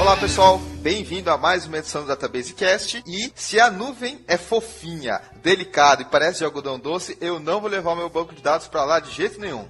[0.00, 3.00] Olá pessoal, bem-vindo a mais uma edição do Database Cast.
[3.06, 7.70] E se a nuvem é fofinha, delicada e parece de algodão doce, eu não vou
[7.70, 9.68] levar meu banco de dados para lá de jeito nenhum.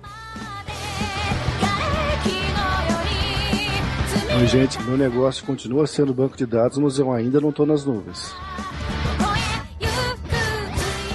[4.38, 7.86] Oi, gente, meu negócio continua sendo banco de dados, mas eu ainda não estou nas
[7.86, 8.36] nuvens.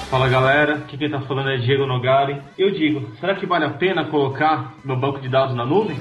[0.09, 2.41] Fala galera, aqui quem está falando é Diego Nogari.
[2.57, 5.97] Eu digo, será que vale a pena colocar meu banco de dados na nuvem?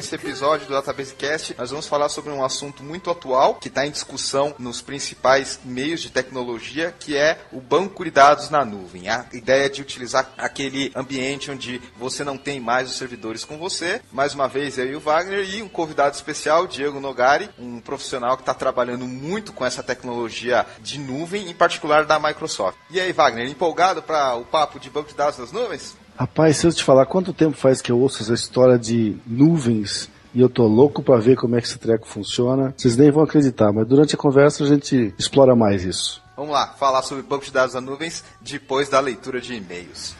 [0.00, 3.86] Nesse episódio do Database Cast, nós vamos falar sobre um assunto muito atual que está
[3.86, 9.10] em discussão nos principais meios de tecnologia, que é o banco de dados na nuvem.
[9.10, 14.00] A ideia de utilizar aquele ambiente onde você não tem mais os servidores com você.
[14.10, 18.38] Mais uma vez, eu e o Wagner e um convidado especial, Diego Nogari, um profissional
[18.38, 22.78] que está trabalhando muito com essa tecnologia de nuvem, em particular da Microsoft.
[22.88, 25.99] E aí, Wagner, empolgado para o papo de banco de dados nas nuvens?
[26.20, 30.10] Rapaz, se eu te falar quanto tempo faz que eu ouço essa história de nuvens
[30.34, 33.22] e eu tô louco para ver como é que esse treco funciona, vocês nem vão
[33.22, 36.22] acreditar, mas durante a conversa a gente explora mais isso.
[36.36, 40.14] Vamos lá, falar sobre banco de dados nas nuvens depois da leitura de e-mails.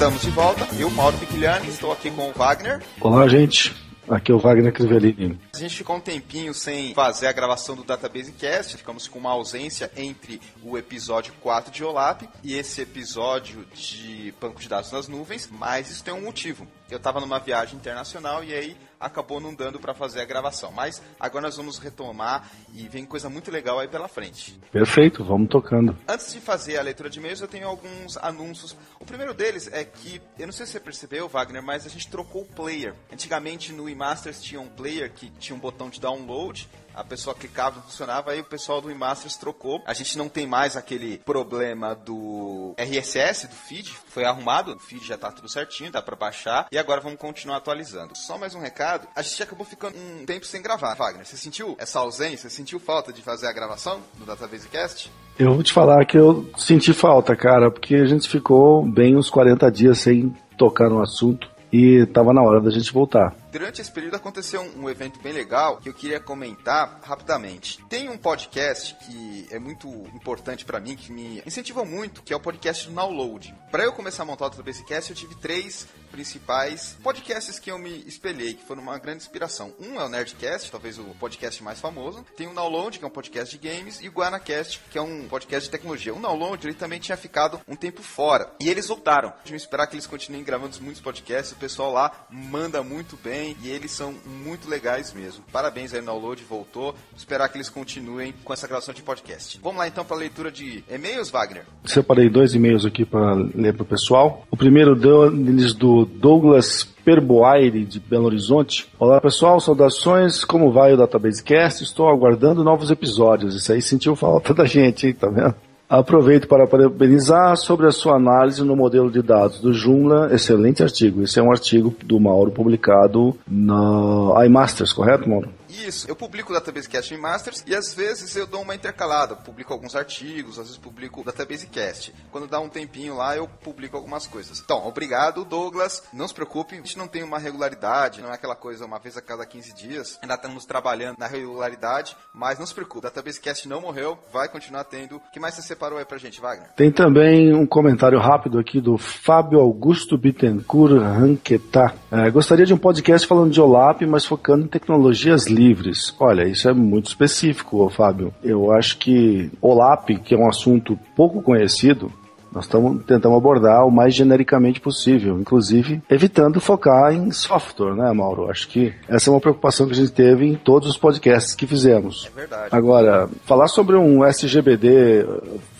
[0.00, 0.66] Estamos de volta.
[0.78, 2.82] Eu, Mauro Piquiliani, estou aqui com o Wagner.
[3.02, 3.76] Olá, gente.
[4.08, 5.38] Aqui é o Wagner Crivelini.
[5.54, 9.32] A gente ficou um tempinho sem fazer a gravação do Database Cast, ficamos com uma
[9.32, 15.06] ausência entre o episódio 4 de OLAP e esse episódio de banco de dados nas
[15.06, 16.66] nuvens, mas isso tem um motivo.
[16.90, 20.70] Eu estava numa viagem internacional e aí acabou não dando para fazer a gravação.
[20.70, 24.60] Mas agora nós vamos retomar e vem coisa muito legal aí pela frente.
[24.70, 25.96] Perfeito, vamos tocando.
[26.06, 28.76] Antes de fazer a leitura de e-mails, eu tenho alguns anúncios.
[28.98, 32.08] O primeiro deles é que, eu não sei se você percebeu, Wagner, mas a gente
[32.08, 32.94] trocou o player.
[33.12, 36.68] Antigamente no eMasters tinha um player que tinha um botão de download
[37.00, 39.82] a pessoa clicava e funcionava, aí o pessoal do eMasters trocou.
[39.86, 45.06] A gente não tem mais aquele problema do RSS, do feed, foi arrumado, o feed
[45.06, 48.16] já tá tudo certinho, dá para baixar, e agora vamos continuar atualizando.
[48.16, 50.94] Só mais um recado, a gente acabou ficando um tempo sem gravar.
[50.94, 52.48] Wagner, você sentiu essa ausência?
[52.48, 55.10] Você sentiu falta de fazer a gravação do Database Cast?
[55.38, 59.30] Eu vou te falar que eu senti falta, cara, porque a gente ficou bem uns
[59.30, 63.34] 40 dias sem tocar no assunto e tava na hora da gente voltar.
[63.50, 67.84] Durante esse período aconteceu um, um, evento bem legal que eu queria comentar rapidamente.
[67.88, 72.36] Tem um podcast que é muito importante para mim, que me incentiva muito, que é
[72.36, 73.52] o podcast do Download.
[73.68, 78.04] Para eu começar a montar o Trapecast, eu tive três principais podcasts que eu me
[78.06, 79.74] espelhei, que foram uma grande inspiração.
[79.80, 82.24] Um é o Nerdcast, talvez o podcast mais famoso.
[82.36, 85.26] Tem o Download, que é um podcast de games, e o GuanaCast, que é um
[85.28, 86.14] podcast de tecnologia.
[86.14, 88.52] O Download, ele também tinha ficado um tempo fora.
[88.60, 89.32] E eles voltaram.
[89.38, 91.52] Deixa eu esperar que eles continuem gravando muitos podcasts.
[91.52, 94.14] O pessoal lá manda muito bem e eles são
[94.44, 95.42] muito legais mesmo.
[95.52, 96.94] Parabéns aí download, voltou.
[97.16, 99.58] Esperar que eles continuem com essa gravação de podcast.
[99.62, 101.64] Vamos lá então para a leitura de e-mails, Wagner?
[101.84, 104.46] Separei dois e-mails aqui para ler para o pessoal.
[104.50, 108.88] O primeiro deles do Douglas Perboaire de Belo Horizonte.
[108.98, 110.44] Olá pessoal, saudações.
[110.44, 111.82] Como vai o Database Cast?
[111.82, 113.54] Estou aguardando novos episódios.
[113.54, 115.14] Isso aí sentiu falta da gente, hein?
[115.14, 115.54] Tá vendo?
[115.90, 120.32] Aproveito para parabenizar sobre a sua análise no modelo de dados do Joomla.
[120.32, 121.20] Excelente artigo.
[121.20, 125.48] Esse é um artigo do Mauro publicado na iMasters, correto, Mauro?
[125.86, 129.34] Isso, eu publico o Database Cast em Masters e às vezes eu dou uma intercalada,
[129.34, 132.14] publico alguns artigos, às vezes publico o Database Cast.
[132.30, 134.60] Quando dá um tempinho lá, eu publico algumas coisas.
[134.60, 136.02] Então, obrigado, Douglas.
[136.12, 139.16] Não se preocupe, a gente não tem uma regularidade, não é aquela coisa uma vez
[139.16, 140.18] a cada 15 dias.
[140.20, 144.50] Ainda estamos trabalhando na regularidade, mas não se preocupe, o Database Cast não morreu, vai
[144.50, 145.16] continuar tendo.
[145.16, 146.68] O que mais você separou aí pra gente, Wagner?
[146.76, 151.94] Tem também um comentário rápido aqui do Fábio Augusto Bittencourt Ranquetá.
[152.12, 156.14] É, gostaria de um podcast falando de OLAP, mas focando em tecnologias livres livres.
[156.18, 158.34] Olha, isso é muito específico, Fábio.
[158.42, 162.12] Eu acho que OLAP, que é um assunto pouco conhecido,
[162.52, 168.50] nós estamos tentando abordar o mais genericamente possível, inclusive evitando focar em software, né, Mauro?
[168.50, 171.66] Acho que essa é uma preocupação que a gente teve em todos os podcasts que
[171.66, 172.28] fizemos.
[172.34, 172.68] É verdade.
[172.72, 175.24] Agora, falar sobre um SGBD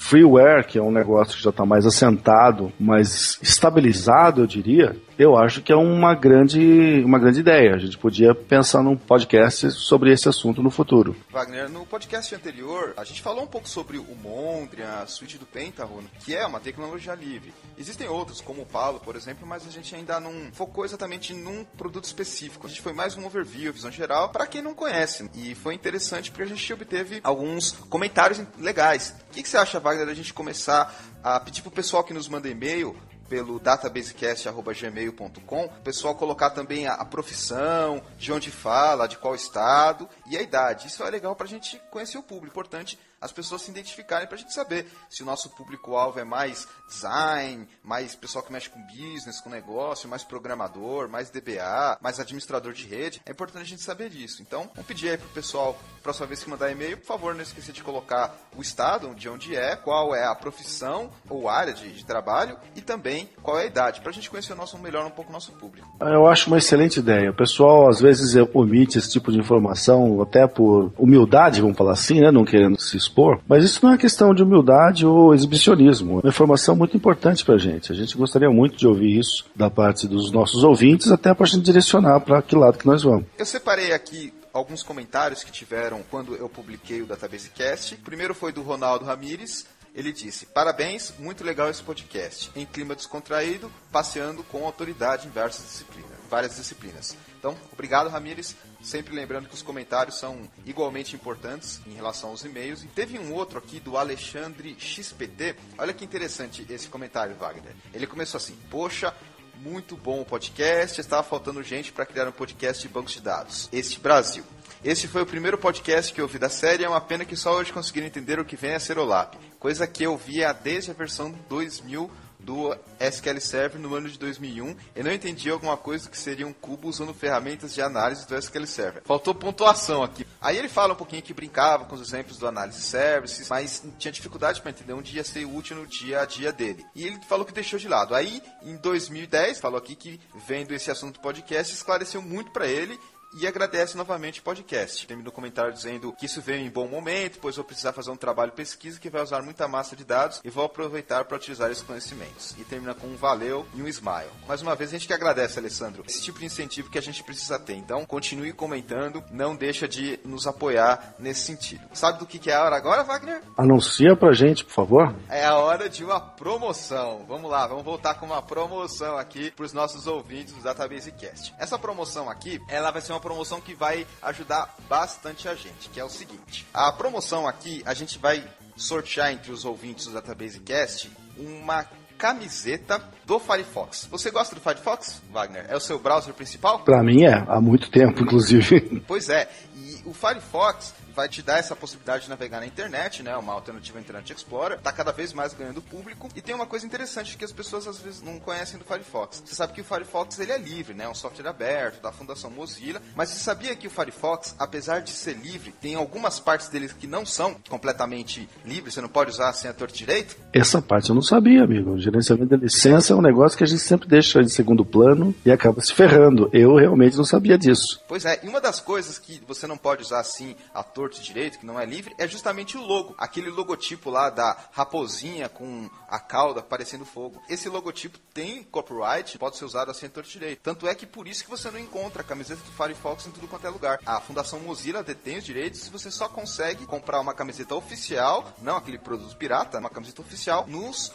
[0.00, 5.36] freeware, que é um negócio que já está mais assentado, mais estabilizado, eu diria, eu
[5.36, 7.74] acho que é uma grande, uma grande ideia.
[7.74, 11.14] A gente podia pensar num podcast sobre esse assunto no futuro.
[11.30, 15.44] Wagner, no podcast anterior, a gente falou um pouco sobre o Mondrian, a suíte do
[15.44, 17.52] Pentagon, que é uma tecnologia livre.
[17.76, 21.64] Existem outros, como o Palo, por exemplo, mas a gente ainda não focou exatamente num
[21.76, 22.66] produto específico.
[22.66, 25.30] A gente foi mais um overview, visão geral, para quem não conhece.
[25.34, 29.14] E foi interessante porque a gente obteve alguns comentários legais.
[29.30, 32.28] O que, que você acha, Wagner, da gente começar a pedir pro pessoal que nos
[32.28, 32.96] manda e-mail
[33.28, 40.08] pelo databasecast.gmail.com, o pessoal colocar também a, a, profissão, de onde fala, de qual estado
[40.26, 40.88] e a idade.
[40.88, 42.48] Isso é legal para a gente conhecer o público.
[42.48, 46.66] Importante as pessoas se identificarem para a gente saber se o nosso público-alvo é mais
[46.88, 52.72] design, mais pessoal que mexe com business, com negócio, mais programador, mais DBA, mais administrador
[52.72, 53.20] de rede.
[53.26, 54.40] É importante a gente saber disso.
[54.40, 57.72] Então, vamos pedir aí pro pessoal, próxima vez que mandar e-mail, por favor, não esqueça
[57.72, 62.04] de colocar o estado, de onde é, qual é a profissão ou área de, de
[62.04, 65.10] trabalho e também qual é a idade, para a gente conhecer o nosso, melhor um
[65.10, 65.88] pouco o nosso público.
[66.00, 67.30] Eu acho uma excelente ideia.
[67.30, 72.20] O pessoal às vezes omite esse tipo de informação até por humildade, vamos falar assim,
[72.20, 72.30] né?
[72.30, 73.40] Não querendo se expor.
[73.46, 76.18] Mas isso não é questão de humildade ou exibicionismo.
[76.18, 77.90] É uma informação muito importante para a gente.
[77.92, 81.48] A gente gostaria muito de ouvir isso da parte dos nossos ouvintes, até para a
[81.48, 83.26] gente direcionar para que lado que nós vamos.
[83.36, 87.94] Eu separei aqui alguns comentários que tiveram quando eu publiquei o Database Cast.
[87.94, 89.66] O primeiro foi do Ronaldo Ramires.
[89.94, 92.50] Ele disse: Parabéns, muito legal esse podcast.
[92.54, 96.10] Em clima descontraído, passeando com autoridade em várias disciplinas.
[96.30, 97.16] Várias disciplinas.
[97.38, 98.54] Então, obrigado, Ramires.
[98.82, 102.82] Sempre lembrando que os comentários são igualmente importantes em relação aos e-mails.
[102.82, 105.56] E teve um outro aqui do Alexandre XPT.
[105.78, 107.74] Olha que interessante esse comentário, Wagner.
[107.92, 109.14] Ele começou assim: Poxa,
[109.56, 111.00] muito bom o podcast.
[111.00, 113.68] Estava faltando gente para criar um podcast de bancos de dados.
[113.70, 114.44] Este Brasil.
[114.82, 116.84] Este foi o primeiro podcast que eu ouvi da série.
[116.84, 119.34] É uma pena que só hoje conseguiram entender o que vem a ser o LAP.
[119.58, 122.10] Coisa que eu via desde a versão 2000
[122.42, 126.52] do SQL Server no ano de 2001 e não entendi alguma coisa que seria um
[126.52, 129.02] cubo usando ferramentas de análise do SQL Server.
[129.04, 130.26] Faltou pontuação aqui.
[130.40, 134.12] Aí ele fala um pouquinho que brincava com os exemplos do Analysis Services, mas tinha
[134.12, 136.84] dificuldade para entender onde ia ser útil no dia a dia dele.
[136.94, 138.14] E ele falou que deixou de lado.
[138.14, 142.98] Aí, em 2010, falou aqui que vendo esse assunto do podcast, esclareceu muito para ele
[143.32, 145.06] e agradece novamente o podcast.
[145.06, 148.16] Termina o comentário dizendo que isso veio em bom momento, pois vou precisar fazer um
[148.16, 151.70] trabalho de pesquisa que vai usar muita massa de dados e vou aproveitar para utilizar
[151.70, 152.54] esses conhecimentos.
[152.58, 154.30] E termina com um valeu e um smile.
[154.48, 157.22] Mais uma vez, a gente que agradece, Alessandro, esse tipo de incentivo que a gente
[157.22, 157.74] precisa ter.
[157.74, 161.82] Então, continue comentando, não deixa de nos apoiar nesse sentido.
[161.92, 163.42] Sabe do que, que é a hora agora, Wagner?
[163.56, 165.14] Anuncia pra gente, por favor.
[165.28, 167.24] É a hora de uma promoção.
[167.28, 171.54] Vamos lá, vamos voltar com uma promoção aqui para os nossos ouvintes do Database Cast.
[171.58, 175.90] Essa promoção aqui, ela vai ser uma uma promoção que vai ajudar bastante a gente,
[175.92, 176.66] que é o seguinte.
[176.72, 178.42] A promoção aqui, a gente vai
[178.74, 181.84] sortear entre os ouvintes do Database Cast uma
[182.16, 184.08] camiseta do Firefox.
[184.10, 185.66] Você gosta do Firefox, Wagner?
[185.68, 186.80] É o seu browser principal?
[186.80, 189.02] Para mim é, há muito tempo, inclusive.
[189.06, 193.36] Pois é, e o Firefox vai te dar essa possibilidade de navegar na internet, né?
[193.36, 194.78] Uma alternativa Internet Explorer.
[194.78, 196.28] Está cada vez mais ganhando público.
[196.34, 199.42] E tem uma coisa interessante que as pessoas às vezes não conhecem do Firefox.
[199.44, 201.04] Você sabe que o Firefox ele é livre, né?
[201.04, 203.00] É um software aberto da Fundação Mozilla.
[203.14, 207.06] Mas você sabia que o Firefox, apesar de ser livre, tem algumas partes dele que
[207.06, 208.94] não são completamente livres.
[208.94, 210.36] Você não pode usar sem a torta direito?
[210.52, 211.92] Essa parte eu não sabia, amigo.
[211.92, 215.34] O gerenciamento da licença é um negócio que a gente sempre deixa de segundo plano
[215.44, 216.48] e acaba se ferrando.
[216.52, 218.00] Eu realmente não sabia disso.
[218.08, 221.58] Pois é, e uma das coisas que você não pode usar assim a torto direito,
[221.58, 223.14] que não é livre, é justamente o logo.
[223.16, 227.40] Aquele logotipo lá da raposinha com a cauda parecendo fogo.
[227.48, 230.60] Esse logotipo tem copyright, pode ser usado assim torto direito.
[230.62, 233.48] Tanto é que por isso que você não encontra a camiseta do Firefox em tudo
[233.48, 233.98] quanto é lugar.
[234.04, 238.76] A Fundação Mozilla detém os direitos e você só consegue comprar uma camiseta oficial, não
[238.76, 241.10] aquele produto pirata, uma camiseta oficial, nos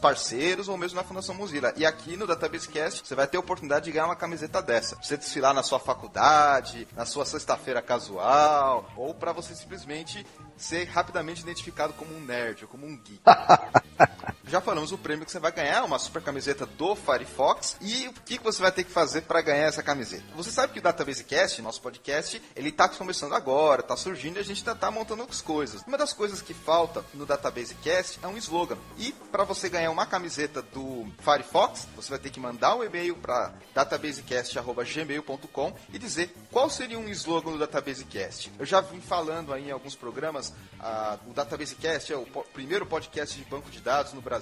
[0.00, 1.72] parceiros ou mesmo na Fundação Mozilla.
[1.76, 4.96] E aqui no Database Cast você vai ter a oportunidade de ganhar uma camiseta dessa.
[4.96, 11.42] Você desfilar na sua faculdade, na sua sexta-feira casual, ou para você simplesmente ser rapidamente
[11.42, 13.20] identificado como um nerd ou como um geek.
[14.48, 17.76] Já falamos o prêmio que você vai ganhar, uma super camiseta do Firefox.
[17.82, 20.24] E o que você vai ter que fazer para ganhar essa camiseta?
[20.34, 24.40] Você sabe que o Database Cast, nosso podcast, ele tá começando agora, tá surgindo e
[24.40, 25.82] a gente tá, tá montando as coisas.
[25.86, 28.78] Uma das coisas que falta no Database Cast é um slogan.
[28.96, 33.16] E para você ganhar uma camiseta do Firefox, você vai ter que mandar um e-mail
[33.16, 38.50] para databasecast@gmail.com e dizer qual seria um slogan do Database Cast.
[38.58, 42.24] Eu já vim falando aí em alguns programas, ah, o Database Cast é o
[42.54, 44.37] primeiro podcast de banco de dados no Brasil,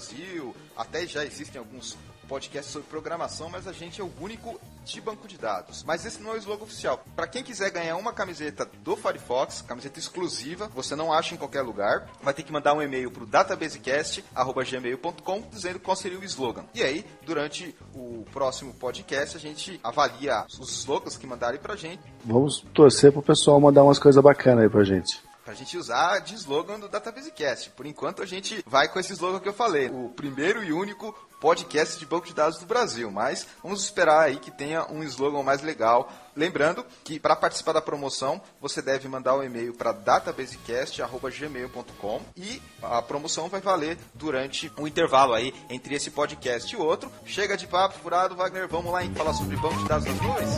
[0.76, 5.26] até já existem alguns podcast sobre programação, mas a gente é o único de banco
[5.26, 5.82] de dados.
[5.84, 7.02] Mas esse não é o slogan oficial.
[7.14, 11.62] Para quem quiser ganhar uma camiseta do Firefox, camiseta exclusiva, você não acha em qualquer
[11.62, 16.66] lugar, vai ter que mandar um e-mail para o databasecast@gmail.com dizendo qual seria o slogan.
[16.74, 22.02] E aí, durante o próximo podcast, a gente avalia os slogans que mandarem pra gente.
[22.24, 26.34] Vamos torcer pro pessoal mandar umas coisas bacanas aí pra gente pra gente usar de
[26.34, 27.70] slogan do Databasecast.
[27.70, 31.16] Por enquanto a gente vai com esse slogan que eu falei, o primeiro e único
[31.40, 35.44] podcast de banco de dados do Brasil, mas vamos esperar aí que tenha um slogan
[35.44, 36.10] mais legal.
[36.34, 43.00] Lembrando que para participar da promoção, você deve mandar um e-mail para databasecast@gmail.com e a
[43.00, 47.08] promoção vai valer durante um intervalo aí entre esse podcast e outro.
[47.24, 50.50] Chega de papo furado, Wagner, vamos lá em falar sobre banco de dados nas nuvens.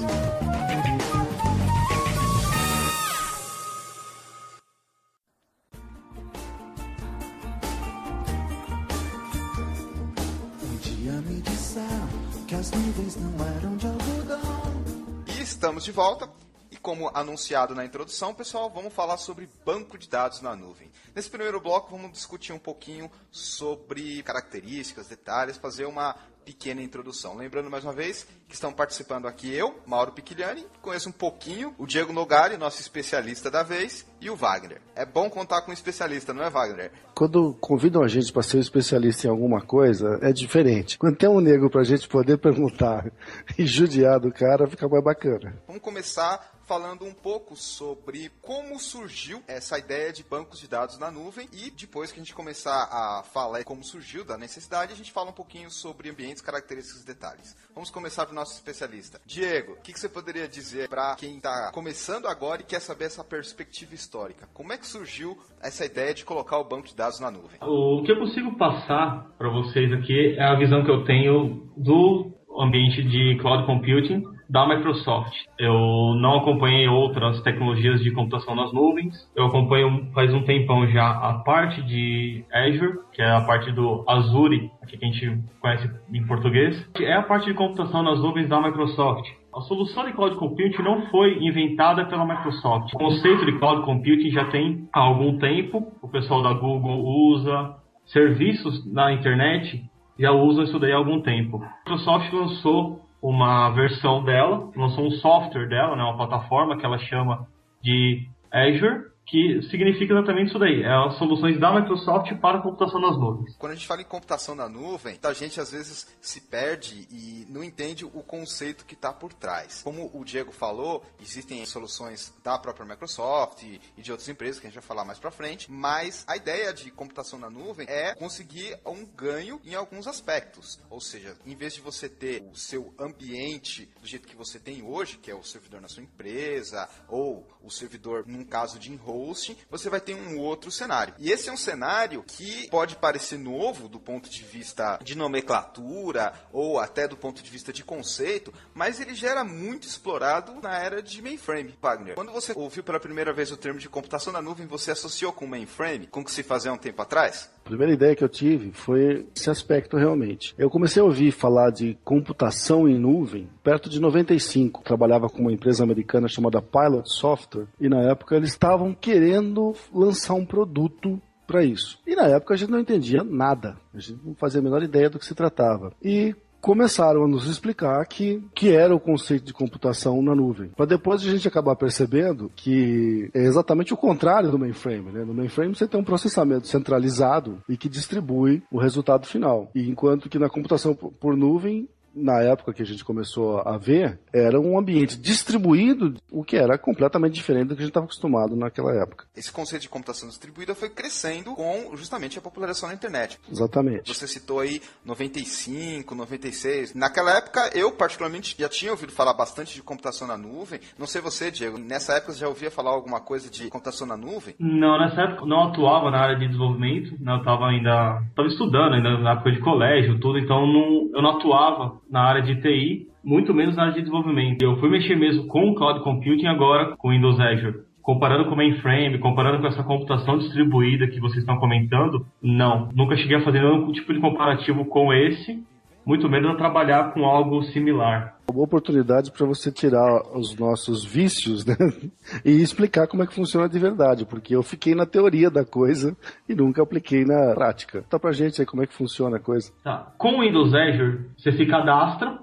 [15.58, 16.30] Estamos de volta.
[16.78, 20.92] E como anunciado na introdução, pessoal, vamos falar sobre banco de dados na nuvem.
[21.12, 27.36] Nesse primeiro bloco, vamos discutir um pouquinho sobre características, detalhes, fazer uma pequena introdução.
[27.36, 31.84] Lembrando mais uma vez que estão participando aqui eu, Mauro Piquiliani, conheço um pouquinho o
[31.84, 34.80] Diego Nogari, nosso especialista da vez, e o Wagner.
[34.94, 36.92] É bom contar com um especialista, não é, Wagner?
[37.12, 40.96] Quando convidam a gente para ser especialista em alguma coisa, é diferente.
[40.96, 43.10] Quando tem um nego para a gente poder perguntar
[43.58, 45.60] e judiar do cara, fica mais bacana.
[45.66, 51.10] Vamos começar falando um pouco sobre como surgiu essa ideia de bancos de dados na
[51.10, 55.10] nuvem e depois que a gente começar a falar como surgiu da necessidade, a gente
[55.10, 57.56] fala um pouquinho sobre ambientes, características e detalhes.
[57.74, 59.18] Vamos começar do nosso especialista.
[59.24, 63.06] Diego, o que, que, você poderia dizer para quem está começando agora e quer saber
[63.06, 64.46] essa perspectiva histórica?
[64.52, 67.58] Como é que surgiu essa ideia de colocar o banco de dados na nuvem?
[67.62, 72.30] O que eu consigo passar para vocês aqui é a visão que eu tenho do
[72.60, 75.34] ambiente de cloud computing da Microsoft.
[75.58, 79.14] Eu não acompanhei outras tecnologias de computação nas nuvens.
[79.36, 84.04] Eu acompanho faz um tempão já a parte de Azure, que é a parte do
[84.08, 86.90] Azure, que a gente conhece em português.
[87.00, 89.28] É a parte de computação nas nuvens da Microsoft.
[89.54, 92.94] A solução de cloud computing não foi inventada pela Microsoft.
[92.94, 95.92] O conceito de cloud computing já tem há algum tempo.
[96.02, 97.76] O pessoal da Google usa.
[98.06, 99.82] Serviços na internet
[100.18, 101.62] já usam isso daí há algum tempo.
[101.62, 106.98] A Microsoft lançou uma versão dela, lançou um software dela, né, uma plataforma que ela
[106.98, 107.46] chama
[107.82, 110.82] de Azure, que significa exatamente isso daí.
[110.82, 113.54] É as soluções da Microsoft para a computação nas nuvens.
[113.56, 117.46] Quando a gente fala em computação na nuvem, a gente às vezes se perde e
[117.48, 119.82] não entende o conceito que está por trás.
[119.82, 124.70] Como o Diego falou, existem soluções da própria Microsoft e de outras empresas que a
[124.70, 128.78] gente vai falar mais para frente, mas a ideia de computação na nuvem é conseguir
[128.86, 130.80] um ganho em alguns aspectos.
[130.88, 134.82] Ou seja, em vez de você ter o seu ambiente do jeito que você tem
[134.82, 139.17] hoje, que é o servidor na sua empresa, ou o servidor, num caso de enrolo,
[139.18, 141.14] hosting, você vai ter um outro cenário.
[141.18, 146.32] E esse é um cenário que pode parecer novo do ponto de vista de nomenclatura
[146.52, 150.78] ou até do ponto de vista de conceito, mas ele já era muito explorado na
[150.78, 152.14] era de mainframe, Wagner.
[152.14, 155.46] Quando você ouviu pela primeira vez o termo de computação na nuvem, você associou com
[155.46, 157.50] mainframe, com o que se fazia um tempo atrás?
[157.68, 160.54] A primeira ideia que eu tive foi esse aspecto realmente.
[160.56, 164.82] Eu comecei a ouvir falar de computação em nuvem perto de 95.
[164.82, 170.32] Trabalhava com uma empresa americana chamada Pilot Software e na época eles estavam querendo lançar
[170.32, 171.98] um produto para isso.
[172.06, 175.10] E na época a gente não entendia nada, a gente não fazia a menor ideia
[175.10, 175.92] do que se tratava.
[176.02, 180.68] E começaram a nos explicar que, que era o conceito de computação na nuvem.
[180.68, 185.12] Para depois a gente acabar percebendo que é exatamente o contrário do mainframe.
[185.12, 185.24] Né?
[185.24, 189.70] No mainframe você tem um processamento centralizado e que distribui o resultado final.
[189.74, 194.18] E enquanto que na computação por nuvem na época que a gente começou a ver,
[194.32, 198.56] era um ambiente distribuído, o que era completamente diferente do que a gente estava acostumado
[198.56, 199.26] naquela época.
[199.36, 203.38] Esse conceito de computação distribuída foi crescendo com justamente a popularização da internet.
[203.50, 204.12] Exatamente.
[204.12, 206.94] Você citou aí 95, 96.
[206.94, 210.80] Naquela época, eu particularmente já tinha ouvido falar bastante de computação na nuvem.
[210.98, 214.16] Não sei você, Diego, nessa época você já ouvia falar alguma coisa de computação na
[214.16, 214.54] nuvem?
[214.58, 217.32] Não, nessa época não atuava na área de desenvolvimento, né?
[217.32, 221.30] eu estava ainda, estava estudando ainda na época de colégio, tudo, então não, eu não
[221.36, 224.62] atuava na área de TI, muito menos na área de desenvolvimento.
[224.62, 227.86] Eu fui mexer mesmo com o Cloud Computing agora com Windows Azure.
[228.02, 232.88] Comparando com o mainframe, comparando com essa computação distribuída que vocês estão comentando, não.
[232.94, 235.62] Nunca cheguei a fazer nenhum tipo de comparativo com esse,
[236.08, 238.38] muito menos a trabalhar com algo similar.
[238.48, 241.76] Uma boa oportunidade para você tirar os nossos vícios né?
[242.42, 246.16] e explicar como é que funciona de verdade, porque eu fiquei na teoria da coisa
[246.48, 248.02] e nunca apliquei na prática.
[248.08, 249.70] Tá pra gente aí como é que funciona a coisa.
[249.84, 250.10] Tá.
[250.16, 252.38] Com o Windows Azure, você se cadastra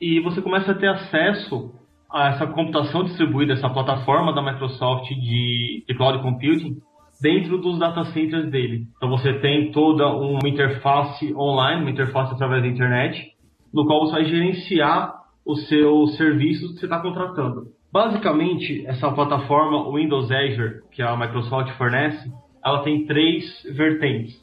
[0.00, 1.74] e você começa a ter acesso
[2.10, 6.80] a essa computação distribuída, essa plataforma da Microsoft de, de Cloud Computing,
[7.20, 8.86] dentro dos data centers dele.
[8.96, 13.32] Então você tem toda uma interface online, uma interface através da internet,
[13.72, 17.66] no qual você vai gerenciar os seus serviços que você está contratando.
[17.92, 22.32] Basicamente, essa plataforma Windows Azure, que a Microsoft fornece,
[22.64, 24.40] ela tem três vertentes.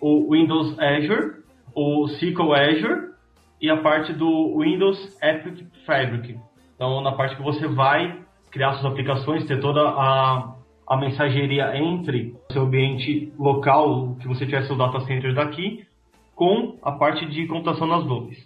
[0.00, 1.40] O Windows Azure,
[1.74, 3.10] o SQL Azure
[3.60, 6.36] e a parte do Windows Epic Fabric.
[6.74, 8.18] Então, na parte que você vai
[8.50, 10.59] criar suas aplicações, ter toda a
[10.90, 15.84] a mensageria entre o seu ambiente local, que você tiver seu data center daqui,
[16.34, 18.38] com a parte de computação nas nuvens.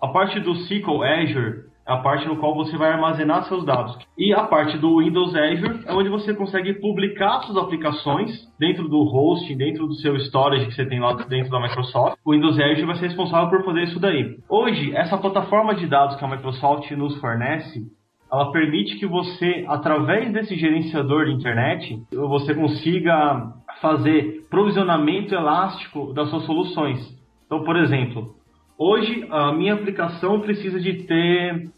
[0.00, 3.98] A parte do SQL Azure é a parte no qual você vai armazenar seus dados.
[4.16, 9.00] E a parte do Windows Azure é onde você consegue publicar suas aplicações dentro do
[9.00, 12.16] hosting, dentro do seu storage que você tem lá dentro da Microsoft.
[12.24, 14.36] O Windows Azure vai ser responsável por fazer isso daí.
[14.48, 17.97] Hoje, essa plataforma de dados que a Microsoft nos fornece,
[18.30, 26.28] ela permite que você, através desse gerenciador de internet, você consiga fazer provisionamento elástico das
[26.28, 26.98] suas soluções.
[27.46, 28.34] Então, por exemplo,
[28.76, 31.70] hoje a minha aplicação precisa de ter,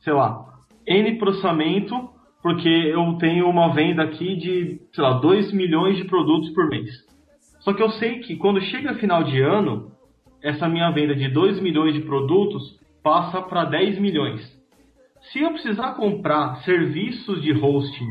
[0.00, 0.44] sei lá,
[0.86, 2.10] N processamento,
[2.42, 6.90] porque eu tenho uma venda aqui de, sei lá, 2 milhões de produtos por mês.
[7.60, 9.90] Só que eu sei que quando chega final de ano,
[10.42, 14.42] essa minha venda de 2 milhões de produtos passa para 10 milhões.
[15.32, 18.06] Se eu precisar comprar serviços de hosting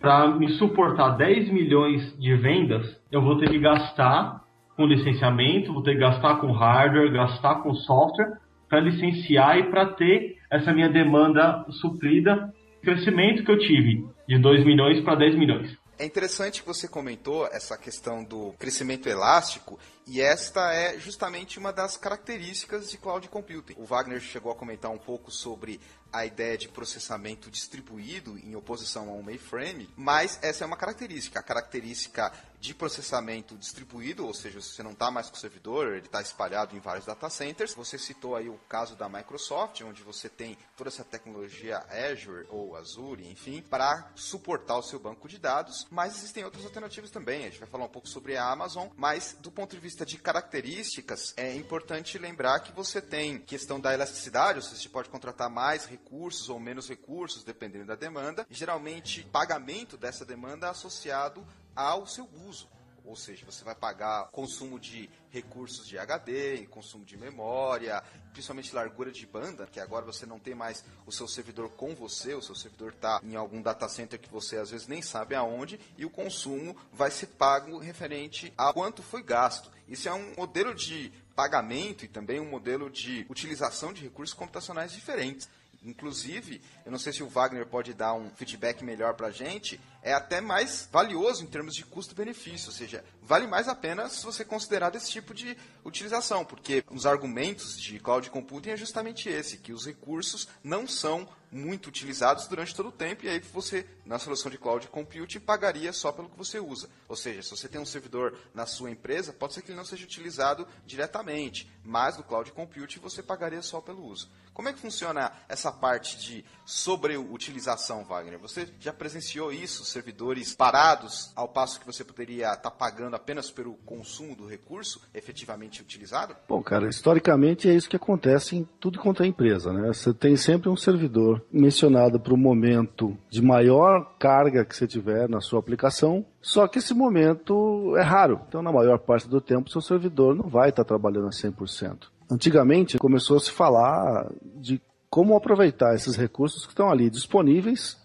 [0.00, 4.42] para me suportar 10 milhões de vendas, eu vou ter que gastar
[4.76, 8.38] com licenciamento, vou ter que gastar com hardware, gastar com software
[8.68, 14.64] para licenciar e para ter essa minha demanda suprida, crescimento que eu tive de 2
[14.64, 15.77] milhões para 10 milhões.
[15.98, 21.72] É interessante que você comentou essa questão do crescimento elástico e esta é justamente uma
[21.72, 23.74] das características de cloud computing.
[23.76, 25.80] O Wagner chegou a comentar um pouco sobre
[26.12, 31.40] a ideia de processamento distribuído em oposição a um mainframe, mas essa é uma característica.
[31.40, 36.06] A característica de processamento distribuído, ou seja, você não está mais com o servidor, ele
[36.06, 37.74] está espalhado em vários data centers.
[37.74, 42.76] Você citou aí o caso da Microsoft, onde você tem toda essa tecnologia Azure ou
[42.76, 47.42] Azure, enfim, para suportar o seu banco de dados, mas existem outras alternativas também.
[47.42, 50.18] A gente vai falar um pouco sobre a Amazon, mas do ponto de vista de
[50.18, 55.48] características, é importante lembrar que você tem questão da elasticidade, ou seja, você pode contratar
[55.48, 58.46] mais recursos ou menos recursos, dependendo da demanda.
[58.50, 61.46] E, geralmente, pagamento dessa demanda é associado
[61.78, 62.68] ao seu uso.
[63.04, 68.02] Ou seja, você vai pagar consumo de recursos de HD, consumo de memória,
[68.34, 72.34] principalmente largura de banda, que agora você não tem mais o seu servidor com você,
[72.34, 75.80] o seu servidor está em algum data center que você às vezes nem sabe aonde,
[75.96, 79.70] e o consumo vai ser pago referente a quanto foi gasto.
[79.88, 84.92] Isso é um modelo de pagamento e também um modelo de utilização de recursos computacionais
[84.92, 85.48] diferentes.
[85.88, 89.80] Inclusive, eu não sei se o Wagner pode dar um feedback melhor para a gente,
[90.02, 94.24] é até mais valioso em termos de custo-benefício, ou seja, vale mais a pena se
[94.24, 99.56] você considerar esse tipo de utilização, porque os argumentos de cloud computing é justamente esse,
[99.56, 104.18] que os recursos não são muito utilizados durante todo o tempo, e aí você, na
[104.18, 106.88] solução de cloud computing, pagaria só pelo que você usa.
[107.08, 109.84] Ou seja, se você tem um servidor na sua empresa, pode ser que ele não
[109.84, 114.30] seja utilizado diretamente, mas no cloud computing você pagaria só pelo uso.
[114.52, 118.38] Como é que funciona essa parte de sobreutilização, Wagner?
[118.40, 123.50] Você já presenciou isso, servidores parados, ao passo que você poderia estar tá pagando apenas
[123.50, 126.36] pelo consumo do recurso efetivamente utilizado?
[126.48, 129.92] Bom, cara, historicamente é isso que acontece em tudo quanto é empresa, né?
[129.92, 135.28] Você tem sempre um servidor mencionado para o momento de maior carga que você tiver
[135.28, 138.40] na sua aplicação, só que esse momento é raro.
[138.48, 142.08] Então, na maior parte do tempo, seu servidor não vai estar trabalhando a 100%.
[142.30, 147.96] Antigamente começou a se falar de como aproveitar esses recursos que estão ali disponíveis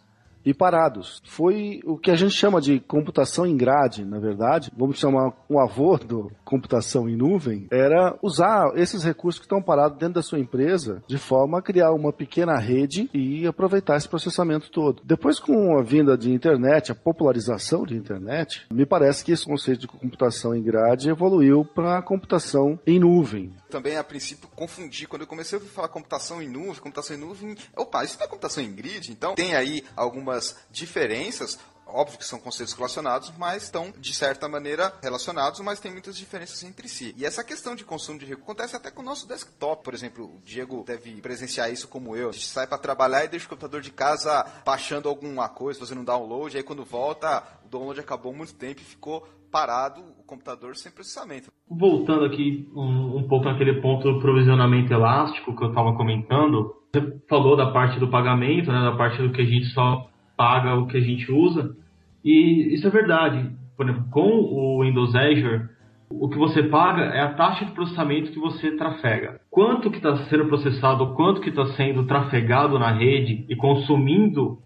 [0.46, 1.22] e parados.
[1.26, 4.72] Foi o que a gente chama de computação em grade, na verdade.
[4.76, 7.68] Vamos chamar um avô do computação em nuvem.
[7.72, 11.92] Era usar esses recursos que estão parados dentro da sua empresa de forma a criar
[11.92, 15.02] uma pequena rede e aproveitar esse processamento todo.
[15.04, 19.82] Depois, com a vinda de internet, a popularização de internet, me parece que esse conceito
[19.82, 25.08] de computação em grade evoluiu para computação em nuvem também, a princípio, confundi.
[25.08, 28.30] Quando eu comecei a falar computação em nuvem, computação em nuvem, opa, isso não é
[28.30, 29.12] computação em grid?
[29.12, 31.58] Então, tem aí algumas diferenças.
[31.88, 36.64] Óbvio que são conceitos relacionados, mas estão, de certa maneira, relacionados, mas tem muitas diferenças
[36.64, 37.14] entre si.
[37.18, 40.26] E essa questão de consumo de recursos acontece até com o nosso desktop, por exemplo.
[40.26, 42.30] O Diego deve presenciar isso como eu.
[42.30, 46.02] A gente sai para trabalhar e deixa o computador de casa baixando alguma coisa, fazendo
[46.02, 50.76] um download, aí quando volta, o download acabou muito tempo e ficou parado o computador
[50.76, 51.52] sem processamento.
[51.70, 57.20] Voltando aqui um, um pouco naquele ponto do provisionamento elástico que eu estava comentando, você
[57.30, 60.88] falou da parte do pagamento, né, da parte do que a gente só paga o
[60.88, 61.76] que a gente usa,
[62.24, 63.52] e isso é verdade.
[63.76, 65.68] Por exemplo, com o Windows Azure,
[66.10, 69.40] o que você paga é a taxa de processamento que você trafega.
[69.50, 74.60] Quanto que está sendo processado, quanto que está sendo trafegado na rede e consumindo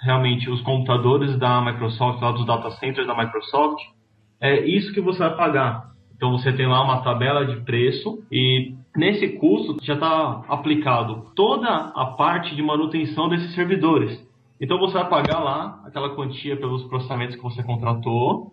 [0.00, 3.80] realmente os computadores da Microsoft, lá dos data centers da Microsoft,
[4.40, 5.92] é isso que você vai pagar.
[6.16, 11.68] Então você tem lá uma tabela de preço e nesse custo já está aplicado toda
[11.68, 14.20] a parte de manutenção desses servidores.
[14.62, 18.52] Então você vai pagar lá aquela quantia pelos processamentos que você contratou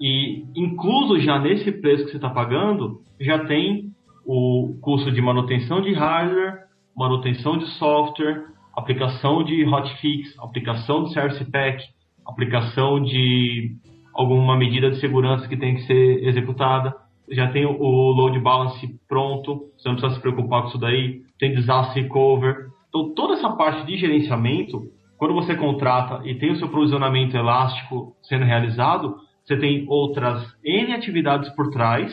[0.00, 3.90] e incluso já nesse preço que você está pagando já tem
[4.24, 6.60] o custo de manutenção de hardware,
[6.96, 11.84] manutenção de software, aplicação de hotfix, aplicação de Service Pack,
[12.26, 13.76] aplicação de
[14.14, 16.96] alguma medida de segurança que tem que ser executada.
[17.28, 21.20] Já tem o load balance pronto, você não precisa se preocupar com isso daí.
[21.38, 22.70] Tem disaster cover.
[22.88, 24.88] Então toda essa parte de gerenciamento
[25.20, 30.94] quando você contrata e tem o seu provisionamento elástico sendo realizado, você tem outras N
[30.94, 32.10] atividades por trás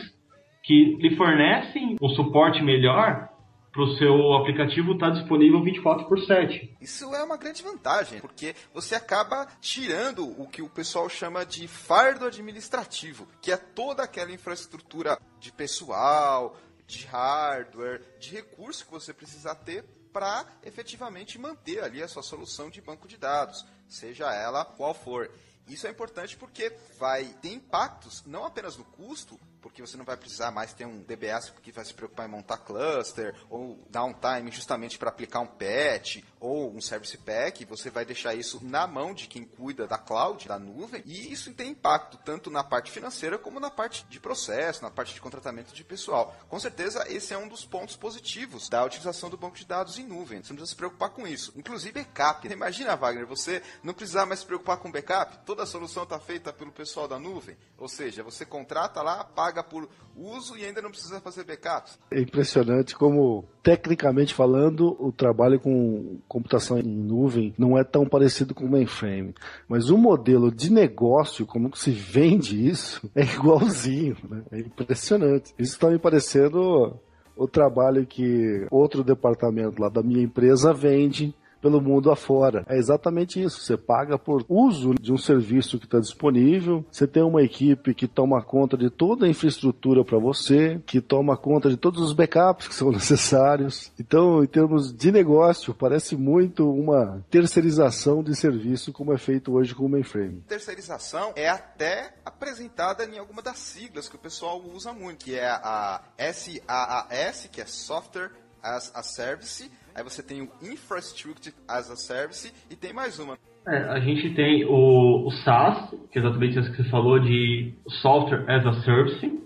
[0.62, 3.30] que lhe fornecem um suporte melhor
[3.72, 6.76] para o seu aplicativo estar tá disponível 24 por 7.
[6.82, 11.66] Isso é uma grande vantagem, porque você acaba tirando o que o pessoal chama de
[11.66, 16.54] fardo administrativo, que é toda aquela infraestrutura de pessoal,
[16.86, 19.82] de hardware, de recurso que você precisa ter
[20.18, 25.30] para efetivamente manter ali a sua solução de banco de dados, seja ela qual for.
[25.68, 30.16] Isso é importante porque vai ter impactos não apenas no custo, porque você não vai
[30.16, 34.98] precisar mais ter um DBS porque vai se preocupar em montar cluster, ou downtime justamente
[34.98, 39.26] para aplicar um patch, ou um service pack, você vai deixar isso na mão de
[39.26, 43.60] quem cuida da cloud, da nuvem, e isso tem impacto tanto na parte financeira como
[43.60, 46.36] na parte de processo, na parte de contratamento de pessoal.
[46.48, 50.04] Com certeza, esse é um dos pontos positivos da utilização do banco de dados em
[50.04, 50.42] nuvem.
[50.42, 51.52] Você não precisa se preocupar com isso.
[51.56, 52.46] Inclusive backup.
[52.48, 56.52] Imagina, Wagner, você não precisar mais se preocupar com backup, toda a solução está feita
[56.52, 60.90] pelo pessoal da nuvem, ou seja, você contrata lá, paga por uso e ainda não
[60.90, 61.98] precisa fazer backups.
[62.10, 68.54] É impressionante como, tecnicamente falando, o trabalho com computação em nuvem não é tão parecido
[68.54, 69.34] com o mainframe.
[69.68, 74.16] Mas o modelo de negócio, como se vende isso, é igualzinho.
[74.28, 74.42] Né?
[74.52, 75.54] É impressionante.
[75.58, 76.98] Isso está me parecendo
[77.36, 82.64] o trabalho que outro departamento lá da minha empresa vende pelo mundo afora.
[82.68, 83.60] É exatamente isso.
[83.60, 88.06] Você paga por uso de um serviço que está disponível, você tem uma equipe que
[88.06, 92.68] toma conta de toda a infraestrutura para você, que toma conta de todos os backups
[92.68, 93.92] que são necessários.
[93.98, 99.74] Então, em termos de negócio, parece muito uma terceirização de serviço como é feito hoje
[99.74, 100.42] com o mainframe.
[100.48, 105.48] Terceirização é até apresentada em alguma das siglas que o pessoal usa muito, que é
[105.48, 108.30] a SaaS, que é Software
[108.62, 113.36] as a Service, Aí você tem o Infrastructure as a Service e tem mais uma.
[113.66, 117.74] É, a gente tem o, o SaaS, que é exatamente isso que você falou, de
[118.00, 119.42] Software as a Service.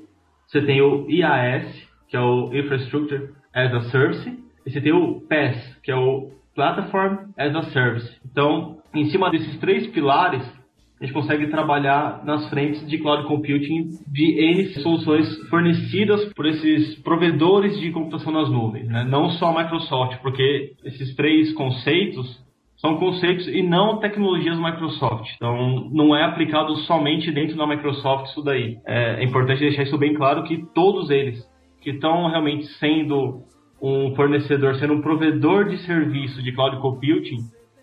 [0.46, 4.28] Você tem o IaaS, que é o Infrastructure as a Service.
[4.66, 8.14] E você tem o PaaS, que é o Platform as a Service.
[8.22, 10.46] Então, em cima desses três pilares,
[11.02, 16.94] a gente consegue trabalhar nas frentes de cloud computing de N soluções fornecidas por esses
[17.02, 19.02] provedores de computação nas nuvens, né?
[19.02, 22.40] não só a Microsoft, porque esses três conceitos
[22.76, 25.28] são conceitos e não tecnologias Microsoft.
[25.34, 28.76] Então, não é aplicado somente dentro da Microsoft isso daí.
[28.86, 31.44] É, é importante deixar isso bem claro que todos eles
[31.80, 33.42] que estão realmente sendo
[33.82, 37.38] um fornecedor, sendo um provedor de serviço de cloud computing,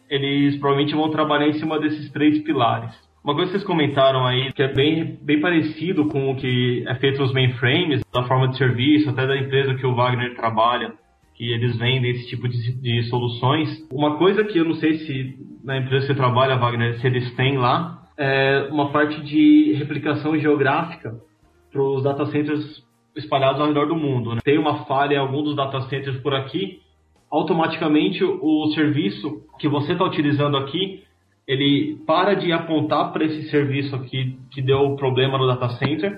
[0.09, 3.08] eles provavelmente vão trabalhar em cima desses três pilares.
[3.23, 6.95] Uma coisa que vocês comentaram aí, que é bem, bem parecido com o que é
[6.95, 10.93] feito nos mainframes, da forma de serviço, até da empresa que o Wagner trabalha,
[11.35, 13.87] que eles vendem esse tipo de, de soluções.
[13.91, 17.33] Uma coisa que eu não sei se na empresa que você trabalha, Wagner, se eles
[17.35, 21.15] têm lá, é uma parte de replicação geográfica
[21.71, 22.83] para os data centers
[23.15, 24.33] espalhados ao redor do mundo.
[24.33, 24.41] Né?
[24.43, 26.79] Tem uma falha em algum dos data centers por aqui,
[27.29, 31.03] automaticamente o serviço que você está utilizando aqui
[31.49, 36.15] ele para de apontar para esse serviço aqui que deu problema no data center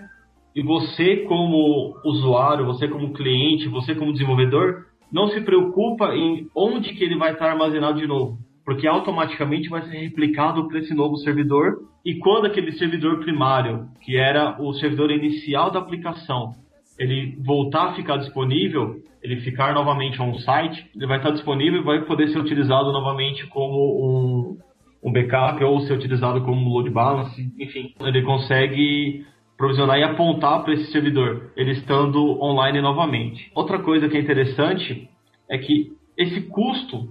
[0.53, 6.93] e você como usuário, você como cliente, você como desenvolvedor, não se preocupa em onde
[6.93, 8.37] que ele vai estar armazenado de novo.
[8.63, 11.79] porque automaticamente vai ser replicado para esse novo servidor.
[12.05, 16.53] E quando aquele servidor primário, que era o servidor inicial da aplicação,
[16.99, 22.05] ele voltar a ficar disponível, ele ficar novamente on-site, ele vai estar disponível e vai
[22.05, 24.57] poder ser utilizado novamente como um,
[25.03, 27.93] um backup ou ser utilizado como load balance, enfim.
[27.99, 29.25] Ele consegue
[29.57, 33.51] provisionar e apontar para esse servidor, ele estando online novamente.
[33.53, 35.07] Outra coisa que é interessante
[35.49, 37.09] é que esse custo,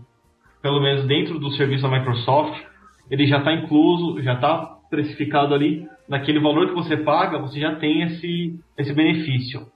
[0.61, 2.61] pelo menos dentro do serviço da Microsoft,
[3.11, 7.77] ele já está incluso, já está precificado ali naquele valor que você paga, você já
[7.77, 9.67] tem esse, esse benefício.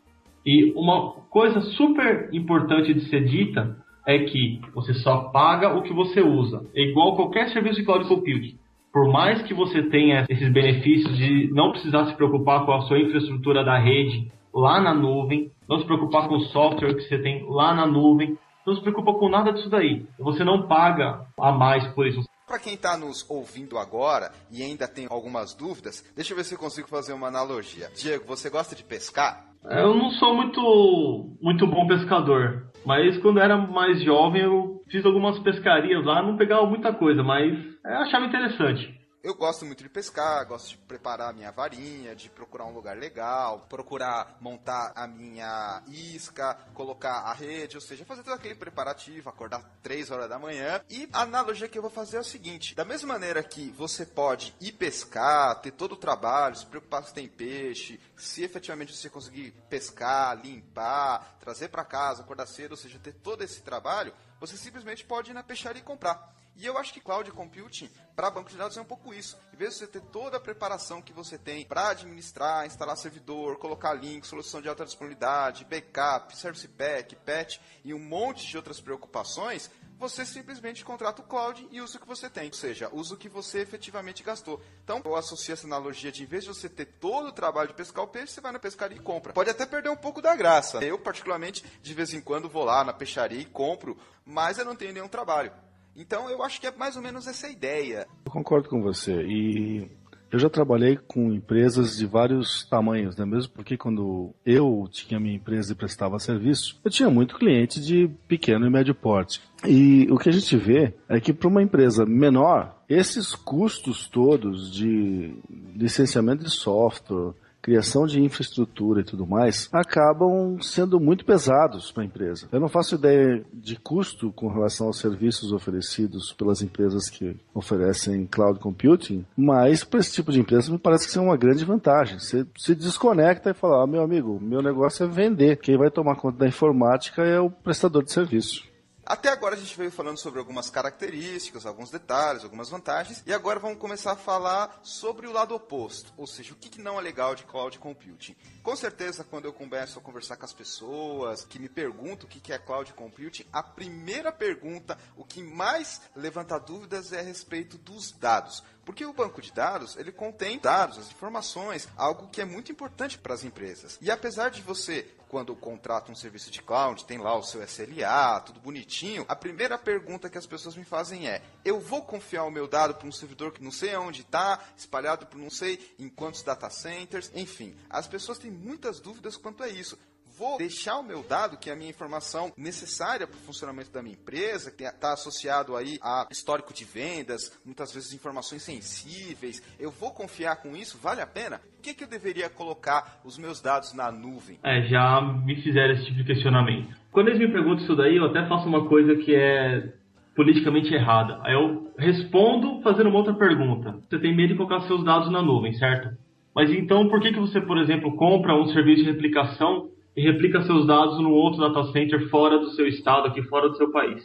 [0.44, 5.92] E uma coisa super importante de ser dita é que você só paga o que
[5.92, 6.64] você usa.
[6.74, 8.58] É igual qualquer serviço de cloud computing.
[8.92, 12.98] Por mais que você tenha esses benefícios de não precisar se preocupar com a sua
[13.00, 17.44] infraestrutura da rede lá na nuvem, não se preocupar com o software que você tem
[17.48, 20.06] lá na nuvem, não se preocupa com nada disso daí.
[20.18, 22.22] Você não paga a mais por isso.
[22.46, 26.54] Para quem está nos ouvindo agora e ainda tem algumas dúvidas, deixa eu ver se
[26.54, 27.90] eu consigo fazer uma analogia.
[27.96, 29.53] Diego, você gosta de pescar?
[29.70, 35.38] Eu não sou muito, muito bom pescador, mas quando era mais jovem eu fiz algumas
[35.38, 40.46] pescarias lá, não pegava muita coisa, mas eu achava interessante eu gosto muito de pescar,
[40.46, 45.82] gosto de preparar a minha varinha, de procurar um lugar legal, procurar montar a minha
[45.88, 50.84] isca, colocar a rede, ou seja, fazer todo aquele preparativo, acordar 3 horas da manhã.
[50.90, 54.04] E a analogia que eu vou fazer é o seguinte: da mesma maneira que você
[54.04, 59.08] pode ir pescar, ter todo o trabalho, se preocupar se tem peixe, se efetivamente você
[59.08, 64.54] conseguir pescar, limpar, trazer para casa, acordar cedo, ou seja, ter todo esse trabalho, você
[64.54, 66.43] simplesmente pode ir na peixaria e comprar.
[66.56, 69.36] E eu acho que cloud computing para banco de dados é um pouco isso.
[69.52, 73.58] Em vez de você ter toda a preparação que você tem para administrar, instalar servidor,
[73.58, 78.80] colocar link, solução de alta disponibilidade, backup, service pack, patch e um monte de outras
[78.80, 83.14] preocupações, você simplesmente contrata o cloud e usa o que você tem, ou seja, usa
[83.14, 84.60] o que você efetivamente gastou.
[84.82, 87.74] Então, eu associo essa analogia de, em vez de você ter todo o trabalho de
[87.74, 89.32] pescar o peixe, você vai na pescaria e compra.
[89.32, 90.78] Pode até perder um pouco da graça.
[90.84, 94.76] Eu, particularmente, de vez em quando vou lá na peixaria e compro, mas eu não
[94.76, 95.52] tenho nenhum trabalho.
[95.96, 98.06] Então eu acho que é mais ou menos essa ideia.
[98.26, 99.22] Eu concordo com você.
[99.22, 99.88] E
[100.34, 103.24] eu já trabalhei com empresas de vários tamanhos, né?
[103.24, 108.10] Mesmo porque quando eu tinha minha empresa e prestava serviço, eu tinha muito cliente de
[108.26, 109.40] pequeno e médio porte.
[109.64, 114.72] E o que a gente vê é que para uma empresa menor, esses custos todos
[114.72, 115.36] de
[115.76, 117.32] licenciamento de software,
[117.64, 122.46] criação de infraestrutura e tudo mais, acabam sendo muito pesados para a empresa.
[122.52, 128.26] Eu não faço ideia de custo com relação aos serviços oferecidos pelas empresas que oferecem
[128.26, 132.18] cloud computing, mas para esse tipo de empresa me parece que é uma grande vantagem.
[132.18, 135.56] Você se desconecta e fala, ah, meu amigo, meu negócio é vender.
[135.56, 138.73] Quem vai tomar conta da informática é o prestador de serviço.
[139.06, 143.60] Até agora a gente veio falando sobre algumas características, alguns detalhes, algumas vantagens, e agora
[143.60, 147.34] vamos começar a falar sobre o lado oposto, ou seja, o que não é legal
[147.34, 148.34] de cloud computing.
[148.62, 152.50] Com certeza, quando eu começo a conversar com as pessoas que me perguntam o que
[152.50, 158.10] é cloud computing, a primeira pergunta, o que mais levanta dúvidas é a respeito dos
[158.10, 158.64] dados.
[158.84, 163.18] Porque o banco de dados, ele contém dados, as informações, algo que é muito importante
[163.18, 163.98] para as empresas.
[164.00, 168.40] E apesar de você quando contrata um serviço de cloud, tem lá o seu SLA,
[168.40, 169.24] tudo bonitinho.
[169.28, 172.94] A primeira pergunta que as pessoas me fazem é: eu vou confiar o meu dado
[172.94, 176.70] para um servidor que não sei onde está, espalhado por não sei em quantos data
[176.70, 177.76] centers, enfim.
[177.90, 179.98] As pessoas têm muitas dúvidas quanto a isso
[180.36, 184.02] vou deixar o meu dado, que é a minha informação necessária para o funcionamento da
[184.02, 189.90] minha empresa, que está associado aí a histórico de vendas, muitas vezes informações sensíveis, eu
[189.90, 190.98] vou confiar com isso?
[190.98, 191.58] Vale a pena?
[191.58, 194.58] Por que, que eu deveria colocar os meus dados na nuvem?
[194.62, 196.94] É, já me fizeram esse tipo de questionamento.
[197.12, 199.92] Quando eles me perguntam isso daí, eu até faço uma coisa que é
[200.34, 201.38] politicamente errada.
[201.44, 203.92] Aí eu respondo fazendo uma outra pergunta.
[204.08, 206.16] Você tem medo de colocar seus dados na nuvem, certo?
[206.54, 210.62] Mas então por que, que você, por exemplo, compra um serviço de replicação e replica
[210.62, 214.22] seus dados no outro data center fora do seu estado, aqui fora do seu país.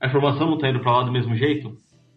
[0.00, 1.72] A informação não está indo para lá do mesmo jeito?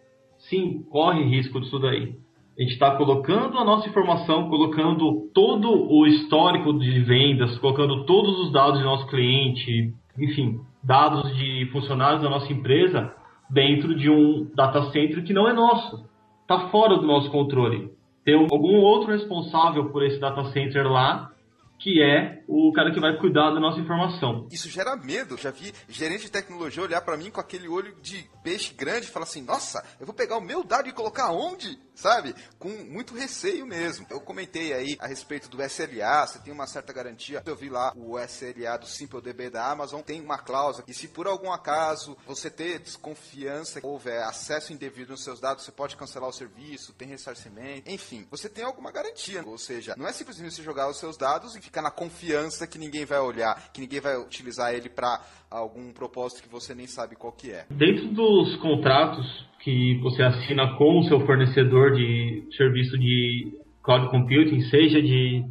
[0.49, 2.15] sim, corre risco disso daí.
[2.59, 8.37] A gente está colocando a nossa informação, colocando todo o histórico de vendas, colocando todos
[8.39, 13.13] os dados do nosso cliente, enfim, dados de funcionários da nossa empresa
[13.49, 16.13] dentro de um data center que não é nosso.
[16.45, 17.89] Está fora do nosso controle.
[18.23, 21.31] Tem algum outro responsável por esse data center lá
[21.79, 24.47] que é o cara que vai cuidar da nossa informação.
[24.51, 25.37] Isso gera medo.
[25.37, 29.09] Já vi gerente de tecnologia olhar para mim com aquele olho de peixe grande e
[29.09, 31.79] falar assim: Nossa, eu vou pegar o meu dado e colocar onde?
[31.95, 32.35] Sabe?
[32.59, 34.05] Com muito receio mesmo.
[34.09, 37.41] Eu comentei aí a respeito do SLA, você tem uma certa garantia.
[37.45, 41.27] Eu vi lá o SLA do SimpleDB da Amazon, tem uma cláusula que se por
[41.27, 46.33] algum acaso você ter desconfiança, houver acesso indevido nos seus dados, você pode cancelar o
[46.33, 49.43] serviço, tem ressarcimento, enfim, você tem alguma garantia.
[49.45, 52.34] Ou seja, não é simplesmente você jogar os seus dados e ficar na confiança
[52.69, 55.19] que ninguém vai olhar, que ninguém vai utilizar ele para
[55.49, 57.65] algum propósito que você nem sabe qual que é.
[57.69, 59.25] Dentro dos contratos
[59.59, 65.43] que você assina com o seu fornecedor de serviço de cloud computing, seja de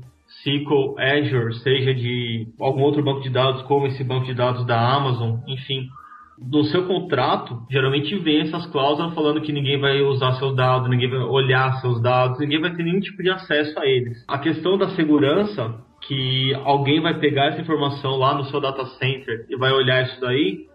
[0.42, 4.78] SQL, Azure, seja de algum outro banco de dados, como esse banco de dados da
[4.78, 5.88] Amazon, enfim,
[6.38, 11.08] no seu contrato, geralmente vem essas cláusulas falando que ninguém vai usar seus dados, ninguém
[11.08, 14.24] vai olhar seus dados, ninguém vai ter nenhum tipo de acesso a eles.
[14.26, 19.46] A questão da segurança, que alguém vai pegar essa informação lá no seu data center
[19.48, 20.66] e vai olhar isso daí,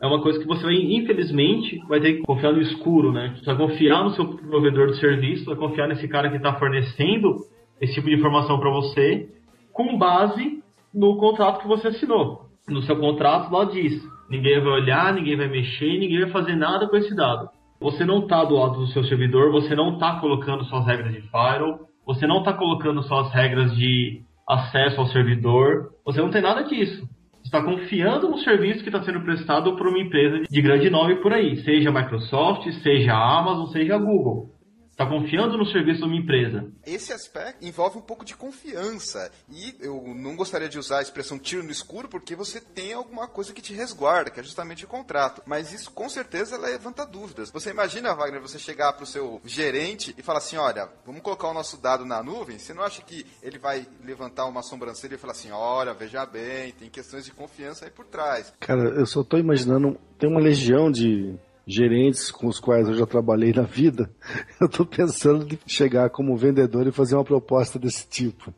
[0.00, 3.34] é uma coisa que você vai, infelizmente, vai ter que confiar no escuro, né?
[3.38, 7.36] Você vai confiar no seu provedor de serviço, vai confiar nesse cara que está fornecendo
[7.80, 9.28] esse tipo de informação para você,
[9.72, 12.46] com base no contrato que você assinou.
[12.68, 16.88] No seu contrato lá diz, ninguém vai olhar, ninguém vai mexer, ninguém vai fazer nada
[16.88, 17.48] com esse dado.
[17.80, 21.20] Você não está do lado do seu servidor, você não está colocando suas regras de
[21.22, 26.62] firewall, você não está colocando suas regras de acesso ao servidor, você não tem nada
[26.62, 27.08] disso.
[27.44, 31.32] Está confiando no serviço que está sendo prestado por uma empresa de grande nome por
[31.32, 34.55] aí, seja Microsoft, seja Amazon, seja Google
[34.96, 36.72] está confiando no serviço de uma empresa.
[36.86, 39.30] Esse aspecto envolve um pouco de confiança.
[39.50, 43.28] E eu não gostaria de usar a expressão tiro no escuro, porque você tem alguma
[43.28, 45.42] coisa que te resguarda, que é justamente o contrato.
[45.44, 47.50] Mas isso com certeza levanta dúvidas.
[47.50, 51.48] Você imagina, Wagner, você chegar para o seu gerente e falar assim: olha, vamos colocar
[51.48, 52.58] o nosso dado na nuvem.
[52.58, 56.72] Você não acha que ele vai levantar uma sobrancelha e falar assim: olha, veja bem,
[56.72, 58.54] tem questões de confiança aí por trás?
[58.60, 61.34] Cara, eu só estou imaginando, tem uma legião de
[61.66, 64.08] gerentes com os quais eu já trabalhei na vida,
[64.60, 68.54] eu estou pensando em chegar como vendedor e fazer uma proposta desse tipo.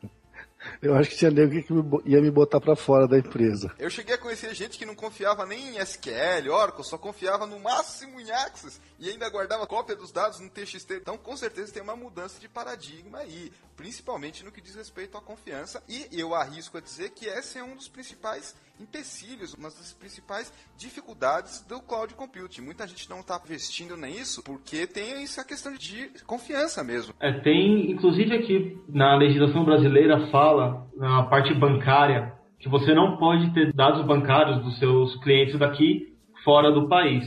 [0.82, 3.72] Eu acho que tinha nego que ia me botar para fora da empresa.
[3.78, 7.58] Eu cheguei a conhecer gente que não confiava nem em SQL, Oracle, só confiava no
[7.58, 10.94] máximo em Access e ainda guardava cópia dos dados no TXT.
[10.94, 15.20] Então, com certeza tem uma mudança de paradigma aí, principalmente no que diz respeito à
[15.20, 15.80] confiança.
[15.88, 20.52] E eu arrisco a dizer que esse é um dos principais empecilhos, uma das principais
[20.76, 22.62] dificuldades do cloud computing.
[22.62, 27.14] Muita gente não está investindo nisso porque tem essa questão de confiança mesmo.
[27.20, 33.54] É, tem, inclusive aqui na legislação brasileira fala, na parte bancária, que você não pode
[33.54, 36.12] ter dados bancários dos seus clientes daqui
[36.42, 37.24] fora do país.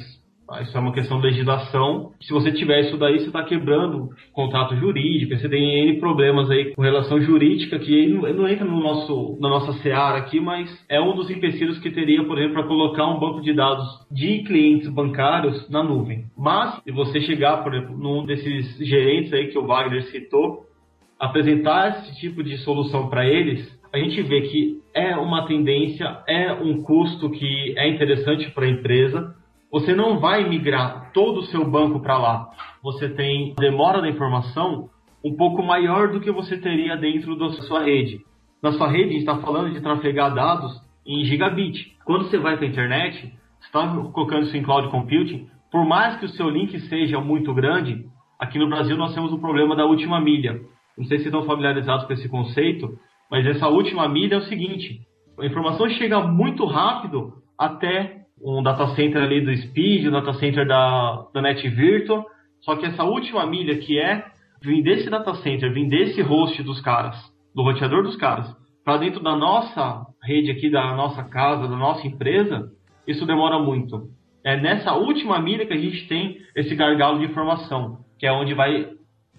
[0.62, 2.12] Isso é uma questão de legislação.
[2.22, 6.74] Se você tiver isso daí, você está quebrando contrato jurídico, você tem N problemas aí
[6.74, 11.16] com relação jurídica, que não entra no nosso, na nossa seara aqui, mas é um
[11.16, 15.70] dos empecilhos que teria, por exemplo, para colocar um banco de dados de clientes bancários
[15.70, 16.26] na nuvem.
[16.38, 20.66] Mas, se você chegar, por exemplo, num desses gerentes aí que o Wagner citou,
[21.20, 26.52] apresentar esse tipo de solução para eles, a gente vê que é uma tendência, é
[26.54, 29.36] um custo que é interessante para a empresa,
[29.72, 32.50] você não vai migrar todo o seu banco para lá.
[32.84, 34.90] Você tem demora da informação
[35.24, 38.20] um pouco maior do que você teria dentro da sua rede.
[38.62, 40.72] Na sua rede, a gente está falando de trafegar dados
[41.06, 41.96] em gigabit.
[42.06, 46.26] Quando você vai para a internet, está colocando isso em cloud computing, por mais que
[46.26, 48.06] o seu link seja muito grande,
[48.38, 50.60] aqui no Brasil nós temos o problema da última milha.
[50.98, 55.00] Não sei se estão familiarizados com esse conceito, mas essa última milha é o seguinte:
[55.40, 60.68] a informação chega muito rápido até um data center ali do Speed, um data center
[60.68, 62.26] da, da Net Virtual,
[62.62, 64.26] só que essa última milha que é
[64.62, 67.16] vir desse data center, vir desse host dos caras,
[67.56, 72.06] do roteador dos caras, para dentro da nossa rede aqui, da nossa casa, da nossa
[72.06, 72.72] empresa,
[73.08, 74.10] isso demora muito.
[74.44, 78.54] É nessa última milha que a gente tem esse gargalo de informação, que é onde
[78.54, 78.90] vai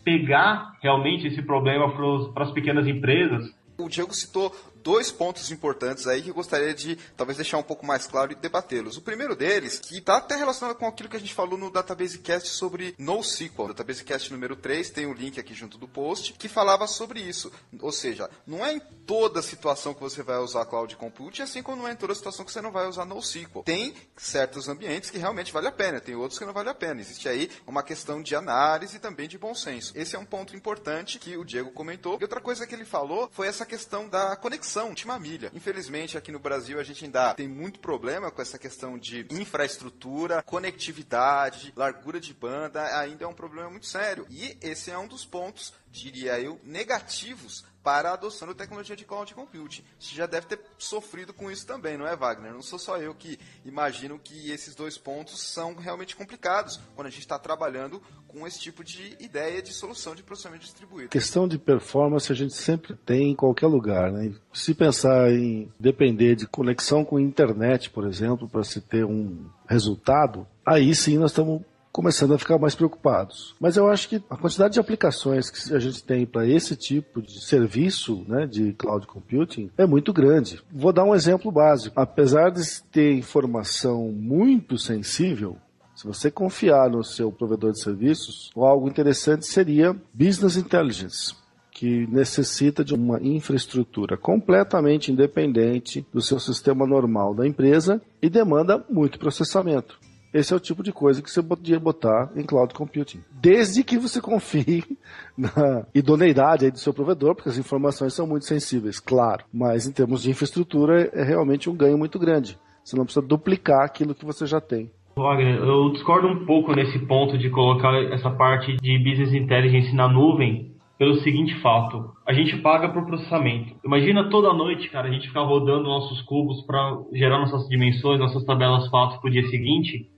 [0.04, 1.92] pegar realmente esse problema
[2.32, 3.44] para as pequenas empresas
[3.78, 7.86] o Diego citou dois pontos importantes aí que eu gostaria de talvez deixar um pouco
[7.86, 8.96] mais claro e debatê-los.
[8.96, 12.18] O primeiro deles, que está até relacionado com aquilo que a gente falou no Database
[12.18, 13.68] Cast sobre NoSQL.
[13.68, 17.20] Database Cast número 3 tem o um link aqui junto do post que falava sobre
[17.20, 17.52] isso.
[17.80, 21.82] Ou seja, não é em toda situação que você vai usar Cloud Computing, assim como
[21.82, 23.62] não é em toda situação que você não vai usar NoSQL.
[23.64, 27.00] Tem certos ambientes que realmente vale a pena, tem outros que não vale a pena.
[27.00, 29.92] Existe aí uma questão de análise e também de bom senso.
[29.94, 32.18] Esse é um ponto importante que o Diego comentou.
[32.20, 35.50] E outra coisa que ele falou foi essa questão da conexão, última milha.
[35.54, 40.42] Infelizmente, aqui no Brasil, a gente ainda tem muito problema com essa questão de infraestrutura,
[40.42, 44.26] conectividade, largura de banda, ainda é um problema muito sério.
[44.30, 49.04] E esse é um dos pontos, diria eu, negativos para a adoção da tecnologia de
[49.04, 49.82] cloud computing.
[49.98, 52.52] Você já deve ter sofrido com isso também, não é, Wagner?
[52.52, 57.10] Não sou só eu que imagino que esses dois pontos são realmente complicados quando a
[57.10, 61.10] gente está trabalhando com esse tipo de ideia de solução de processamento distribuído.
[61.10, 64.10] Questão de performance a gente sempre tem em qualquer lugar.
[64.10, 64.32] Né?
[64.52, 69.50] Se pensar em depender de conexão com a internet, por exemplo, para se ter um
[69.66, 71.62] resultado, aí sim nós estamos
[71.92, 73.54] começando a ficar mais preocupados.
[73.60, 77.20] Mas eu acho que a quantidade de aplicações que a gente tem para esse tipo
[77.20, 80.62] de serviço né, de cloud computing é muito grande.
[80.72, 82.00] Vou dar um exemplo básico.
[82.00, 85.58] Apesar de ter informação muito sensível,
[85.94, 91.42] se você confiar no seu provedor de serviços, algo interessante seria Business Intelligence
[91.82, 98.84] que necessita de uma infraestrutura completamente independente do seu sistema normal da empresa e demanda
[98.88, 99.98] muito processamento.
[100.32, 103.20] Esse é o tipo de coisa que você podia botar em cloud computing.
[103.30, 104.82] Desde que você confie
[105.36, 109.44] na idoneidade do seu provedor, porque as informações são muito sensíveis, claro.
[109.52, 112.58] Mas em termos de infraestrutura é realmente um ganho muito grande.
[112.82, 114.90] Você não precisa duplicar aquilo que você já tem.
[115.14, 120.08] Wagner, eu discordo um pouco nesse ponto de colocar essa parte de business intelligence na
[120.08, 123.74] nuvem pelo seguinte fato: a gente paga por processamento.
[123.84, 128.44] Imagina toda noite, cara, a gente ficar rodando nossos cubos para gerar nossas dimensões, nossas
[128.44, 130.10] tabelas fatos para o dia seguinte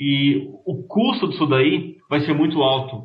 [0.00, 3.04] e o custo disso daí vai ser muito alto.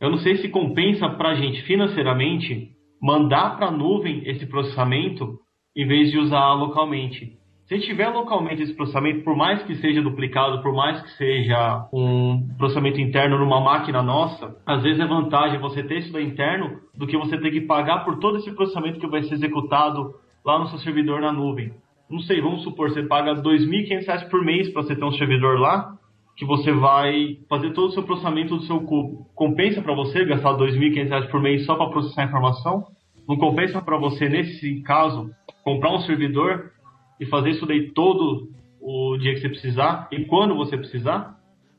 [0.00, 2.70] Eu não sei se compensa para a gente financeiramente
[3.02, 5.38] mandar para a nuvem esse processamento
[5.76, 7.36] em vez de usar localmente.
[7.66, 12.46] Se tiver localmente esse processamento, por mais que seja duplicado, por mais que seja um
[12.56, 17.18] processamento interno numa máquina nossa, às vezes é vantagem você ter isso interno do que
[17.18, 20.78] você ter que pagar por todo esse processamento que vai ser executado lá no seu
[20.78, 21.72] servidor na nuvem.
[22.08, 25.58] Não sei, vamos supor, você paga R$ 2.500 por mês para você ter um servidor
[25.58, 25.96] lá,
[26.36, 29.26] que você vai fazer todo o seu processamento do seu cubo.
[29.34, 32.86] Compensa para você gastar R$ 2.500 por mês só para processar a informação?
[33.26, 35.30] Não compensa para você, nesse caso,
[35.64, 36.72] comprar um servidor
[37.18, 41.36] e fazer isso daí todo o dia que você precisar e quando você precisar?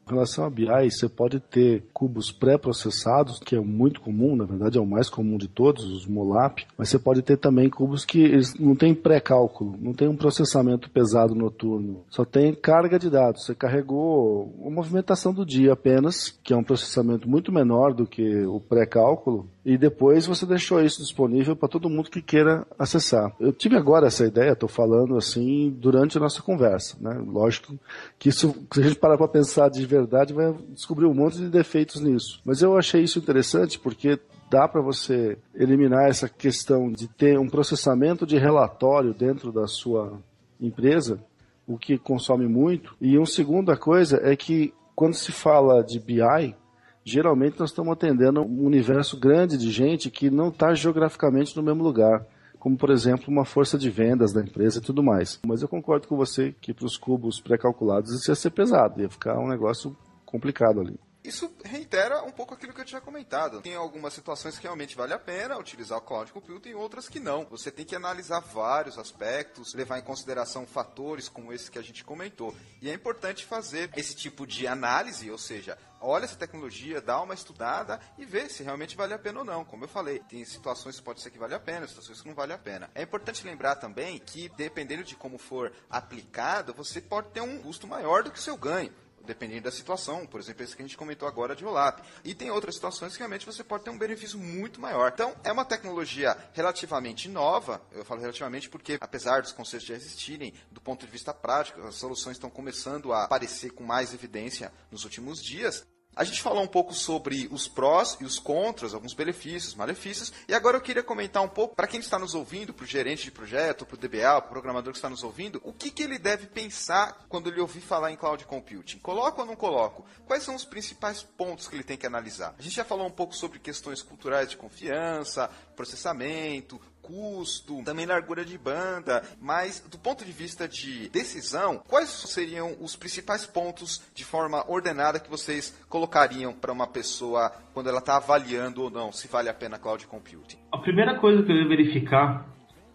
[0.08, 4.78] Em relação a BI, você pode ter cubos pré-processados, que é muito comum, na verdade
[4.78, 8.40] é o mais comum de todos, os MOLAP, mas você pode ter também cubos que
[8.58, 13.46] não tem pré-cálculo, não tem um processamento pesado noturno, só tem carga de dados.
[13.46, 18.46] Você carregou a movimentação do dia apenas, que é um processamento muito menor do que
[18.46, 23.36] o pré-cálculo, e depois você deixou isso disponível para todo mundo que queira acessar.
[23.38, 27.22] Eu tive agora essa ideia, estou falando assim durante a nossa conversa, né?
[27.28, 27.78] Lógico
[28.18, 31.50] que isso, se a gente parar para pensar de verdade, vai descobrir um monte de
[31.50, 32.42] defeitos nisso.
[32.46, 34.20] Mas eu achei isso interessante porque
[34.50, 40.20] dá para você eliminar essa questão de ter um processamento de relatório dentro da sua
[40.60, 41.20] empresa,
[41.66, 42.96] o que consome muito.
[43.02, 46.56] E uma segunda coisa é que quando se fala de BI,
[47.04, 51.84] geralmente nós estamos atendendo um universo grande de gente que não está geograficamente no mesmo
[51.84, 52.26] lugar.
[52.60, 55.40] Como, por exemplo, uma força de vendas da empresa e tudo mais.
[55.46, 59.10] Mas eu concordo com você que para os cubos pré-calculados isso ia ser pesado, ia
[59.10, 59.96] ficar um negócio
[60.26, 61.00] complicado ali.
[61.28, 63.60] Isso reitera um pouco aquilo que eu tinha comentado.
[63.62, 67.20] Tem algumas situações que realmente vale a pena utilizar o cloud computing e outras que
[67.20, 67.44] não.
[67.50, 72.06] Você tem que analisar vários aspectos, levar em consideração fatores como esse que a gente
[72.06, 72.56] comentou.
[72.82, 77.34] E é importante fazer esse tipo de análise, ou seja, olha essa tecnologia, dá uma
[77.34, 79.66] estudada e vê se realmente vale a pena ou não.
[79.66, 82.36] Como eu falei, tem situações que pode ser que vale a pena, situações que não
[82.36, 82.90] vale a pena.
[82.94, 87.88] É importante lembrar também que, dependendo de como for aplicado, você pode ter um custo
[87.88, 88.94] maior do que o seu ganho
[89.28, 90.26] dependendo da situação.
[90.26, 92.00] Por exemplo, esse que a gente comentou agora de OLAP.
[92.24, 95.12] E tem outras situações que realmente você pode ter um benefício muito maior.
[95.14, 97.82] Então, é uma tecnologia relativamente nova.
[97.92, 101.96] Eu falo relativamente porque, apesar dos conceitos já existirem, do ponto de vista prático, as
[101.96, 105.86] soluções estão começando a aparecer com mais evidência nos últimos dias.
[106.18, 110.54] A gente falou um pouco sobre os prós e os contras, alguns benefícios, malefícios, e
[110.56, 113.32] agora eu queria comentar um pouco para quem está nos ouvindo, para o gerente de
[113.32, 116.18] projeto, para o DBA, para o programador que está nos ouvindo, o que, que ele
[116.18, 118.98] deve pensar quando ele ouvir falar em cloud computing.
[118.98, 120.08] Coloco ou não coloco?
[120.26, 122.56] Quais são os principais pontos que ele tem que analisar?
[122.58, 128.44] A gente já falou um pouco sobre questões culturais de confiança, processamento, custo, também largura
[128.44, 134.26] de banda, mas do ponto de vista de decisão, quais seriam os principais pontos de
[134.26, 139.28] forma ordenada que vocês colocariam para uma pessoa quando ela está avaliando ou não se
[139.28, 140.58] vale a pena cloud computing?
[140.72, 142.46] A primeira coisa que eu ia verificar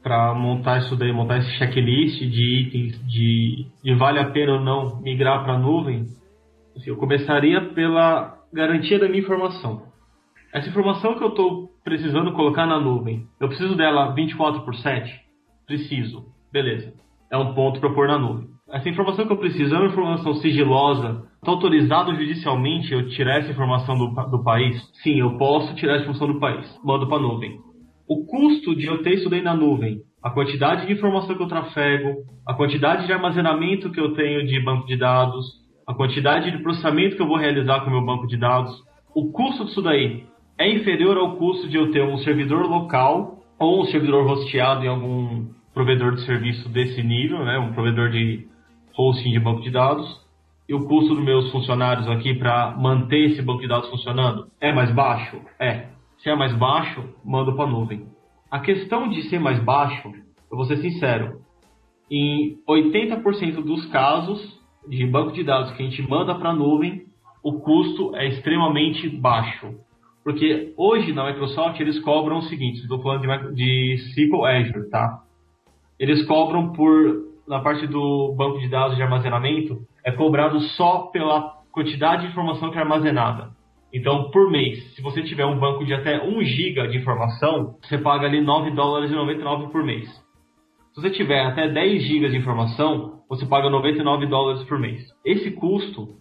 [0.02, 4.60] para montar isso daí, montar esse checklist de itens de, de vale a pena ou
[4.60, 6.06] não migrar para a nuvem,
[6.76, 9.91] assim, eu começaria pela garantia da minha informação.
[10.52, 15.10] Essa informação que eu estou precisando colocar na nuvem, eu preciso dela 24 por 7?
[15.66, 16.26] Preciso.
[16.52, 16.92] Beleza.
[17.30, 18.48] É um ponto para pôr na nuvem.
[18.70, 21.24] Essa informação que eu preciso é uma informação sigilosa.
[21.36, 24.78] Está autorizado judicialmente eu tirar essa informação do, do país?
[25.02, 26.78] Sim, eu posso tirar essa informação do país.
[26.84, 27.58] Mando para a nuvem.
[28.06, 31.48] O custo de eu ter isso daí na nuvem, a quantidade de informação que eu
[31.48, 35.46] trafego, a quantidade de armazenamento que eu tenho de banco de dados,
[35.86, 38.70] a quantidade de processamento que eu vou realizar com o meu banco de dados,
[39.14, 40.30] o custo disso daí
[40.62, 44.88] é inferior ao custo de eu ter um servidor local ou um servidor hosteado em
[44.88, 48.46] algum provedor de serviço desse nível, né, um provedor de
[48.96, 50.22] hosting de banco de dados,
[50.68, 54.72] e o custo dos meus funcionários aqui para manter esse banco de dados funcionando é
[54.72, 55.40] mais baixo?
[55.58, 55.88] É.
[56.18, 58.06] Se é mais baixo, mando para a nuvem.
[58.48, 60.12] A questão de ser mais baixo,
[60.48, 61.40] eu vou ser sincero,
[62.08, 67.06] em 80% dos casos de banco de dados que a gente manda para a nuvem,
[67.42, 69.74] o custo é extremamente baixo.
[70.24, 75.22] Porque hoje na Microsoft eles cobram o seguinte, estou falando de, de SQL Azure, tá?
[75.98, 81.62] Eles cobram por, na parte do banco de dados de armazenamento, é cobrado só pela
[81.72, 83.50] quantidade de informação que é armazenada.
[83.92, 87.98] Então, por mês, se você tiver um banco de até 1 GB de informação, você
[87.98, 90.08] paga ali 9 dólares e 99 por mês.
[90.94, 95.02] Se você tiver até 10 GB de informação, você paga 99 dólares por mês.
[95.24, 96.16] Esse custo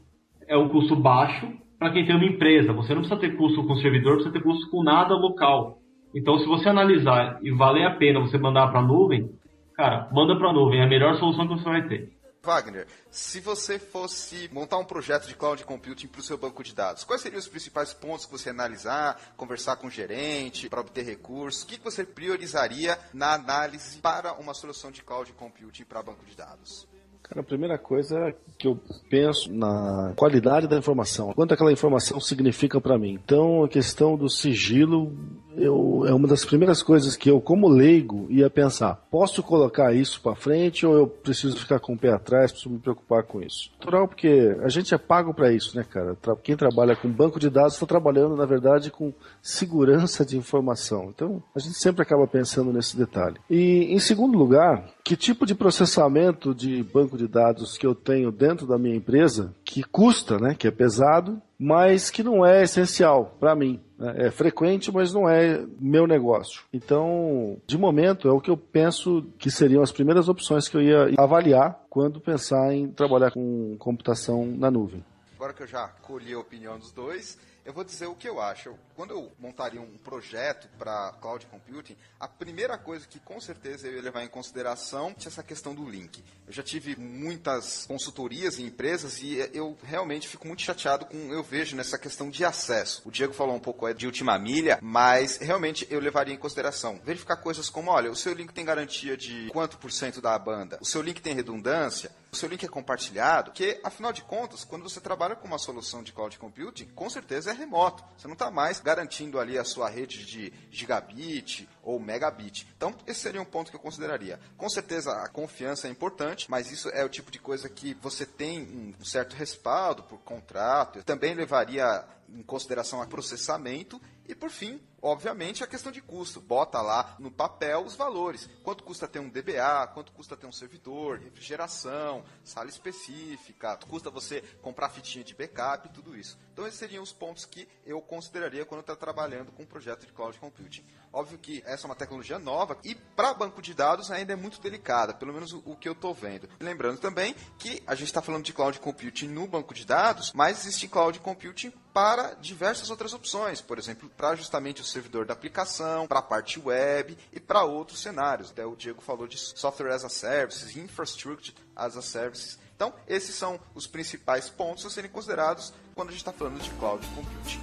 [0.48, 2.74] é um custo baixo para quem tem uma empresa.
[2.74, 5.82] Você não precisa ter custo com servidor, precisa ter custo com nada local.
[6.14, 9.34] Então, se você analisar e valer a pena você mandar para a nuvem,
[9.74, 12.14] cara, manda para a nuvem, é a melhor solução que você vai ter.
[12.44, 16.76] Wagner, se você fosse montar um projeto de cloud computing para o seu banco de
[16.76, 21.04] dados, quais seriam os principais pontos que você analisar, conversar com o gerente para obter
[21.04, 21.64] recursos?
[21.64, 26.36] O que você priorizaria na análise para uma solução de cloud computing para banco de
[26.36, 26.91] dados?
[27.32, 28.78] Cara, a primeira coisa que eu
[29.10, 33.18] penso na qualidade da informação, quanto aquela informação significa para mim.
[33.24, 35.16] Então, a questão do sigilo
[35.58, 40.22] eu, é uma das primeiras coisas que eu, como leigo, ia pensar: posso colocar isso
[40.22, 43.72] para frente ou eu preciso ficar com o pé atrás, preciso me preocupar com isso?
[43.80, 46.18] Natural, porque a gente é pago para isso, né, cara?
[46.44, 51.12] Quem trabalha com banco de dados está trabalhando, na verdade, com segurança de informação.
[51.14, 53.38] Então, a gente sempre acaba pensando nesse detalhe.
[53.50, 58.32] E, em segundo lugar, que tipo de processamento de banco de dados que eu tenho
[58.32, 63.38] dentro da minha empresa, que custa, né, que é pesado, mas que não é essencial
[63.40, 63.80] para mim.
[64.16, 66.64] É frequente, mas não é meu negócio.
[66.74, 70.82] Então, de momento, é o que eu penso que seriam as primeiras opções que eu
[70.82, 75.04] ia avaliar quando pensar em trabalhar com computação na nuvem.
[75.36, 78.42] Agora que eu já colhi a opinião dos dois, eu vou dizer o que eu
[78.42, 78.76] acho.
[78.96, 83.96] Quando eu montaria um projeto para cloud computing, a primeira coisa que com certeza eu
[83.96, 86.24] ia levar em consideração é essa questão do link.
[86.48, 91.44] Eu já tive muitas consultorias em empresas e eu realmente fico muito chateado com eu
[91.44, 93.02] vejo nessa questão de acesso.
[93.06, 97.38] O Diego falou um pouco de última milha, mas realmente eu levaria em consideração verificar
[97.38, 100.78] coisas como, olha, o seu link tem garantia de quanto por cento da banda?
[100.82, 102.12] O seu link tem redundância?
[102.32, 106.02] O seu link é compartilhado, que afinal de contas, quando você trabalha com uma solução
[106.02, 108.04] de cloud computing, com certeza é remoto.
[108.18, 112.66] Você não está mais garantindo ali a sua rede de gigabit ou megabit.
[112.78, 114.40] Então, esse seria um ponto que eu consideraria.
[114.56, 118.26] Com certeza a confiança é importante, mas isso é o tipo de coisa que você
[118.26, 118.62] tem
[119.00, 121.00] um certo respaldo por contrato.
[121.00, 124.02] Eu também levaria em consideração o processamento
[124.32, 126.40] e, por fim, obviamente, a questão de custo.
[126.40, 128.50] Bota lá no papel os valores.
[128.64, 134.42] Quanto custa ter um DBA, quanto custa ter um servidor, refrigeração, sala específica, custa você
[134.62, 136.40] comprar fitinha de backup e tudo isso.
[136.62, 140.14] Então, esses seriam os pontos que eu consideraria quando está trabalhando com um projeto de
[140.14, 140.86] cloud computing.
[141.12, 144.62] Óbvio que essa é uma tecnologia nova e para banco de dados ainda é muito
[144.62, 146.48] delicada, pelo menos o, que eu estou vendo.
[146.60, 150.60] Lembrando também que a gente está falando de cloud computing no banco de dados, mas
[150.60, 156.06] existe cloud computing para diversas outras opções, por exemplo, para justamente o servidor da aplicação,
[156.06, 158.52] para a parte web e para outros cenários.
[158.52, 162.60] Até o Diego falou de software as a service, infrastructure as a service.
[162.82, 166.68] Então, esses são os principais pontos a serem considerados quando a gente está falando de
[166.72, 167.62] cloud computing.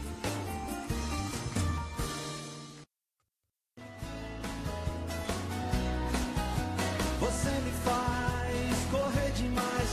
[7.19, 9.89] Você me faz correr demais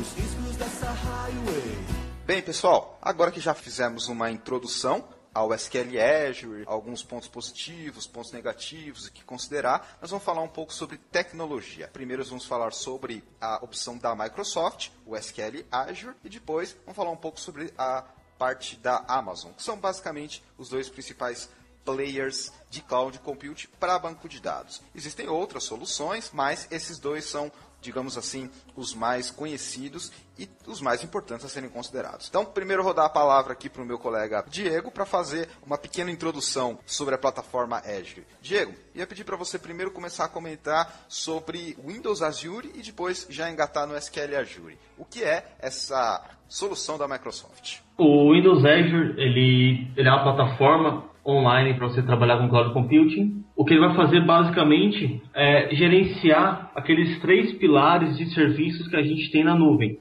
[0.00, 1.86] os riscos dessa highway.
[2.26, 8.32] Bem, pessoal, agora que já fizemos uma introdução ao SQL Azure, alguns pontos positivos, pontos
[8.32, 9.98] negativos e que considerar.
[10.00, 11.88] Nós vamos falar um pouco sobre tecnologia.
[11.88, 17.10] Primeiro vamos falar sobre a opção da Microsoft, o SQL Azure, e depois vamos falar
[17.10, 18.04] um pouco sobre a
[18.38, 21.48] parte da Amazon, que são basicamente os dois principais
[21.84, 24.82] players de cloud computing para banco de dados.
[24.94, 27.50] Existem outras soluções, mas esses dois são
[27.80, 32.28] digamos assim, os mais conhecidos e os mais importantes a serem considerados.
[32.28, 36.10] Então, primeiro rodar a palavra aqui para o meu colega Diego para fazer uma pequena
[36.10, 38.26] introdução sobre a plataforma Azure.
[38.40, 43.50] Diego, ia pedir para você primeiro começar a comentar sobre Windows Azure e depois já
[43.50, 44.78] engatar no SQL Azure.
[44.96, 47.80] O que é essa solução da Microsoft?
[47.98, 53.44] O Windows Azure ele, ele é uma plataforma online para você trabalhar com cloud computing.
[53.56, 59.02] O que ele vai fazer basicamente é gerenciar aqueles três pilares de serviços que a
[59.02, 59.98] gente tem na nuvem,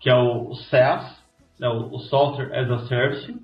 [0.00, 1.22] que é o SaaS,
[1.60, 3.34] né, o Software as a Service,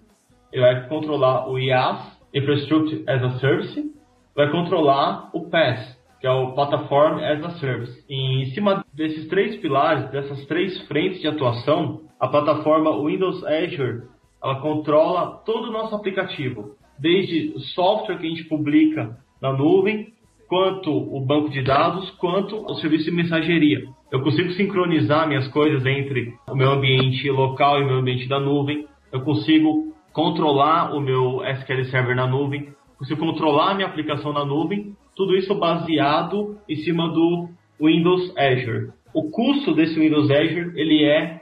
[0.52, 3.94] ele vai controlar o IaaS, Infrastructure as a Service,
[4.34, 8.04] vai controlar o PaaS, que é o Platform as a Service.
[8.08, 14.08] E em cima desses três pilares, dessas três frentes de atuação, a plataforma Windows Azure
[14.42, 20.08] ela controla todo o nosso aplicativo, desde o software que a gente publica na nuvem,
[20.48, 23.84] quanto o banco de dados, quanto o serviço de mensageria.
[24.10, 28.40] Eu consigo sincronizar minhas coisas entre o meu ambiente local e o meu ambiente da
[28.40, 28.86] nuvem.
[29.12, 32.68] Eu consigo controlar o meu SQL Server na nuvem.
[32.98, 34.96] Consigo controlar a minha aplicação na nuvem.
[35.14, 37.48] Tudo isso baseado em cima do
[37.80, 38.90] Windows Azure.
[39.14, 41.40] O custo desse Windows Azure ele é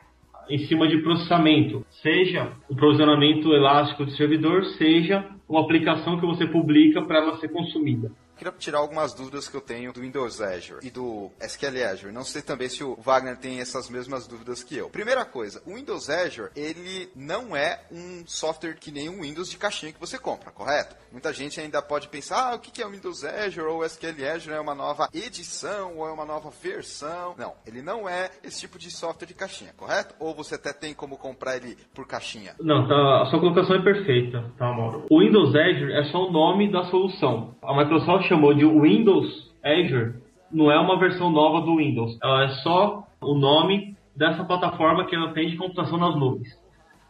[0.49, 6.47] em cima de processamento, seja o provisionamento elástico do servidor, seja uma aplicação que você
[6.47, 8.11] publica para ela ser consumida.
[8.37, 12.13] Queria tirar algumas dúvidas que eu tenho do Windows Azure e do SQL Azure.
[12.13, 14.91] Não sei também se o Wagner tem essas mesmas dúvidas que eu.
[14.91, 19.57] Primeira coisa, o Windows Azure, ele não é um software que nem um Windows de
[19.57, 20.95] caixinha que você compra, correto?
[21.11, 24.31] Muita gente ainda pode pensar, ah, o que é o Windows Azure ou o SQL
[24.35, 27.35] Azure é uma nova edição ou é uma nova versão.
[27.39, 30.15] Não, ele não é esse tipo de software de caixinha, correto?
[30.21, 32.55] Ou você até tem como comprar ele por caixinha?
[32.61, 35.07] Não, tá, a sua colocação é perfeita, tá, Mauro?
[35.11, 37.57] O Windows Azure é só o nome da solução.
[37.63, 40.15] A Microsoft chamou de Windows Azure
[40.53, 42.19] não é uma versão nova do Windows.
[42.23, 46.49] Ela é só o nome dessa plataforma que ela tem de computação nas nuvens.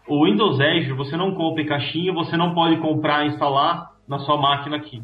[0.09, 4.19] O Windows Azure você não compra em caixinha, você não pode comprar e instalar na
[4.21, 5.03] sua máquina aqui.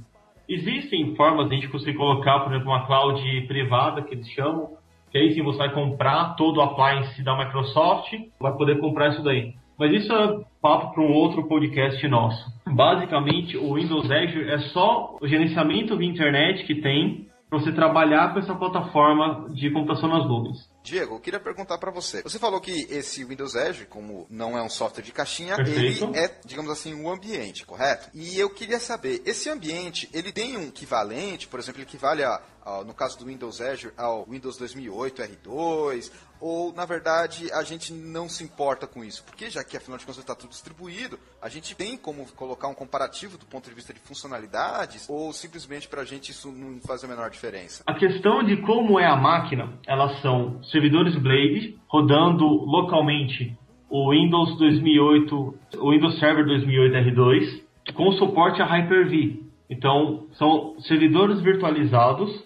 [0.49, 4.71] Existem formas de a gente conseguir colocar, por exemplo, uma cloud privada, que eles chamam,
[5.11, 9.23] que aí sim você vai comprar todo o appliance da Microsoft, vai poder comprar isso
[9.23, 9.55] daí.
[9.79, 12.53] Mas isso é papo para um outro podcast nosso.
[12.67, 18.33] Basicamente, o Windows Azure é só o gerenciamento de internet que tem para você trabalhar
[18.33, 20.73] com essa plataforma de computação nas nuvens.
[20.83, 22.23] Diego, eu queria perguntar para você.
[22.23, 26.07] Você falou que esse Windows Azure, como não é um software de caixinha, Perfeito.
[26.07, 28.09] ele é, digamos assim, um ambiente, correto?
[28.15, 32.85] E eu queria saber, esse ambiente, ele tem um equivalente, por exemplo, equivale a, a,
[32.85, 36.11] no caso do Windows Azure ao Windows 2008 R2,
[36.43, 39.25] ou na verdade a gente não se importa com isso?
[39.25, 42.75] Porque já que afinal de contas está tudo distribuído, a gente tem como colocar um
[42.75, 47.05] comparativo do ponto de vista de funcionalidades, ou simplesmente para a gente isso não faz
[47.05, 47.85] a menor diferença?
[47.87, 53.57] A questão de como é a máquina, elas são servidores Blade rodando localmente
[53.89, 57.63] o Windows 2008, o Windows Server 2008 R2
[57.95, 59.43] com suporte a Hyper-V.
[59.69, 62.45] Então, são servidores virtualizados.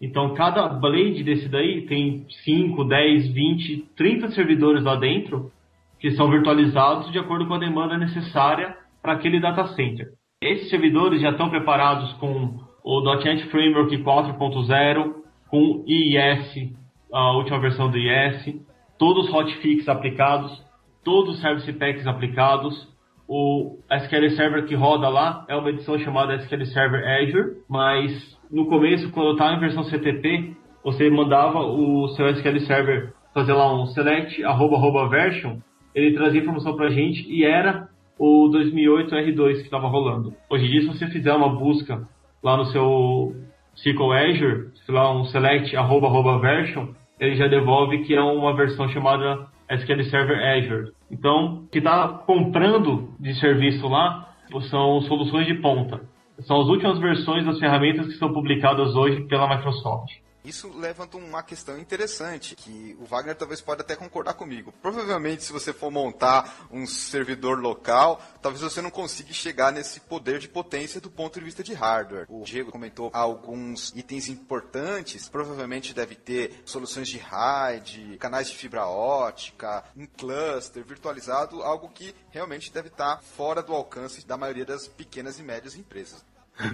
[0.00, 5.50] Então, cada Blade desse daí tem 5, 10, 20, 30 servidores lá dentro
[5.98, 10.08] que são virtualizados de acordo com a demanda necessária para aquele data center.
[10.42, 15.14] Esses servidores já estão preparados com o .NET Framework 4.0,
[15.48, 16.76] com IIS
[17.12, 18.60] a última versão do IS,
[18.98, 20.62] todos os hotfix aplicados,
[21.04, 22.94] todos os service packs aplicados.
[23.28, 28.66] O SQL Server que roda lá é uma edição chamada SQL Server Azure, mas no
[28.66, 33.86] começo, quando estava em versão CTP, você mandava o seu SQL Server fazer lá um
[33.86, 35.58] select arroba, arroba version,
[35.94, 37.88] ele trazia informação para a gente e era
[38.18, 40.32] o 2008 R2 que estava rolando.
[40.48, 42.08] Hoje em dia, se você fizer uma busca
[42.42, 43.36] lá no seu
[43.74, 46.88] SQL Azure, sei lá, um select arroba, arroba version,
[47.20, 50.92] ele já devolve que é uma versão chamada SQL Server Azure.
[51.10, 54.30] Então, o que está comprando de serviço lá
[54.70, 56.00] são soluções de ponta.
[56.42, 60.25] São as últimas versões das ferramentas que são publicadas hoje pela Microsoft.
[60.46, 64.72] Isso levanta uma questão interessante, que o Wagner talvez pode até concordar comigo.
[64.80, 70.38] Provavelmente, se você for montar um servidor local, talvez você não consiga chegar nesse poder
[70.38, 72.26] de potência do ponto de vista de hardware.
[72.28, 78.86] O Diego comentou alguns itens importantes, provavelmente deve ter soluções de RAID, canais de fibra
[78.86, 84.86] ótica, um cluster virtualizado, algo que realmente deve estar fora do alcance da maioria das
[84.86, 86.24] pequenas e médias empresas.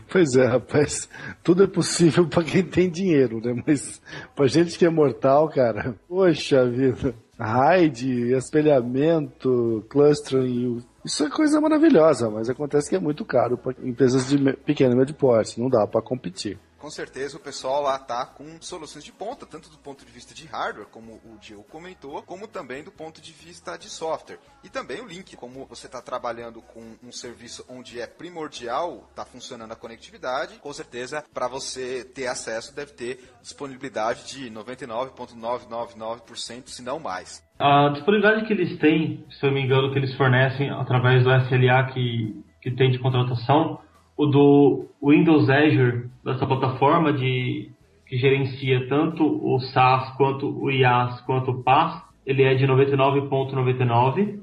[0.08, 1.08] Pois é, rapaz.
[1.42, 3.62] Tudo é possível para quem tem dinheiro, né?
[3.66, 4.00] Mas
[4.34, 7.14] pra gente que é mortal, cara, poxa vida.
[7.38, 14.28] RAID, espelhamento, clustering, isso é coisa maravilhosa, mas acontece que é muito caro para empresas
[14.28, 18.26] de pequeno e médio porte, não dá para competir com certeza o pessoal lá tá
[18.26, 22.20] com soluções de ponta, tanto do ponto de vista de hardware, como o Diego comentou,
[22.24, 24.40] como também do ponto de vista de software.
[24.64, 29.24] E também o link, como você está trabalhando com um serviço onde é primordial, está
[29.24, 36.82] funcionando a conectividade, com certeza para você ter acesso deve ter disponibilidade de 99,999%, se
[36.82, 37.48] não mais.
[37.60, 41.30] A disponibilidade que eles têm, se eu não me engano, que eles fornecem através do
[41.30, 43.80] SLA que, que tem de contratação,
[44.16, 47.70] o do Windows Azure, dessa plataforma de,
[48.06, 54.40] que gerencia tanto o SaaS quanto o IaaS quanto o PaaS, ele é de 99.99.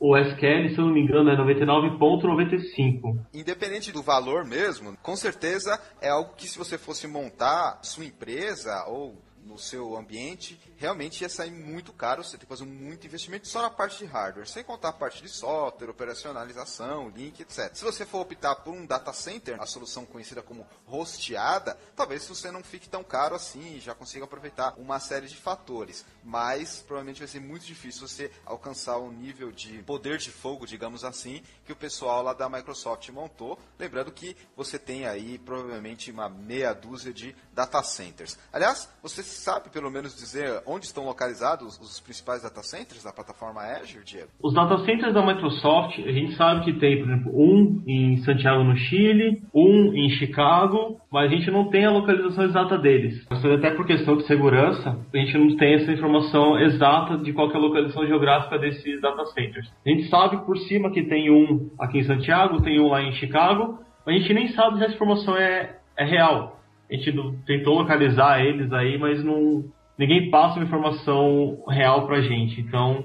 [0.00, 3.18] O SQL, se eu não me engano, é 99.95.
[3.34, 8.84] Independente do valor mesmo, com certeza é algo que se você fosse montar sua empresa
[8.86, 9.16] ou
[9.48, 13.62] no seu ambiente, realmente ia sair muito caro, você tem que fazer muito investimento só
[13.62, 17.74] na parte de hardware, sem contar a parte de software, operacionalização, link, etc.
[17.74, 22.50] Se você for optar por um data center, a solução conhecida como hosteada, talvez você
[22.50, 27.28] não fique tão caro assim já consiga aproveitar uma série de fatores, mas provavelmente vai
[27.28, 31.76] ser muito difícil você alcançar um nível de poder de fogo, digamos assim, que o
[31.76, 37.34] pessoal lá da Microsoft montou, lembrando que você tem aí provavelmente uma meia dúzia de
[37.52, 38.38] data centers.
[38.52, 43.60] Aliás, você sabe pelo menos dizer onde estão localizados os principais data centers da plataforma
[43.60, 44.28] Azure, Diego?
[44.42, 48.64] Os data centers da Microsoft, a gente sabe que tem, por exemplo, um em Santiago,
[48.64, 53.26] no Chile, um em Chicago, mas a gente não tem a localização exata deles.
[53.30, 57.54] Até por questão de segurança, a gente não tem essa informação exata de qual é
[57.54, 59.70] a localização geográfica desses data centers.
[59.86, 63.12] A gente sabe por cima que tem um aqui em Santiago, tem um lá em
[63.12, 66.57] Chicago, mas a gente nem sabe se essa informação é, é real
[66.90, 67.12] a gente
[67.46, 69.64] tentou localizar eles aí, mas não
[69.98, 72.60] ninguém passa uma informação real pra gente.
[72.60, 73.04] Então,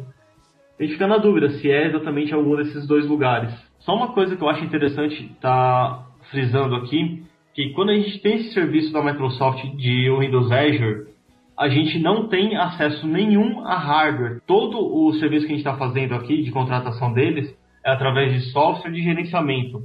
[0.79, 3.51] a gente fica na dúvida se é exatamente algum desses dois lugares.
[3.79, 7.23] Só uma coisa que eu acho interessante tá frisando aqui,
[7.53, 11.13] que quando a gente tem esse serviço da Microsoft de Windows Azure,
[11.57, 14.41] a gente não tem acesso nenhum a hardware.
[14.47, 17.53] Todo o serviço que a gente está fazendo aqui de contratação deles
[17.85, 19.83] é através de software de gerenciamento.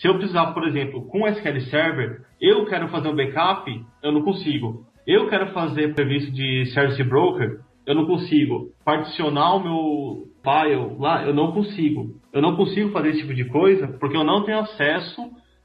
[0.00, 3.68] Se eu precisar, por exemplo, com SQL Server, eu quero fazer um backup,
[4.02, 4.86] eu não consigo.
[5.04, 8.70] Eu quero fazer serviço de Service Broker, eu não consigo.
[8.84, 12.14] Particionar o meu file lá, eu não consigo.
[12.32, 15.20] Eu não consigo fazer esse tipo de coisa porque eu não tenho acesso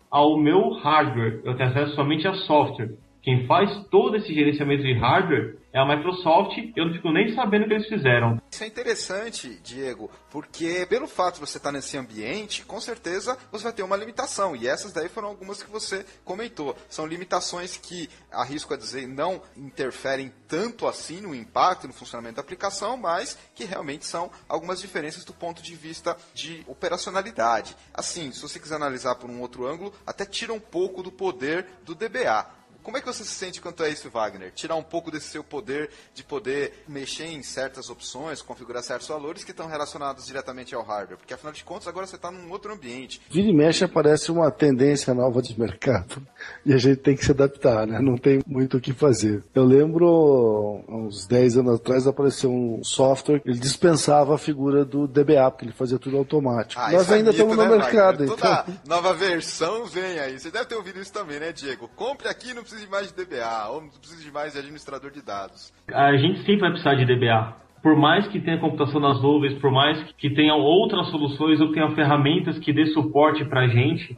[0.09, 1.41] ao meu hardware.
[1.43, 2.89] Eu tenho acesso somente a software.
[3.23, 7.63] Quem faz todo esse gerenciamento de hardware é a Microsoft, eu não fico nem sabendo
[7.63, 8.39] o que eles fizeram.
[8.51, 13.63] Isso é interessante, Diego, porque pelo fato de você estar nesse ambiente, com certeza você
[13.63, 14.57] vai ter uma limitação.
[14.57, 16.75] E essas daí foram algumas que você comentou.
[16.89, 22.41] São limitações que, arrisco a dizer, não interferem tanto assim no impacto, no funcionamento da
[22.41, 27.73] aplicação, mas que realmente são algumas diferenças do ponto de vista de operacionalidade.
[27.93, 31.65] Assim, se você quiser analisar por um outro ângulo, até tira um pouco do poder
[31.85, 32.62] do DBA.
[32.83, 34.51] Como é que você se sente quanto a isso, Wagner?
[34.51, 39.43] Tirar um pouco desse seu poder de poder mexer em certas opções, configurar certos valores
[39.43, 42.73] que estão relacionados diretamente ao hardware, porque afinal de contas agora você está num outro
[42.73, 43.21] ambiente.
[43.29, 46.25] Vira e mexe aparece uma tendência nova de mercado
[46.65, 47.99] e a gente tem que se adaptar, né?
[47.99, 49.43] Não tem muito o que fazer.
[49.53, 55.49] Eu lembro, uns 10 anos atrás, apareceu um software, ele dispensava a figura do DBA,
[55.51, 56.81] porque ele fazia tudo automático.
[56.81, 58.25] Ah, Nós ainda é mito, estamos no né, mercado.
[58.25, 58.29] Wagner?
[58.29, 58.81] Toda então...
[58.87, 60.39] nova versão vem aí.
[60.39, 61.89] Você deve ter ouvido isso também, né, Diego?
[61.95, 65.11] Compre aqui, não precisa de mais de DBA, ou não precisa de mais de administrador
[65.11, 65.73] de dados.
[65.91, 67.55] A gente sempre vai precisar de DBA.
[67.81, 71.89] Por mais que tenha computação nas nuvens, por mais que tenha outras soluções ou tenha
[71.91, 74.17] ferramentas que dê suporte para a gente,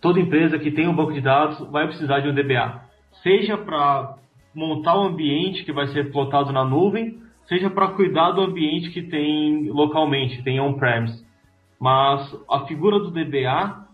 [0.00, 2.82] toda empresa que tem um banco de dados vai precisar de um DBA.
[3.22, 4.16] Seja para
[4.54, 8.90] montar o um ambiente que vai ser plotado na nuvem, seja para cuidar do ambiente
[8.90, 11.24] que tem localmente, tem on-premise.
[11.80, 13.85] Mas a figura do DBA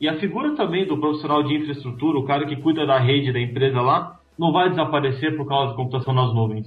[0.00, 3.40] e a figura também do profissional de infraestrutura, o cara que cuida da rede da
[3.40, 6.66] empresa lá, não vai desaparecer por causa da computação nas nuvens.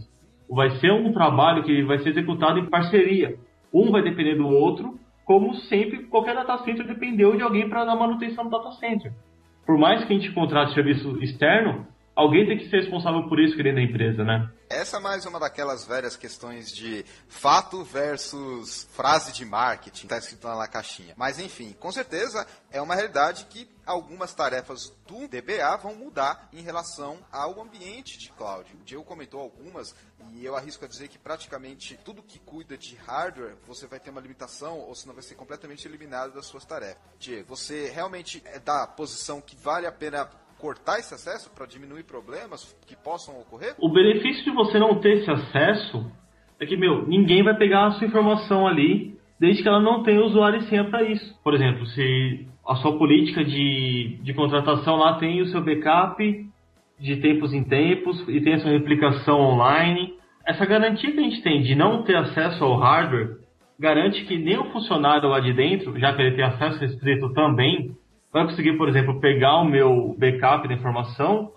[0.50, 3.36] Vai ser um trabalho que vai ser executado em parceria.
[3.74, 7.96] Um vai depender do outro, como sempre qualquer data center dependeu de alguém para dar
[7.96, 9.12] manutenção do data center.
[9.66, 11.86] Por mais que a gente contrate serviço externo,
[12.18, 14.52] alguém tem que ser responsável por isso dentro da empresa, né?
[14.68, 20.48] Essa é mais uma daquelas velhas questões de fato versus frase de marketing, está escrito
[20.48, 21.14] lá na caixinha.
[21.16, 26.62] Mas enfim, com certeza é uma realidade que algumas tarefas do DBA vão mudar em
[26.62, 28.76] relação ao ambiente de cloud.
[28.82, 29.96] O Diego comentou algumas
[30.34, 34.10] e eu arrisco a dizer que praticamente tudo que cuida de hardware você vai ter
[34.10, 36.98] uma limitação ou senão vai ser completamente eliminado das suas tarefas.
[37.20, 40.30] Diego, você realmente é da posição que vale a pena
[40.60, 43.76] cortar esse acesso para diminuir problemas que possam ocorrer?
[43.80, 46.12] O benefício de você não ter esse acesso
[46.60, 50.24] é que, meu, ninguém vai pegar a sua informação ali desde que ela não tenha
[50.24, 51.40] usuário e senha para isso.
[51.44, 56.48] Por exemplo, se a sua política de, de contratação lá tem o seu backup
[57.00, 61.44] de tempos em tempos e tem a sua replicação online, essa garantia que a gente
[61.44, 63.38] tem de não ter acesso ao hardware
[63.80, 67.92] garante que nem o funcionário lá de dentro, já que ele tem acesso restrito também,
[68.32, 71.52] vai conseguir, por exemplo, pegar o meu backup da informação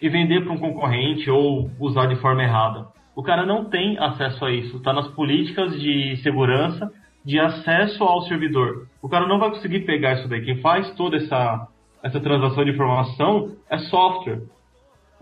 [0.00, 2.86] e vender para um concorrente ou usar de forma errada.
[3.16, 4.76] O cara não tem acesso a isso.
[4.76, 6.90] Está nas políticas de segurança
[7.24, 8.86] de acesso ao servidor.
[9.00, 10.44] O cara não vai conseguir pegar isso daí.
[10.44, 11.68] Quem faz toda essa,
[12.02, 14.42] essa transação de informação é software.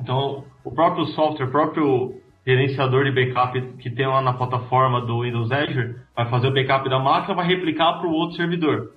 [0.00, 5.22] Então, o próprio software, o próprio gerenciador de backup que tem lá na plataforma do
[5.22, 8.90] Windows Azure, vai fazer o backup da máquina, vai replicar para o outro servidor.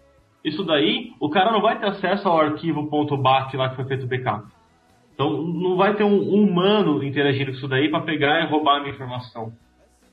[0.46, 2.88] Isso daí, o cara não vai ter acesso ao arquivo
[3.18, 4.46] .bat lá que foi feito o backup.
[5.12, 8.80] Então, não vai ter um humano interagindo com isso daí para pegar e roubar a
[8.82, 9.54] minha informação.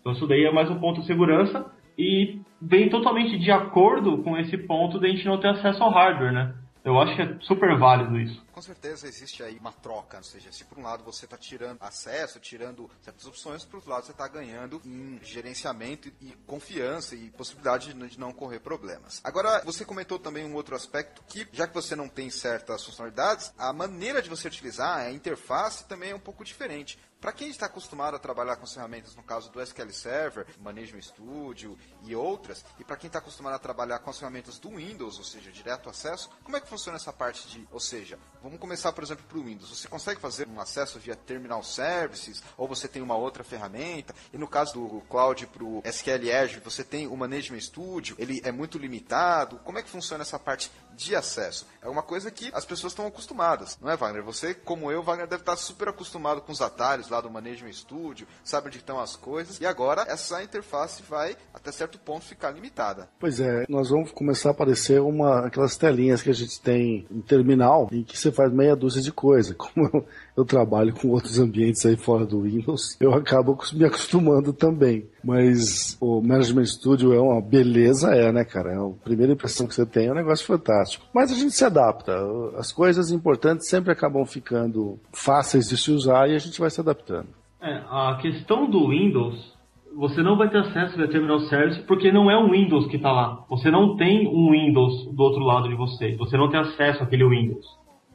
[0.00, 4.38] Então, isso daí é mais um ponto de segurança e vem totalmente de acordo com
[4.38, 6.54] esse ponto de a gente não ter acesso ao hardware, né?
[6.84, 8.44] Eu acho que é super válido isso.
[8.52, 11.78] Com certeza existe aí uma troca, ou seja, se por um lado você está tirando
[11.80, 17.30] acesso, tirando certas opções, por outro lado você está ganhando em gerenciamento e confiança e
[17.30, 19.20] possibilidade de não correr problemas.
[19.22, 23.52] Agora, você comentou também um outro aspecto que, já que você não tem certas funcionalidades,
[23.56, 26.98] a maneira de você utilizar a interface também é um pouco diferente.
[27.22, 31.02] Para quem está acostumado a trabalhar com as ferramentas, no caso do SQL Server, Management
[31.02, 35.18] Studio e outras, e para quem está acostumado a trabalhar com as ferramentas do Windows,
[35.18, 38.92] ou seja, direto acesso, como é que funciona essa parte de, ou seja, vamos começar,
[38.92, 39.70] por exemplo, para o Windows.
[39.70, 44.36] Você consegue fazer um acesso via Terminal Services, ou você tem uma outra ferramenta, e
[44.36, 48.50] no caso do Cloud para o SQL Azure, você tem o Management Studio, ele é
[48.50, 49.60] muito limitado.
[49.60, 51.66] Como é que funciona essa parte de acesso?
[51.82, 54.22] É uma coisa que as pessoas estão acostumadas, não é, Wagner?
[54.22, 58.26] Você, como eu, Wagner, deve estar super acostumado com os atalhos lá do Management Studio,
[58.44, 63.08] sabe onde estão as coisas, e agora essa interface vai, até certo ponto, ficar limitada.
[63.18, 67.20] Pois é, nós vamos começar a aparecer uma, aquelas telinhas que a gente tem em
[67.20, 69.54] terminal, em que você faz meia dúzia de coisas.
[69.58, 70.06] Como
[70.36, 75.06] eu, trabalho com outros ambientes aí fora do Windows, eu acabo me acostumando também.
[75.24, 78.72] Mas o Management Studio é uma beleza, é, né, cara?
[78.72, 81.04] É a primeira impressão que você tem é um negócio fantástico.
[81.14, 82.12] Mas a gente se adapta.
[82.56, 86.80] As coisas importantes sempre acabam ficando fáceis de se usar e a gente vai se
[86.80, 87.28] adaptando.
[87.60, 89.56] É, a questão do Windows,
[89.94, 93.12] você não vai ter acesso ao Terminal Service porque não é um Windows que está
[93.12, 93.44] lá.
[93.48, 96.16] Você não tem um Windows do outro lado de você.
[96.16, 97.66] Você não tem acesso àquele Windows.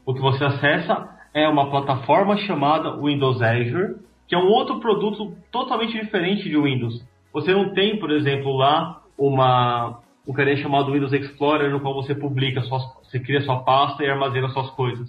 [0.04, 5.34] O que você acessa é uma plataforma chamada Windows Azure, que é um outro produto
[5.50, 7.02] totalmente diferente de Windows.
[7.32, 12.14] Você não tem, por exemplo, lá uma um carinha chamado Windows Explorer no qual você
[12.14, 15.08] publica suas, você cria sua pasta e armazena suas coisas.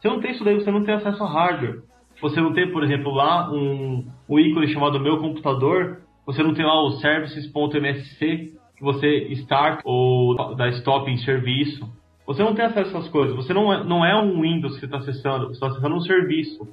[0.00, 1.82] Você não tem isso daí, você não tem acesso a hardware.
[2.22, 6.64] Você não tem, por exemplo, lá um, um ícone chamado Meu Computador, você não tem
[6.64, 11.86] lá o services.msc que você start ou dá stop em serviço.
[12.26, 13.36] Você não tem acesso a essas coisas.
[13.36, 16.66] Você não é, não é um Windows que está acessando, você está acessando um serviço.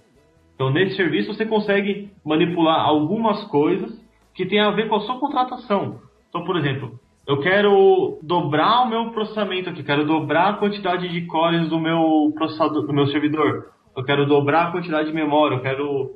[0.55, 3.99] Então, nesse serviço, você consegue manipular algumas coisas
[4.33, 5.99] que tem a ver com a sua contratação.
[6.29, 11.25] Então, por exemplo, eu quero dobrar o meu processamento aqui, quero dobrar a quantidade de
[11.25, 13.67] cores do meu processador, do meu servidor.
[13.95, 16.11] Eu quero dobrar a quantidade de memória, eu quero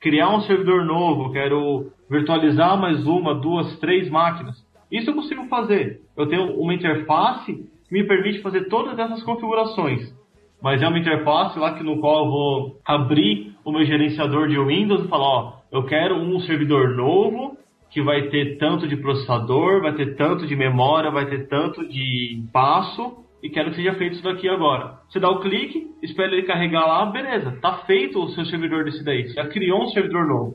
[0.00, 4.56] criar um servidor novo, eu quero virtualizar mais uma, duas, três máquinas.
[4.90, 6.00] Isso eu consigo fazer.
[6.16, 10.14] Eu tenho uma interface que me permite fazer todas essas configurações.
[10.62, 14.58] Mas é uma interface lá que no qual eu vou abrir o meu gerenciador de
[14.58, 17.58] Windows e falar, ó, eu quero um servidor novo
[17.90, 22.44] que vai ter tanto de processador, vai ter tanto de memória, vai ter tanto de
[22.52, 24.98] passo e quero que seja feito isso daqui agora.
[25.08, 29.04] Você dá o clique, espera ele carregar lá, beleza, tá feito o seu servidor desse
[29.04, 29.26] daí.
[29.26, 30.54] Você já criou um servidor novo.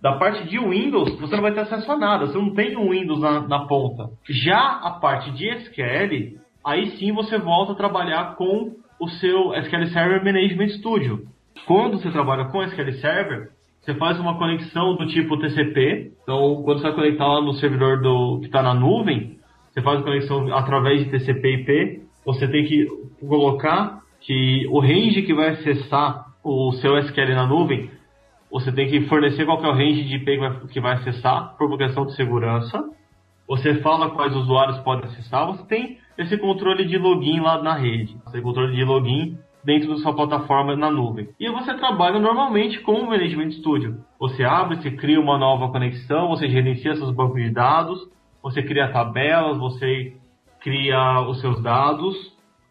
[0.00, 2.90] Da parte de Windows, você não vai ter acesso a nada, você não tem um
[2.90, 4.08] Windows na, na ponta.
[4.28, 9.86] Já a parte de SQL, aí sim você volta a trabalhar com o seu SQL
[9.86, 11.26] Server Management Studio.
[11.66, 13.50] Quando você trabalha com SQL Server,
[13.80, 16.12] você faz uma conexão do tipo TCP.
[16.22, 19.38] Então, quando você vai conectar lá no servidor do, que está na nuvem,
[19.70, 22.02] você faz a conexão através de TCP/IP.
[22.24, 22.86] Você tem que
[23.26, 27.90] colocar que o range que vai acessar o seu SQL na nuvem,
[28.50, 31.56] você tem que fornecer qual é o range de IP que vai, que vai acessar,
[31.56, 32.84] por questão de segurança.
[33.52, 38.16] Você fala quais usuários podem acessar, você tem esse controle de login lá na rede,
[38.26, 41.28] esse controle de login dentro da sua plataforma na nuvem.
[41.38, 43.98] E você trabalha normalmente com o Management Studio.
[44.18, 48.00] Você abre, você cria uma nova conexão, você gerencia seus bancos de dados,
[48.42, 50.16] você cria tabelas, você
[50.60, 52.16] cria os seus dados,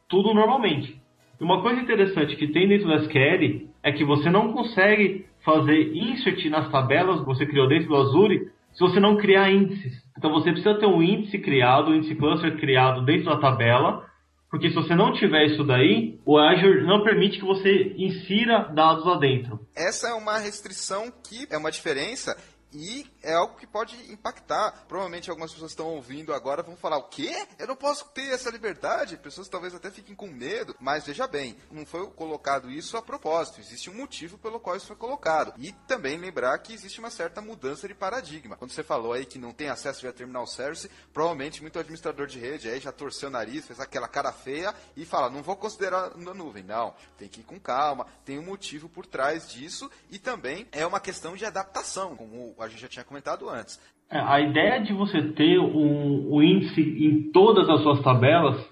[0.10, 1.00] tudo normalmente.
[1.40, 5.96] E uma coisa interessante que tem dentro do SQL é que você não consegue fazer
[5.96, 9.94] insert nas tabelas que você criou dentro do Azure se você não criar índices.
[10.18, 14.06] Então você precisa ter um índice criado, um índice cluster criado dentro da tabela,
[14.50, 19.06] porque se você não tiver isso daí, o Azure não permite que você insira dados
[19.06, 19.60] lá dentro.
[19.76, 22.36] Essa é uma restrição que é uma diferença
[22.74, 24.86] e é algo que pode impactar.
[24.88, 27.48] Provavelmente algumas pessoas estão ouvindo agora vão falar: o quê?
[27.60, 29.18] Eu não posso ter essa liberdade?
[29.18, 30.76] Pessoas talvez até fiquem com medo.
[30.80, 33.60] Mas veja bem, não foi colocado isso a propósito.
[33.60, 35.54] Existe um motivo pelo qual isso foi colocado.
[35.58, 38.56] E também lembrar que existe uma certa mudança de paradigma.
[38.56, 42.40] Quando você falou aí que não tem acesso via terminal service, provavelmente muito administrador de
[42.40, 46.16] rede aí já torceu o nariz, fez aquela cara feia e fala: não vou considerar
[46.18, 46.64] na nuvem.
[46.64, 50.86] Não, tem que ir com calma, tem um motivo por trás disso e também é
[50.86, 53.80] uma questão de adaptação, como a gente já tinha comentado antes.
[54.09, 58.70] É, a ideia de você ter um, um índice em todas as suas tabelas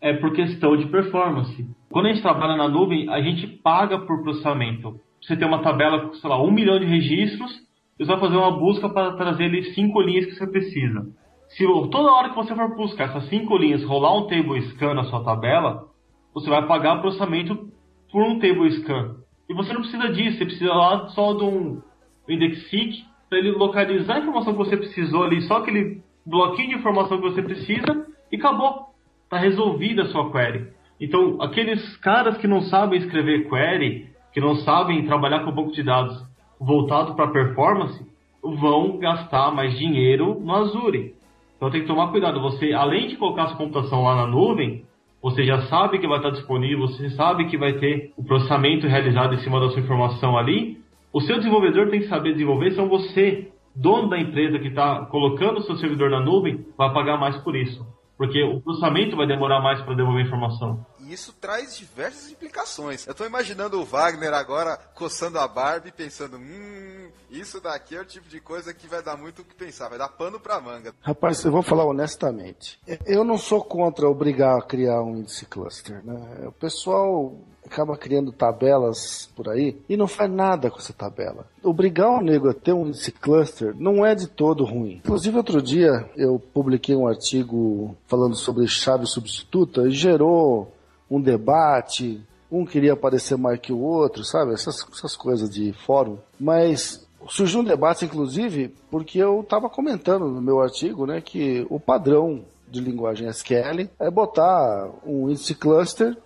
[0.00, 1.66] é por questão de performance.
[1.90, 5.00] Quando a gente trabalha na nuvem, a gente paga por processamento.
[5.22, 7.50] Você tem uma tabela com, sei lá, um milhão de registros,
[7.96, 11.06] você vai fazer uma busca para trazer ali cinco linhas que você precisa.
[11.48, 15.04] Se toda hora que você for buscar essas cinco linhas, rolar um table scan na
[15.04, 15.86] sua tabela,
[16.34, 17.70] você vai pagar processamento
[18.12, 19.16] por um table scan.
[19.48, 21.80] E você não precisa disso, você precisa lá só de um
[22.28, 23.04] index seek
[23.34, 27.28] para ele localizar a informação que você precisou ali, só aquele bloquinho de informação que
[27.28, 28.90] você precisa e acabou.
[29.24, 30.68] Está resolvida a sua query.
[31.00, 35.82] Então, aqueles caras que não sabem escrever query, que não sabem trabalhar com banco de
[35.82, 36.16] dados
[36.60, 38.06] voltado para performance,
[38.40, 41.14] vão gastar mais dinheiro no Azure.
[41.56, 42.40] Então tem que tomar cuidado.
[42.40, 44.84] Você, além de colocar sua computação lá na nuvem,
[45.20, 49.34] você já sabe que vai estar disponível, você sabe que vai ter o processamento realizado
[49.34, 50.78] em cima da sua informação ali,
[51.14, 55.58] o seu desenvolvedor tem que saber desenvolver, então você, dono da empresa que está colocando
[55.58, 57.86] o seu servidor na nuvem, vai pagar mais por isso.
[58.18, 60.84] Porque o processamento vai demorar mais para devolver informação.
[61.04, 63.06] E isso traz diversas implicações.
[63.06, 68.00] Eu estou imaginando o Wagner agora coçando a barba e pensando: hum, isso daqui é
[68.00, 70.60] o tipo de coisa que vai dar muito o que pensar, vai dar pano para
[70.60, 70.94] manga.
[71.02, 72.80] Rapaz, eu vou falar honestamente.
[73.04, 76.04] Eu não sou contra obrigar a criar um índice cluster.
[76.04, 76.46] Né?
[76.46, 77.36] O pessoal
[77.66, 81.46] acaba criando tabelas por aí e não faz nada com essa tabela.
[81.62, 85.00] Obrigar o nego a ter um índice cluster não é de todo ruim.
[85.04, 90.72] Inclusive, outro dia eu publiquei um artigo falando sobre chave substituta e gerou
[91.14, 92.20] um debate.
[92.50, 94.52] Um queria aparecer mais que o outro, sabe?
[94.52, 96.18] Essas, essas coisas de fórum.
[96.38, 101.80] Mas surgiu um debate, inclusive, porque eu estava comentando no meu artigo né, que o
[101.80, 106.16] padrão de linguagem SQL é botar um índice cluster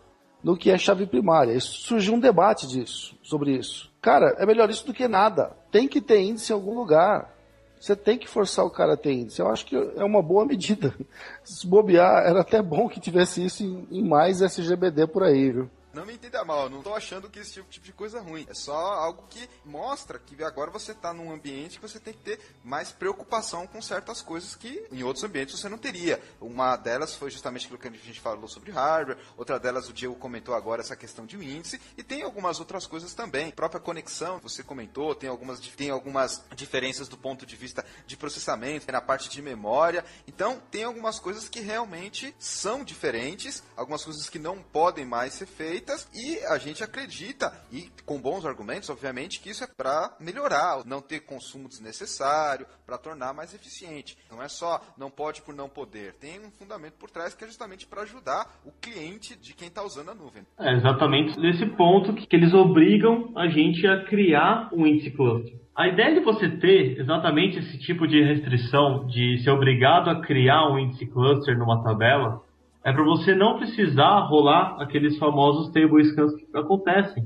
[0.43, 1.53] no que é chave primária.
[1.53, 3.91] Isso, surgiu um debate disso, sobre isso.
[4.01, 5.57] Cara, é melhor isso do que nada.
[5.71, 7.35] Tem que ter índice em algum lugar.
[7.81, 9.41] Você tem que forçar o cara a ter índice.
[9.41, 10.95] Eu acho que é uma boa medida.
[11.45, 15.71] Se bobear, era até bom que tivesse isso em, em mais SGBD por aí, viu?
[15.99, 18.47] Não me entenda mal, não tô achando que esse tipo, tipo de coisa é ruim.
[18.49, 22.21] É só algo que mostra que agora você tá num ambiente que você tem que
[22.21, 26.23] ter mais preocupação com certas coisas que em outros ambientes você não teria.
[26.41, 30.15] Uma delas foi justamente aquilo que a gente falou sobre hardware, outra delas o Diego
[30.15, 33.49] comentou agora essa questão de índice, e tem algumas outras coisas também.
[33.49, 38.17] A própria conexão, você comentou, tem algumas, tem algumas diferenças do ponto de vista de
[38.17, 40.05] processamento, na parte de memória.
[40.29, 45.47] Então, tem algumas coisas que realmente são diferentes, algumas coisas que não podem mais ser
[45.47, 50.15] feitas feitas e a gente acredita, e com bons argumentos, obviamente, que isso é para
[50.21, 54.17] melhorar, não ter consumo desnecessário, para tornar mais eficiente.
[54.31, 57.47] Não é só não pode por não poder, tem um fundamento por trás que é
[57.47, 60.43] justamente para ajudar o cliente de quem está usando a nuvem.
[60.59, 65.59] É exatamente nesse ponto que, eles obrigam a gente a criar um índice cluster.
[65.75, 70.69] A ideia de você ter exatamente esse tipo de restrição, de ser obrigado a criar
[70.71, 72.43] um índice cluster numa tabela,
[72.89, 77.23] é para você não precisar rolar aqueles famosos table scans que acontecem.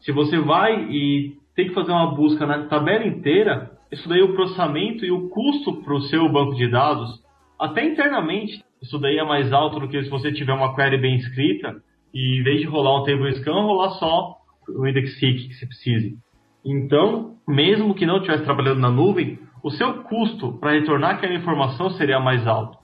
[0.00, 4.24] Se você vai e tem que fazer uma busca na tabela inteira, isso daí é
[4.24, 7.22] o processamento e o custo para o seu banco de dados,
[7.58, 11.16] até internamente, isso daí é mais alto do que se você tiver uma query bem
[11.16, 11.76] escrita
[12.12, 14.36] e em vez de rolar um table scan, rolar só
[14.68, 16.18] o index seek que você precise.
[16.62, 21.88] Então, mesmo que não estivesse trabalhando na nuvem, o seu custo para retornar aquela informação
[21.92, 22.76] seria mais alto.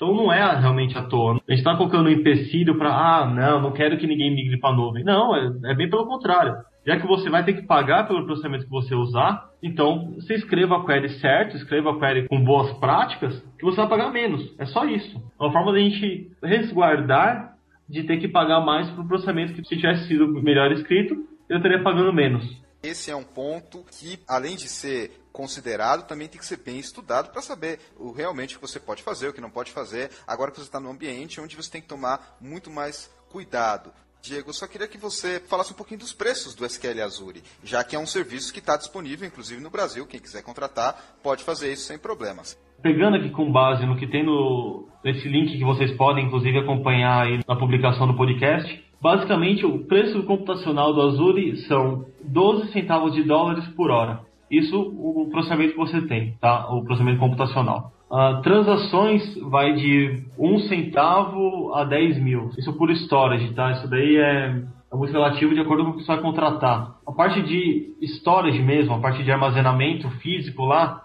[0.00, 1.32] Então não é realmente à toa.
[1.32, 4.70] A gente está colocando um empecilho para, ah, não, não quero que ninguém migre para
[4.70, 5.04] a nuvem.
[5.04, 6.56] Não, é, é, bem pelo contrário.
[6.86, 10.78] já que você vai ter que pagar pelo processamento que você usar, então você escreva
[10.78, 14.42] a query certo, escreva a query com boas práticas, que você vai pagar menos.
[14.58, 15.18] É só isso.
[15.38, 19.76] É uma forma da gente resguardar de ter que pagar mais pelo processamento que se
[19.76, 21.14] tivesse sido melhor escrito,
[21.46, 22.42] eu estaria pagando menos.
[22.82, 27.30] Esse é um ponto que, além de ser considerado, também tem que ser bem estudado
[27.30, 30.10] para saber o realmente que você pode fazer, o que não pode fazer.
[30.26, 33.92] Agora que você está num ambiente onde você tem que tomar muito mais cuidado.
[34.22, 37.96] Diego, só queria que você falasse um pouquinho dos preços do SQL Azure, já que
[37.96, 40.06] é um serviço que está disponível, inclusive no Brasil.
[40.06, 42.58] Quem quiser contratar pode fazer isso sem problemas.
[42.82, 47.26] Pegando aqui com base no que tem no, nesse link que vocês podem, inclusive, acompanhar
[47.26, 53.22] aí na publicação do podcast, basicamente o preço computacional do Azure são 12 centavos de
[53.22, 54.20] dólares por hora.
[54.50, 56.68] Isso o processamento que você tem, tá?
[56.74, 57.92] O processamento computacional.
[58.10, 62.50] Uh, transações vai de 1 centavo a 10 mil.
[62.58, 63.70] Isso por storage, tá?
[63.70, 66.96] Isso daí é, é muito relativo de acordo com o que você vai contratar.
[67.06, 71.04] A parte de storage mesmo, a parte de armazenamento físico lá,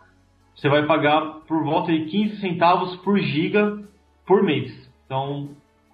[0.56, 3.78] você vai pagar por volta de 15 centavos por giga
[4.26, 4.74] por mês.
[5.06, 5.50] Então,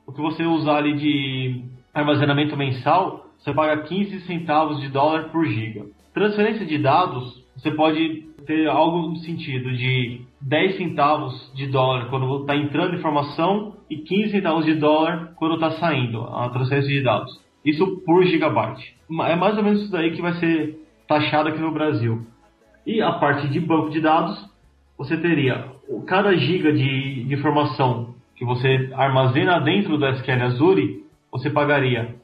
[0.08, 5.46] o que você usar ali de armazenamento mensal, você paga 15 centavos de dólar por
[5.46, 5.86] giga.
[6.14, 12.42] Transferência de dados, você pode ter algo no sentido de 10 centavos de dólar quando
[12.42, 17.40] está entrando informação e 15 centavos de dólar quando está saindo a transferência de dados.
[17.64, 18.96] Isso por gigabyte.
[19.28, 22.26] É mais ou menos isso daí que vai ser taxado aqui no Brasil.
[22.86, 24.44] E a parte de banco de dados,
[24.98, 25.68] você teria
[26.08, 32.16] cada giga de, de informação que você armazena dentro do SQL Azure, você pagaria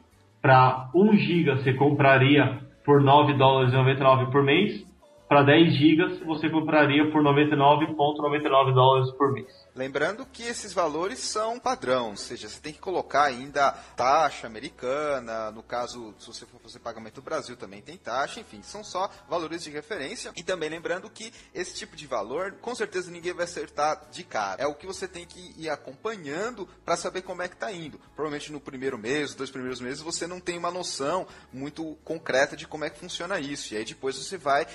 [0.41, 4.87] para 1 giga, você compraria por 9 dólares 99 por mês,
[5.27, 9.47] para 10 gigas você compraria por 99,99 ,99 dólares por mês.
[9.75, 15.51] Lembrando que esses valores são padrão, ou seja, você tem que colocar ainda taxa americana,
[15.51, 19.09] no caso, se você for fazer pagamento do Brasil também tem taxa, enfim, são só
[19.29, 20.31] valores de referência.
[20.35, 24.61] E também lembrando que esse tipo de valor, com certeza ninguém vai acertar de cara.
[24.61, 27.99] É o que você tem que ir acompanhando para saber como é que está indo.
[28.15, 32.67] Provavelmente no primeiro mês, dois primeiros meses, você não tem uma noção muito concreta de
[32.67, 33.73] como é que funciona isso.
[33.73, 34.65] E aí depois você vai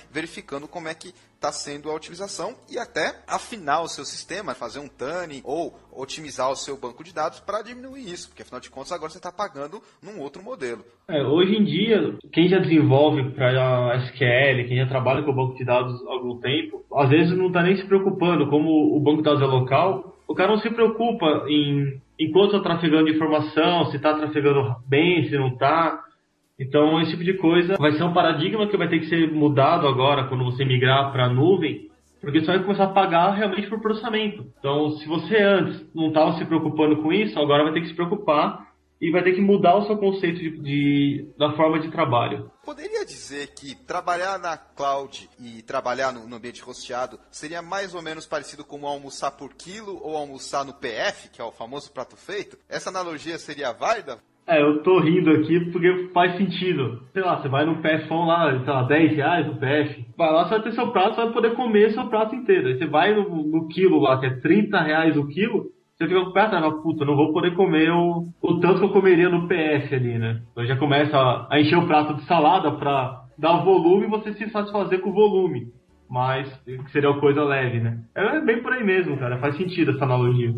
[0.43, 4.79] verificando como é que está sendo a utilização e até afinar o seu sistema, fazer
[4.79, 8.71] um tuning ou otimizar o seu banco de dados para diminuir isso, porque afinal de
[8.71, 10.85] contas agora você está pagando num outro modelo.
[11.09, 15.57] É, hoje em dia, quem já desenvolve para SQL, quem já trabalha com o banco
[15.57, 19.19] de dados há algum tempo, às vezes não está nem se preocupando, como o banco
[19.19, 23.97] de dados é local, o cara não se preocupa em enquanto está trafegando informação, se
[23.97, 26.05] está trafegando bem, se não está.
[26.59, 29.87] Então, esse tipo de coisa vai ser um paradigma que vai ter que ser mudado
[29.87, 31.91] agora quando você migrar para a nuvem,
[32.21, 34.47] porque você vai começar a pagar realmente por processamento.
[34.59, 37.95] Então, se você antes não estava se preocupando com isso, agora vai ter que se
[37.95, 38.73] preocupar
[39.03, 42.49] e vai ter que mudar o seu conceito de, de, da forma de trabalho.
[42.65, 48.01] Poderia dizer que trabalhar na cloud e trabalhar no, no, ambiente rosteado seria mais ou
[48.01, 52.17] menos parecido com almoçar por quilo ou almoçar no PF, que é o famoso prato
[52.17, 52.57] feito?
[52.69, 54.21] Essa analogia seria válida?
[54.53, 57.01] É, eu tô rindo aqui porque faz sentido.
[57.15, 60.05] Sei lá, você vai no PFão lá, sei lá, 10 reais no PF.
[60.15, 62.69] Vai lá, você vai ter seu prato, você vai poder comer seu prato inteiro.
[62.69, 66.23] Aí você vai no, no quilo lá, que é 30 reais o quilo, você fica
[66.23, 69.49] com perto, ah, puta, não vou poder comer o, o tanto que eu comeria no
[69.49, 70.43] PF ali, né?
[70.51, 74.35] Então já começa a, a encher o prato de salada pra dar volume e você
[74.35, 75.69] se satisfazer com o volume.
[76.11, 76.47] Mas
[76.93, 78.01] seria uma coisa leve, né?
[78.15, 79.39] É bem por aí mesmo, cara.
[79.39, 80.53] Faz sentido essa analogia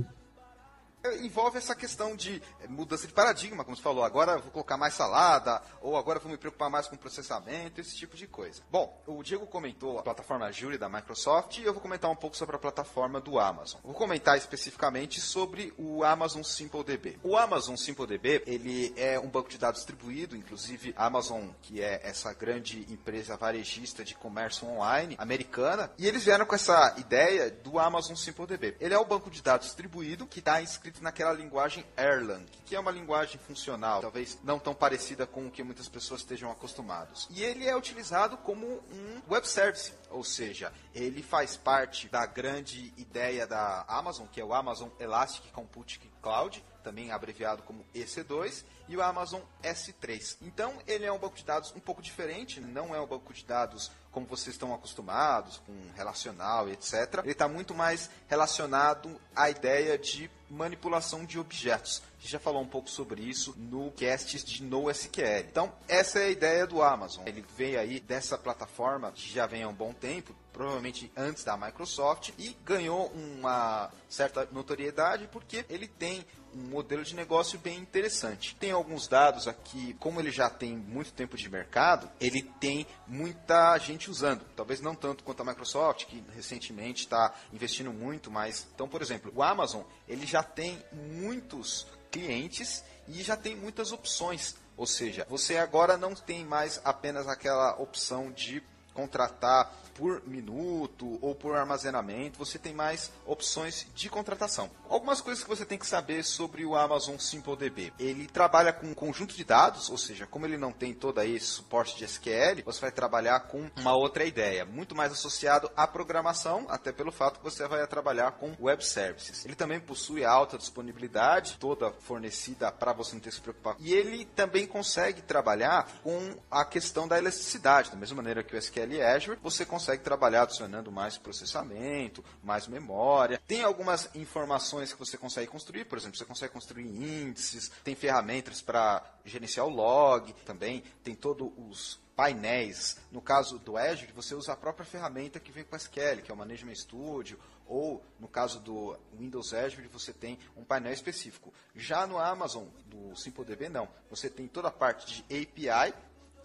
[1.12, 4.04] envolve essa questão de eh, mudança de paradigma, como você falou.
[4.04, 8.16] Agora vou colocar mais salada, ou agora vou me preocupar mais com processamento, esse tipo
[8.16, 8.62] de coisa.
[8.70, 12.36] Bom, o Diego comentou a plataforma Jury da Microsoft e eu vou comentar um pouco
[12.36, 13.80] sobre a plataforma do Amazon.
[13.84, 17.18] Vou comentar especificamente sobre o Amazon SimpleDB.
[17.22, 22.00] O Amazon SimpleDB, ele é um banco de dados distribuído, inclusive a Amazon, que é
[22.04, 27.78] essa grande empresa varejista de comércio online americana, e eles vieram com essa ideia do
[27.78, 28.76] Amazon SimpleDB.
[28.80, 32.76] Ele é o banco de dados distribuído que está inscrito escrito naquela linguagem Erlang, que
[32.76, 37.26] é uma linguagem funcional, talvez não tão parecida com o que muitas pessoas estejam acostumados.
[37.30, 42.92] E ele é utilizado como um web service, ou seja, ele faz parte da grande
[42.96, 48.96] ideia da Amazon, que é o Amazon Elastic Computing Cloud, também abreviado como EC2, e
[48.96, 50.36] o Amazon S3.
[50.42, 53.44] Então, ele é um banco de dados um pouco diferente, não é um banco de
[53.44, 57.20] dados como vocês estão acostumados, com relacional, etc.
[57.22, 62.00] Ele está muito mais relacionado à ideia de manipulação de objetos.
[62.16, 65.46] A gente já falou um pouco sobre isso no cast de NoSQL.
[65.50, 67.26] Então, essa é a ideia do Amazon.
[67.26, 71.56] Ele veio aí dessa plataforma que já vem há um bom tempo, provavelmente antes da
[71.56, 76.24] Microsoft, e ganhou uma certa notoriedade porque ele tem
[76.54, 78.54] um modelo de negócio bem interessante.
[78.56, 83.76] Tem alguns dados aqui, como ele já tem muito tempo de mercado, ele tem muita
[83.78, 84.44] gente usando.
[84.56, 89.32] Talvez não tanto quanto a Microsoft, que recentemente está investindo muito, mas então, por exemplo,
[89.34, 94.56] o Amazon ele já tem muitos clientes e já tem muitas opções.
[94.76, 98.62] Ou seja, você agora não tem mais apenas aquela opção de
[98.92, 104.70] contratar por minuto ou por armazenamento, você tem mais opções de contratação.
[104.88, 107.92] Algumas coisas que você tem que saber sobre o Amazon SimpleDB.
[107.98, 111.46] Ele trabalha com um conjunto de dados, ou seja, como ele não tem todo esse
[111.46, 116.66] suporte de SQL, você vai trabalhar com uma outra ideia, muito mais associado à programação,
[116.68, 119.44] até pelo fato que você vai trabalhar com web services.
[119.44, 123.76] Ele também possui alta disponibilidade, toda fornecida para você não ter que se preocupar.
[123.78, 128.58] E ele também consegue trabalhar com a questão da elasticidade, da mesma maneira que o
[128.58, 133.38] SQL Azure, você consegue consegue trabalhar adicionando mais processamento, mais memória.
[133.46, 138.62] Tem algumas informações que você consegue construir, por exemplo, você consegue construir índices, tem ferramentas
[138.62, 142.96] para gerenciar o log também, tem todos os painéis.
[143.12, 146.34] No caso do Azure, você usa a própria ferramenta que vem com SQL, que é
[146.34, 151.52] o Management Studio, ou no caso do Windows Azure, você tem um painel específico.
[151.74, 153.86] Já no Amazon, do SimpleDB, não.
[154.08, 155.92] Você tem toda a parte de API,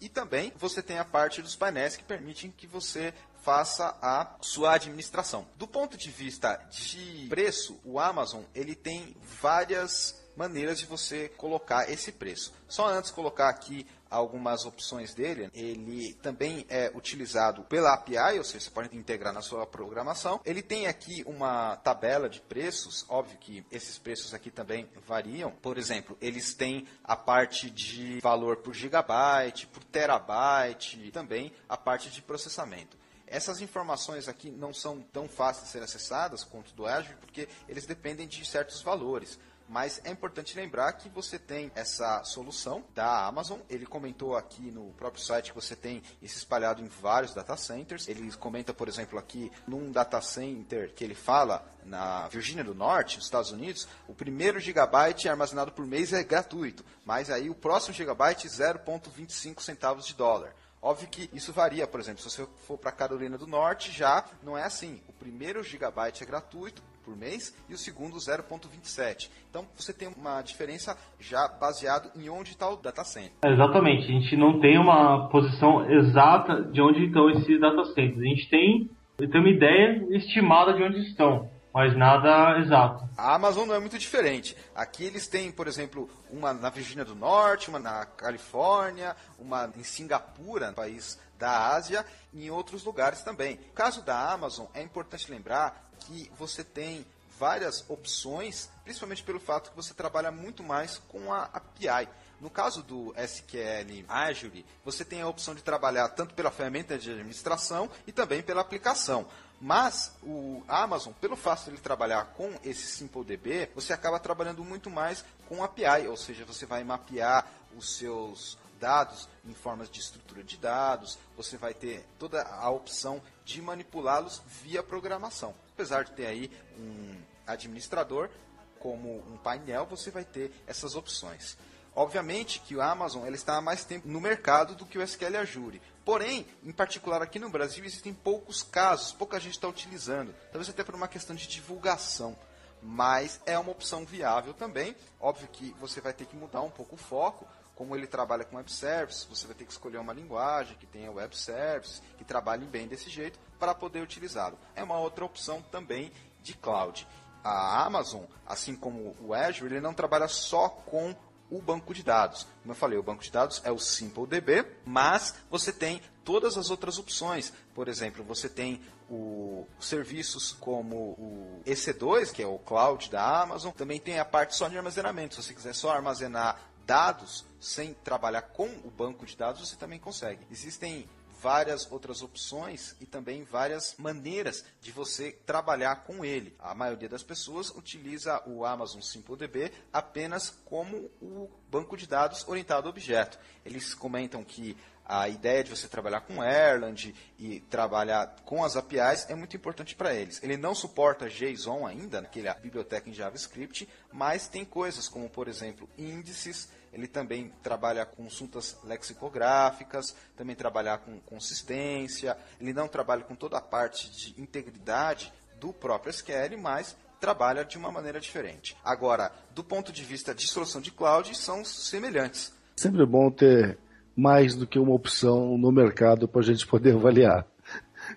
[0.00, 3.12] e também você tem a parte dos painéis que permitem que você
[3.42, 5.46] faça a sua administração.
[5.56, 11.90] Do ponto de vista de preço, o Amazon ele tem várias maneiras de você colocar
[11.90, 12.52] esse preço.
[12.68, 18.64] Só antes colocar aqui algumas opções dele, ele também é utilizado pela API, ou seja,
[18.64, 20.40] você pode integrar na sua programação.
[20.44, 25.52] Ele tem aqui uma tabela de preços, óbvio que esses preços aqui também variam.
[25.62, 32.10] Por exemplo, eles têm a parte de valor por gigabyte, por terabyte, também a parte
[32.10, 32.98] de processamento.
[33.30, 37.86] Essas informações aqui não são tão fáceis de ser acessadas quanto do Azure, porque eles
[37.86, 39.38] dependem de certos valores.
[39.68, 43.60] Mas é importante lembrar que você tem essa solução da Amazon.
[43.70, 48.08] Ele comentou aqui no próprio site que você tem isso espalhado em vários data centers.
[48.08, 53.16] Ele comenta, por exemplo, aqui num data center que ele fala na Virgínia do Norte,
[53.16, 57.94] nos Estados Unidos, o primeiro gigabyte armazenado por mês é gratuito, mas aí o próximo
[57.94, 60.52] gigabyte 0,25 centavos de dólar.
[60.82, 64.56] Óbvio que isso varia, por exemplo, se você for para Carolina do Norte, já não
[64.56, 65.00] é assim.
[65.08, 69.30] O primeiro gigabyte é gratuito por mês e o segundo 0.27.
[69.50, 73.32] Então você tem uma diferença já baseado em onde está o data center.
[73.44, 78.18] Exatamente, a gente não tem uma posição exata de onde estão esses data centers.
[78.18, 83.08] A gente tem, tem uma ideia estimada de onde estão mas nada exato.
[83.16, 84.56] A Amazon não é muito diferente.
[84.74, 89.82] Aqui eles têm, por exemplo, uma na Virgínia do Norte, uma na Califórnia, uma em
[89.82, 93.56] Singapura, país da Ásia, e em outros lugares também.
[93.56, 97.06] No caso da Amazon, é importante lembrar que você tem
[97.38, 102.06] várias opções, principalmente pelo fato que você trabalha muito mais com a API.
[102.38, 107.10] No caso do SQL Azure, você tem a opção de trabalhar tanto pela ferramenta de
[107.10, 109.26] administração e também pela aplicação.
[109.60, 114.88] Mas o Amazon, pelo fato de ele trabalhar com esse SimpleDB, você acaba trabalhando muito
[114.88, 117.46] mais com API, ou seja, você vai mapear
[117.76, 123.20] os seus dados em formas de estrutura de dados, você vai ter toda a opção
[123.44, 125.54] de manipulá-los via programação.
[125.74, 128.30] Apesar de ter aí um administrador
[128.78, 131.58] como um painel, você vai ter essas opções.
[131.94, 135.36] Obviamente que o Amazon ele está há mais tempo no mercado do que o SQL
[135.36, 135.82] Azure.
[136.04, 140.34] Porém, em particular aqui no Brasil, existem poucos casos, pouca gente está utilizando.
[140.50, 142.36] Talvez até por uma questão de divulgação.
[142.82, 144.96] Mas é uma opção viável também.
[145.20, 147.46] Óbvio que você vai ter que mudar um pouco o foco.
[147.74, 151.10] Como ele trabalha com web services, você vai ter que escolher uma linguagem que tenha
[151.10, 154.58] web services, que trabalhe bem desse jeito, para poder utilizá-lo.
[154.74, 156.12] É uma outra opção também
[156.42, 157.06] de cloud.
[157.42, 161.14] A Amazon, assim como o Azure, ele não trabalha só com
[161.50, 162.46] o banco de dados.
[162.62, 166.70] Como eu falei, o banco de dados é o SimpleDB, mas você tem todas as
[166.70, 167.52] outras opções.
[167.74, 173.72] Por exemplo, você tem o serviços como o EC2, que é o cloud da Amazon,
[173.72, 175.34] também tem a parte só de armazenamento.
[175.34, 179.98] Se você quiser só armazenar dados sem trabalhar com o banco de dados, você também
[179.98, 180.46] consegue.
[180.50, 181.08] Existem
[181.40, 186.54] várias outras opções e também várias maneiras de você trabalhar com ele.
[186.58, 192.88] A maioria das pessoas utiliza o Amazon SimpleDB apenas como o banco de dados orientado
[192.88, 193.38] a objeto.
[193.64, 199.28] Eles comentam que a ideia de você trabalhar com Erlang e trabalhar com as APIs
[199.28, 200.40] é muito importante para eles.
[200.40, 205.88] Ele não suporta JSON ainda, naquela biblioteca em JavaScript, mas tem coisas como, por exemplo,
[205.98, 213.34] índices, ele também trabalha com consultas lexicográficas, também trabalha com consistência, ele não trabalha com
[213.34, 218.76] toda a parte de integridade do próprio SQL, mas trabalha de uma maneira diferente.
[218.82, 222.52] Agora, do ponto de vista de solução de cloud, são semelhantes.
[222.76, 223.78] Sempre bom ter
[224.16, 227.46] mais do que uma opção no mercado para a gente poder avaliar.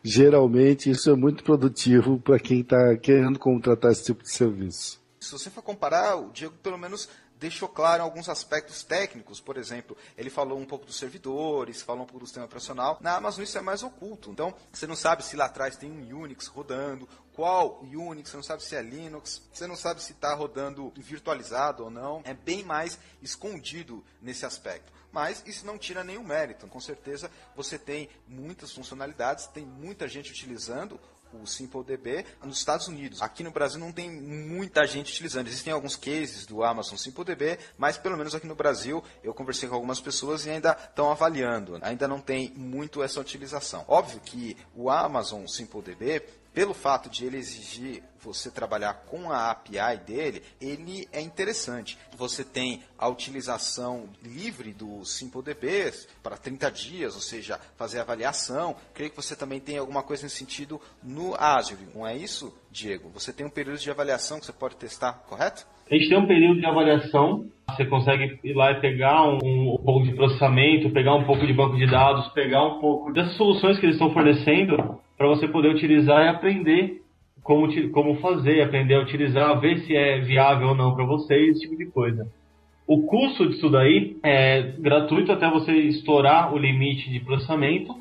[0.01, 5.01] Geralmente isso é muito produtivo para quem está querendo contratar esse tipo de serviço.
[5.19, 7.07] Se você for comparar, o Diego pelo menos
[7.43, 12.05] deixou claro alguns aspectos técnicos, por exemplo, ele falou um pouco dos servidores, falou um
[12.05, 12.97] pouco do sistema operacional.
[13.01, 14.31] Na Amazon isso é mais oculto.
[14.31, 18.43] Então, você não sabe se lá atrás tem um Unix rodando, qual Unix, você não
[18.43, 22.21] sabe se é Linux, você não sabe se está rodando virtualizado ou não.
[22.23, 24.93] É bem mais escondido nesse aspecto.
[25.11, 26.65] Mas isso não tira nenhum mérito.
[26.67, 30.97] Com certeza você tem muitas funcionalidades, tem muita gente utilizando
[31.41, 33.21] o SimpleDB nos Estados Unidos.
[33.21, 35.47] Aqui no Brasil não tem muita gente utilizando.
[35.47, 39.75] Existem alguns cases do Amazon SimpleDB, mas pelo menos aqui no Brasil eu conversei com
[39.75, 41.79] algumas pessoas e ainda estão avaliando.
[41.81, 43.85] Ainda não tem muito essa utilização.
[43.87, 46.21] Óbvio que o Amazon SimpleDB
[46.53, 51.97] pelo fato de ele exigir você trabalhar com a API dele, ele é interessante.
[52.17, 55.91] Você tem a utilização livre do SimpleDB
[56.21, 58.75] para 30 dias, ou seja, fazer avaliação.
[58.93, 63.09] Creio que você também tem alguma coisa nesse sentido no Azure, não é isso, Diego?
[63.09, 65.65] Você tem um período de avaliação que você pode testar, correto?
[65.89, 69.77] A gente tem um período de avaliação, você consegue ir lá e pegar um, um,
[69.83, 73.77] pouco de processamento, pegar um pouco de banco de dados, pegar um pouco dessas soluções
[73.79, 77.02] que eles estão fornecendo para você poder utilizar e aprender
[77.43, 81.61] como, como fazer, aprender a utilizar, ver se é viável ou não para você, esse
[81.61, 82.27] tipo de coisa.
[82.87, 87.95] O custo disso daí é gratuito até você estourar o limite de processamento.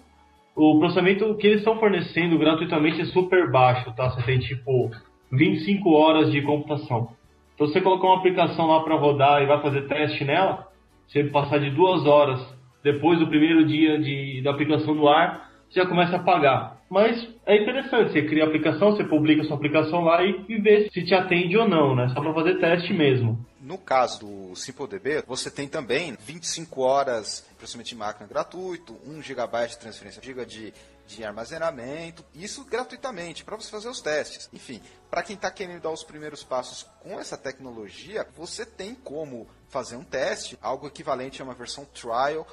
[0.54, 4.10] O processamento que eles estão fornecendo gratuitamente é super baixo, tá?
[4.10, 4.90] Você tem tipo
[5.30, 7.08] 25 horas de computação.
[7.54, 10.66] Então você colocar uma aplicação lá para rodar e vai fazer teste nela,
[11.06, 12.40] você passar de duas horas
[12.82, 16.81] depois do primeiro dia de, da aplicação no ar, você já começa a pagar.
[16.92, 20.90] Mas é interessante, você cria a aplicação, você publica sua aplicação lá e, e vê
[20.92, 22.10] se te atende ou não, né?
[22.12, 23.42] Só para fazer teste mesmo.
[23.62, 29.22] No caso do SimpleDB, você tem também 25 horas de processamento de máquina gratuito, 1
[29.22, 30.74] GB de transferência GB de,
[31.06, 34.50] de armazenamento, isso gratuitamente, para você fazer os testes.
[34.52, 34.78] Enfim,
[35.10, 39.96] para quem está querendo dar os primeiros passos com essa tecnologia, você tem como fazer
[39.96, 42.46] um teste, algo equivalente a uma versão trial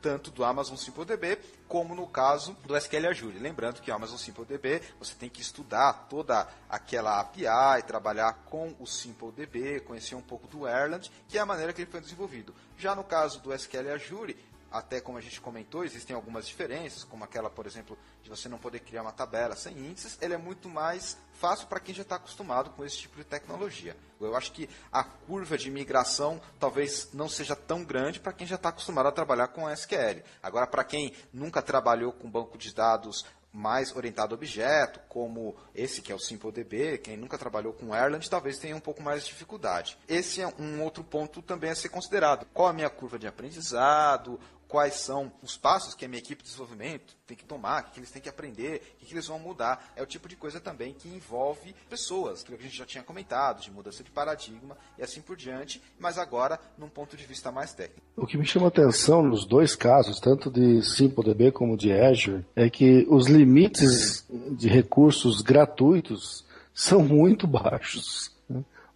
[0.00, 3.38] tanto do Amazon SimpleDB como no caso do SQL Azure.
[3.38, 8.86] Lembrando que o Amazon SimpleDB você tem que estudar toda aquela API, trabalhar com o
[8.86, 12.54] SimpleDB, conhecer um pouco do Erlang, que é a maneira que ele foi desenvolvido.
[12.78, 14.36] Já no caso do SQL Azure,
[14.76, 18.58] até como a gente comentou, existem algumas diferenças, como aquela, por exemplo, de você não
[18.58, 22.16] poder criar uma tabela sem índices, ele é muito mais fácil para quem já está
[22.16, 23.96] acostumado com esse tipo de tecnologia.
[24.20, 28.56] Eu acho que a curva de migração talvez não seja tão grande para quem já
[28.56, 30.22] está acostumado a trabalhar com SQL.
[30.42, 33.24] Agora, para quem nunca trabalhou com banco de dados
[33.56, 38.28] mais orientado a objeto, como esse que é o SimpleDB, quem nunca trabalhou com Erlang
[38.28, 39.96] talvez tenha um pouco mais de dificuldade.
[40.06, 42.46] Esse é um outro ponto também a ser considerado.
[42.52, 44.38] Qual a minha curva de aprendizado?
[44.76, 47.98] Quais são os passos que a minha equipe de desenvolvimento tem que tomar, o que
[47.98, 49.90] eles têm que aprender, o que eles vão mudar.
[49.96, 53.62] É o tipo de coisa também que envolve pessoas, que a gente já tinha comentado,
[53.62, 57.72] de mudança de paradigma e assim por diante, mas agora num ponto de vista mais
[57.72, 58.02] técnico.
[58.14, 62.68] O que me chama atenção nos dois casos, tanto de SimpleDB como de Azure, é
[62.68, 66.44] que os limites de recursos gratuitos
[66.74, 68.35] são muito baixos.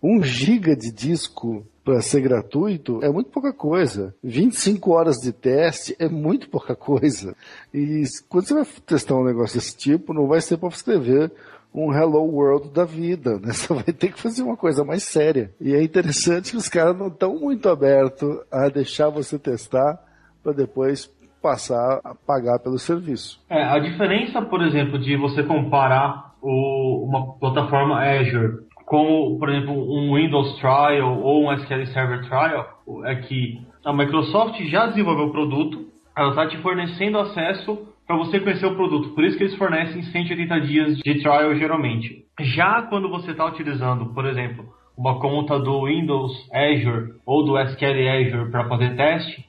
[0.02, 4.14] Um giga de disco para ser gratuito é muito pouca coisa.
[4.22, 7.36] 25 horas de teste é muito pouca coisa.
[7.72, 11.32] E quando você vai testar um negócio desse tipo, não vai ser para escrever
[11.74, 13.52] um Hello World da vida, né?
[13.55, 15.52] Você vai ter que fazer uma coisa mais séria.
[15.60, 19.98] E é interessante que os caras não estão muito abertos a deixar você testar
[20.43, 21.09] para depois
[21.40, 23.40] passar a pagar pelo serviço.
[23.48, 29.72] É, a diferença, por exemplo, de você comparar o, uma plataforma Azure como, por exemplo,
[29.72, 32.66] um Windows Trial ou um SQL Server Trial,
[33.04, 35.86] é que a Microsoft já desenvolveu o produto,
[36.16, 39.10] ela está te fornecendo acesso para você conhecer o produto.
[39.10, 42.24] Por isso que eles fornecem 180 dias de trial geralmente.
[42.40, 44.64] Já quando você está utilizando, por exemplo,
[44.98, 49.46] uma conta do Windows Azure ou do SQL Azure para fazer teste,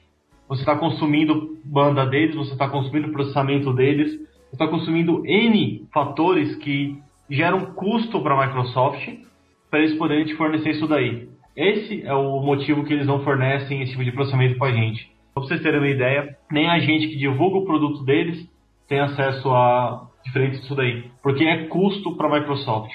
[0.48, 6.54] você está consumindo banda deles, você está consumindo processamento deles, você está consumindo N fatores
[6.58, 6.96] que
[7.28, 9.31] geram custo para a Microsoft
[9.72, 11.30] para eles poderem te fornecer isso daí.
[11.56, 15.10] Esse é o motivo que eles não fornecem esse tipo de processamento para a gente.
[15.32, 18.46] Para vocês terem uma ideia, nem a gente que divulga o produto deles
[18.86, 22.92] tem acesso a diferente disso daí, porque é custo para a Microsoft.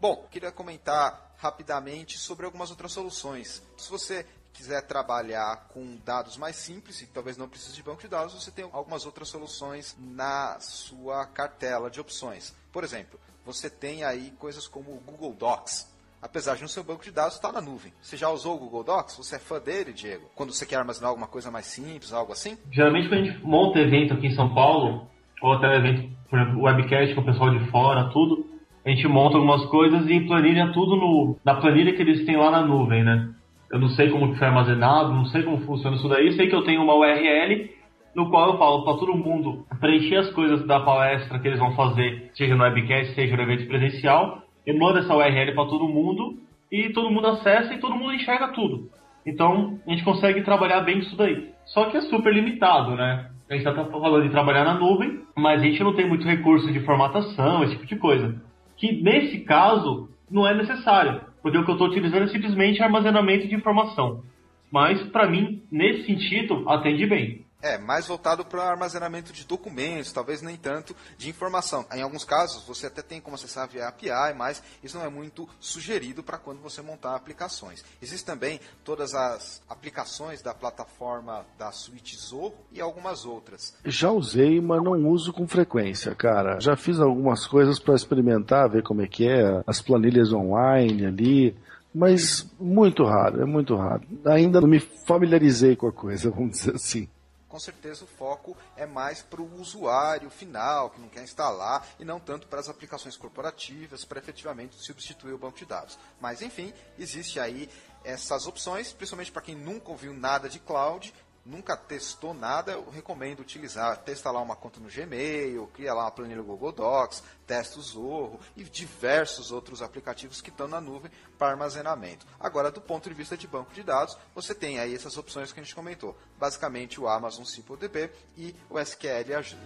[0.00, 3.60] Bom, queria comentar rapidamente sobre algumas outras soluções.
[3.76, 8.06] Se você quiser trabalhar com dados mais simples e talvez não precise de banco de
[8.06, 12.54] dados, você tem algumas outras soluções na sua cartela de opções.
[12.70, 15.90] Por exemplo, você tem aí coisas como o Google Docs.
[16.22, 17.92] Apesar de no seu banco de dados estar na nuvem.
[18.00, 19.18] Você já usou o Google Docs?
[19.18, 20.30] Você é fã dele, Diego?
[20.36, 22.56] Quando você quer armazenar alguma coisa mais simples, algo assim?
[22.70, 25.08] Geralmente quando a gente monta evento aqui em São Paulo,
[25.42, 28.46] ou até evento, por exemplo, webcast com o pessoal de fora, tudo,
[28.84, 32.50] a gente monta algumas coisas e planilha tudo no, na planilha que eles têm lá
[32.50, 33.28] na nuvem, né?
[33.70, 36.54] Eu não sei como que foi armazenado, não sei como funciona isso daí, sei que
[36.54, 37.70] eu tenho uma URL
[38.14, 41.74] no qual eu falo para todo mundo preencher as coisas da palestra que eles vão
[41.74, 46.38] fazer, seja no webcast, seja no evento presencial, eu mando essa URL para todo mundo
[46.70, 48.90] e todo mundo acessa e todo mundo enxerga tudo.
[49.24, 51.50] Então a gente consegue trabalhar bem isso daí.
[51.66, 53.30] Só que é super limitado, né?
[53.48, 56.72] A gente está falando de trabalhar na nuvem, mas a gente não tem muito recurso
[56.72, 58.40] de formatação, esse tipo de coisa.
[58.76, 63.46] Que nesse caso não é necessário, porque o que eu estou utilizando é simplesmente armazenamento
[63.46, 64.22] de informação.
[64.70, 67.44] Mas para mim, nesse sentido, atende bem.
[67.62, 71.86] É, mais voltado para armazenamento de documentos, talvez nem tanto de informação.
[71.94, 75.48] Em alguns casos, você até tem como acessar via API, mas isso não é muito
[75.60, 77.84] sugerido para quando você montar aplicações.
[78.02, 83.76] Existem também todas as aplicações da plataforma da suíte Zorro e algumas outras.
[83.84, 86.58] Já usei, mas não uso com frequência, cara.
[86.58, 91.56] Já fiz algumas coisas para experimentar, ver como é que é, as planilhas online ali,
[91.94, 94.02] mas muito raro, é muito raro.
[94.24, 97.08] Ainda não me familiarizei com a coisa, vamos dizer assim
[97.52, 102.04] com certeza o foco é mais para o usuário final, que não quer instalar, e
[102.04, 105.98] não tanto para as aplicações corporativas, para efetivamente substituir o banco de dados.
[106.18, 107.68] Mas, enfim, existe aí
[108.02, 111.12] essas opções, principalmente para quem nunca ouviu nada de cloud
[111.44, 116.10] nunca testou nada, eu recomendo utilizar, testa lá uma conta no Gmail, cria lá uma
[116.10, 121.10] planilha no Google Docs, testa o Zorro e diversos outros aplicativos que estão na nuvem
[121.38, 122.26] para armazenamento.
[122.38, 125.60] Agora, do ponto de vista de banco de dados, você tem aí essas opções que
[125.60, 126.16] a gente comentou.
[126.38, 129.60] Basicamente o Amazon SimpleDB e o SQL Azure.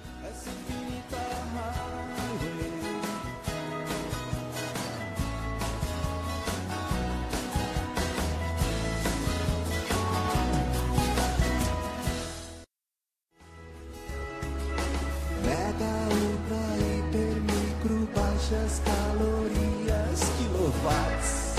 [18.67, 21.55] Baixas calorias, kilovolts,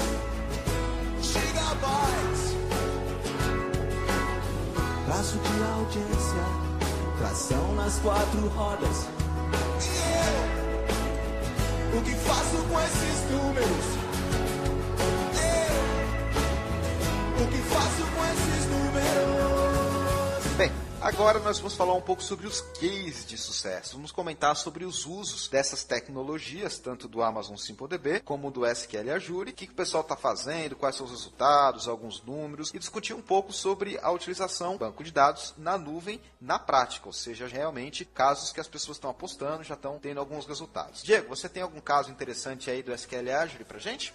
[1.21, 2.55] gigabytes.
[5.05, 6.45] Prazo de audiência,
[7.19, 9.07] tração nas quatro rodas.
[9.81, 9.87] E
[11.93, 13.85] eu, o que faço com esses números?
[15.43, 15.83] Eu,
[17.43, 18.66] o que faço com esses
[21.07, 23.95] Agora nós vamos falar um pouco sobre os cases de sucesso.
[23.95, 29.51] Vamos comentar sobre os usos dessas tecnologias, tanto do Amazon SimpleDB como do SQL Azure,
[29.51, 33.13] o que, que o pessoal está fazendo, quais são os resultados, alguns números, e discutir
[33.13, 37.47] um pouco sobre a utilização do banco de dados na nuvem na prática, ou seja,
[37.47, 41.03] realmente casos que as pessoas estão apostando, já estão tendo alguns resultados.
[41.03, 44.13] Diego, você tem algum caso interessante aí do SQL Azure para gente?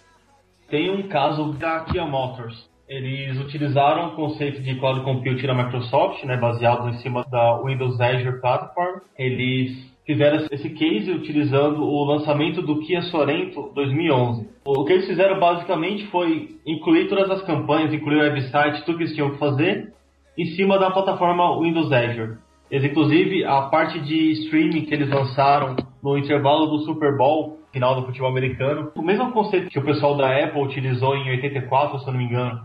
[0.69, 6.23] Tem um caso da Kia Motors eles utilizaram o conceito de cloud computing da Microsoft,
[6.25, 8.99] né, baseado em cima da Windows Azure Platform.
[9.17, 14.49] Eles fizeram esse case utilizando o lançamento do Kia Sorento 2011.
[14.65, 19.03] O que eles fizeram basicamente foi incluir todas as campanhas, incluir o website, tudo que
[19.03, 19.93] eles tinham que fazer
[20.37, 22.37] em cima da plataforma Windows Azure.
[22.69, 27.95] Eles, inclusive, a parte de streaming que eles lançaram no intervalo do Super Bowl, final
[27.95, 32.07] do futebol americano, o mesmo conceito que o pessoal da Apple utilizou em 84, se
[32.07, 32.59] eu não me engano,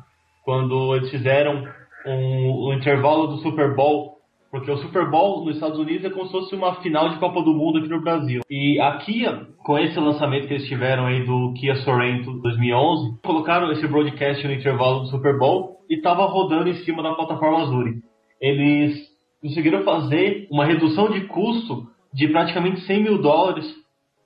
[0.49, 1.63] quando eles fizeram
[2.07, 4.17] um, um intervalo do Super Bowl
[4.51, 7.43] porque o Super Bowl nos Estados Unidos é como se fosse uma final de Copa
[7.43, 8.41] do Mundo aqui no Brasil.
[8.49, 13.71] E a Kia, com esse lançamento que eles tiveram aí do Kia Sorento 2011, colocaram
[13.73, 17.97] esse broadcast no intervalo do Super Bowl e estava rodando em cima da plataforma Azure.
[18.41, 18.99] Eles
[19.43, 23.71] conseguiram fazer uma redução de custo de praticamente 100 mil dólares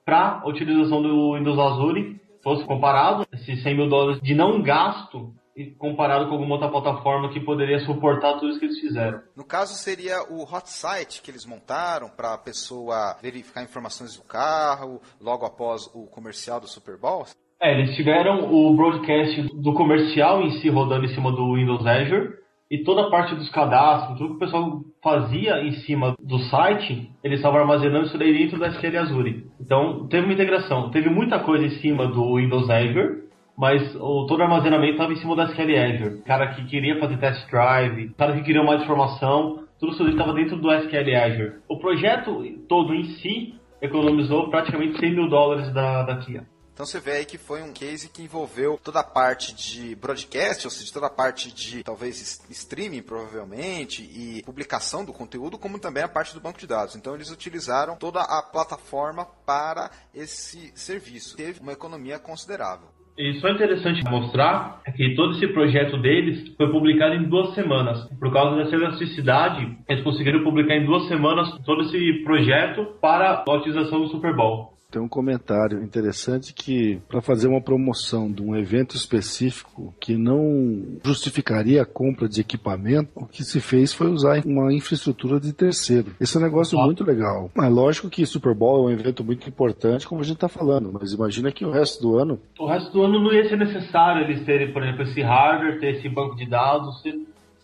[0.05, 5.33] para a utilização do Windows Azure, fosse comparado, esses 100 mil dólares de não gasto
[5.77, 9.21] comparado com alguma outra plataforma que poderia suportar tudo isso que eles fizeram.
[9.35, 14.23] No caso, seria o hot site que eles montaram para a pessoa verificar informações do
[14.23, 17.25] carro logo após o comercial do Super Bowl?
[17.61, 22.43] É, eles tiveram o broadcast do comercial em si rodando em cima do Windows Azure
[22.73, 27.07] e toda a parte dos cadastros, tudo que o pessoal fazia em cima do site,
[27.23, 29.47] eles estavam armazenando isso daí dentro da SQL Azure.
[29.61, 30.89] Então, teve uma integração.
[30.89, 33.22] Teve muita coisa em cima do Windows Azure,
[33.57, 36.21] mas o, todo o armazenamento estava em cima da SQL Azure.
[36.25, 40.57] Cara que queria fazer test drive, cara que queria mais informação, tudo isso estava dentro
[40.57, 41.53] do SQL Azure.
[41.67, 46.47] O projeto todo em si economizou praticamente 100 mil dólares da, da Kia.
[46.73, 50.65] Então você vê aí que foi um case que envolveu toda a parte de broadcast,
[50.65, 56.01] ou seja, toda a parte de talvez streaming, provavelmente, e publicação do conteúdo, como também
[56.01, 56.95] a parte do banco de dados.
[56.95, 61.37] Então eles utilizaram toda a plataforma para esse serviço.
[61.37, 62.87] Teve uma economia considerável.
[63.17, 68.03] E só é interessante mostrar que todo esse projeto deles foi publicado em duas semanas.
[68.19, 73.53] Por causa dessa elasticidade, eles conseguiram publicar em duas semanas todo esse projeto para a
[73.53, 78.55] utilização do Super Bowl tem um comentário interessante que, para fazer uma promoção de um
[78.55, 84.43] evento específico que não justificaria a compra de equipamento, o que se fez foi usar
[84.45, 86.11] uma infraestrutura de terceiro.
[86.21, 86.85] Esse é um negócio ah.
[86.85, 87.49] muito legal.
[87.57, 90.91] É lógico que Super Bowl é um evento muito importante, como a gente está falando,
[90.93, 92.39] mas imagina que o resto do ano.
[92.59, 95.95] O resto do ano não ia ser necessário eles terem, por exemplo, esse hardware, ter
[95.95, 97.01] esse banco de dados,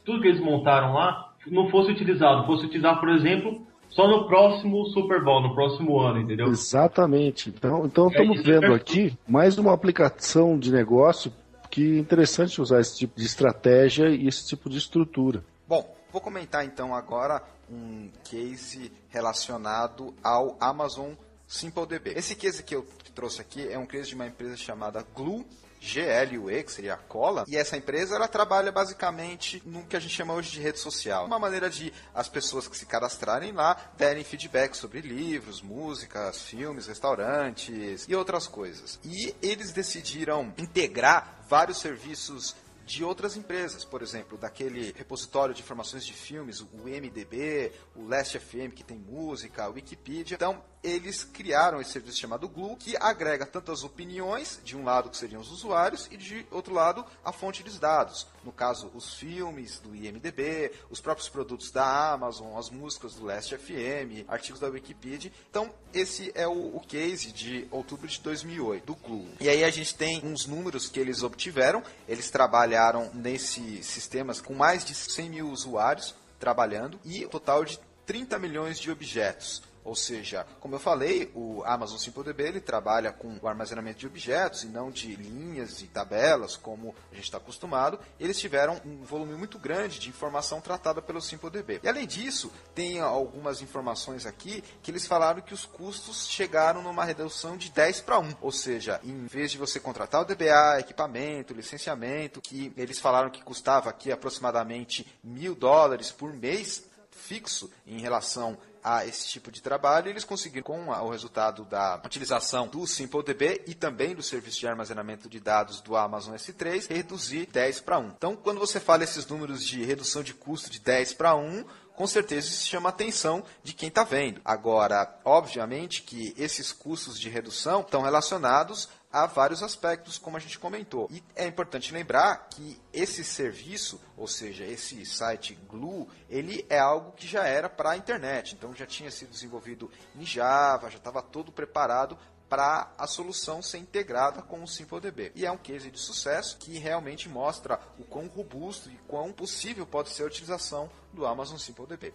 [0.03, 4.85] tudo que eles montaram lá não fosse utilizado, fosse utilizado, por exemplo, só no próximo
[4.87, 6.47] Super Bowl, no próximo ano, entendeu?
[6.47, 7.49] Exatamente.
[7.49, 11.31] Então, então é estamos vendo aqui mais uma aplicação de negócio
[11.69, 15.43] que é interessante usar esse tipo de estratégia e esse tipo de estrutura.
[15.67, 21.11] Bom, vou comentar então agora um case relacionado ao Amazon
[21.47, 22.13] SimpleDB.
[22.15, 25.45] Esse case que eu trouxe aqui é um case de uma empresa chamada Glue
[25.79, 30.13] GLUE, que seria a cola, e essa empresa ela trabalha basicamente no que a gente
[30.13, 31.25] chama hoje de rede social.
[31.25, 36.87] Uma maneira de as pessoas que se cadastrarem lá derem feedback sobre livros, músicas, filmes,
[36.87, 38.99] restaurantes e outras coisas.
[39.03, 42.55] E eles decidiram integrar vários serviços
[42.89, 48.39] de outras empresas, por exemplo, daquele repositório de informações de filmes, o MDB, o Last
[48.39, 50.33] FM que tem música, a Wikipedia.
[50.33, 55.09] Então, eles criaram esse serviço chamado Glue, que agrega tanto as opiniões, de um lado
[55.09, 58.27] que seriam os usuários, e de outro lado a fonte dos dados.
[58.43, 63.57] No caso, os filmes do IMDB, os próprios produtos da Amazon, as músicas do Last
[63.57, 65.31] FM, artigos da Wikipedia.
[65.49, 69.27] Então, esse é o, o case de outubro de 2008, do Glue.
[69.41, 71.83] E aí a gente tem uns números que eles obtiveram.
[72.07, 77.79] Eles trabalharam nesses sistemas com mais de 100 mil usuários trabalhando e um total de
[78.05, 79.61] 30 milhões de objetos.
[79.89, 84.63] Ou seja, como eu falei, o Amazon SimpleDB ele trabalha com o armazenamento de objetos
[84.63, 87.99] e não de linhas e tabelas, como a gente está acostumado.
[88.19, 91.79] Eles tiveram um volume muito grande de informação tratada pelo SimpleDB.
[91.81, 97.03] E além disso, tem algumas informações aqui que eles falaram que os custos chegaram numa
[97.03, 98.35] redução de 10 para 1.
[98.41, 103.41] Ou seja, em vez de você contratar o DBA, equipamento, licenciamento, que eles falaram que
[103.41, 106.87] custava aqui aproximadamente mil dólares por mês,
[107.19, 112.67] fixo em relação a esse tipo de trabalho, eles conseguiram, com o resultado da utilização
[112.67, 117.81] do SimpleDB e também do serviço de armazenamento de dados do Amazon S3, reduzir 10
[117.81, 118.07] para 1.
[118.17, 122.07] Então, quando você fala esses números de redução de custo de 10 para 1, com
[122.07, 124.39] certeza isso chama a atenção de quem está vendo.
[124.45, 130.59] Agora, obviamente que esses custos de redução estão relacionados a vários aspectos, como a gente
[130.59, 131.07] comentou.
[131.11, 137.11] E é importante lembrar que esse serviço, ou seja, esse site Glue, ele é algo
[137.13, 141.21] que já era para a internet, então já tinha sido desenvolvido em Java, já estava
[141.21, 142.17] todo preparado
[142.47, 145.31] para a solução ser integrada com o SimpleDB.
[145.35, 149.85] E é um case de sucesso que realmente mostra o quão robusto e quão possível
[149.85, 152.13] pode ser a utilização do Amazon SimpleDB.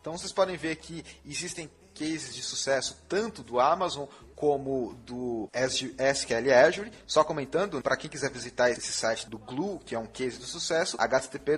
[0.00, 4.06] Então vocês podem ver que existem cases de sucesso tanto do Amazon
[4.36, 6.92] como do SQL Azure.
[7.06, 10.44] Só comentando, para quem quiser visitar esse site do Glue, que é um case de
[10.44, 11.56] sucesso, http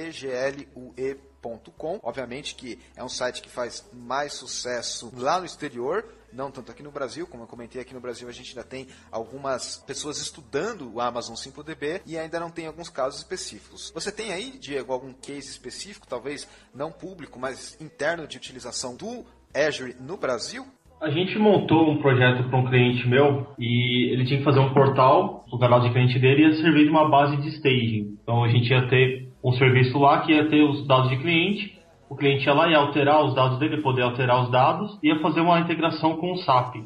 [2.02, 6.82] Obviamente que é um site que faz mais sucesso lá no exterior, não tanto aqui
[6.82, 10.92] no Brasil, como eu comentei aqui no Brasil, a gente ainda tem algumas pessoas estudando
[10.92, 13.92] o Amazon SimpleDB e ainda não tem alguns casos específicos.
[13.94, 19.24] Você tem aí, Diego, algum case específico, talvez não público, mas interno de utilização do
[19.54, 20.66] Azure no Brasil?
[21.00, 24.72] A gente montou um projeto para um cliente meu e ele tinha que fazer um
[24.72, 28.18] portal, o canal de cliente dele ia servir de uma base de staging.
[28.22, 31.73] Então a gente ia ter um serviço lá que ia ter os dados de cliente
[32.08, 35.18] o cliente ia lá e alterar os dados dele, poder alterar os dados, e ia
[35.20, 36.76] fazer uma integração com o SAP.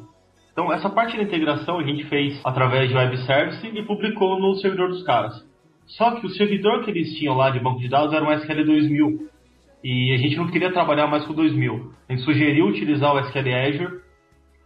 [0.51, 4.55] Então, essa parte da integração a gente fez através de web service e publicou no
[4.55, 5.33] servidor dos caras.
[5.87, 8.65] Só que o servidor que eles tinham lá de banco de dados era um SQL
[8.65, 9.29] 2000.
[9.83, 11.91] E a gente não queria trabalhar mais com 2000.
[12.07, 13.99] A gente sugeriu utilizar o SQL Azure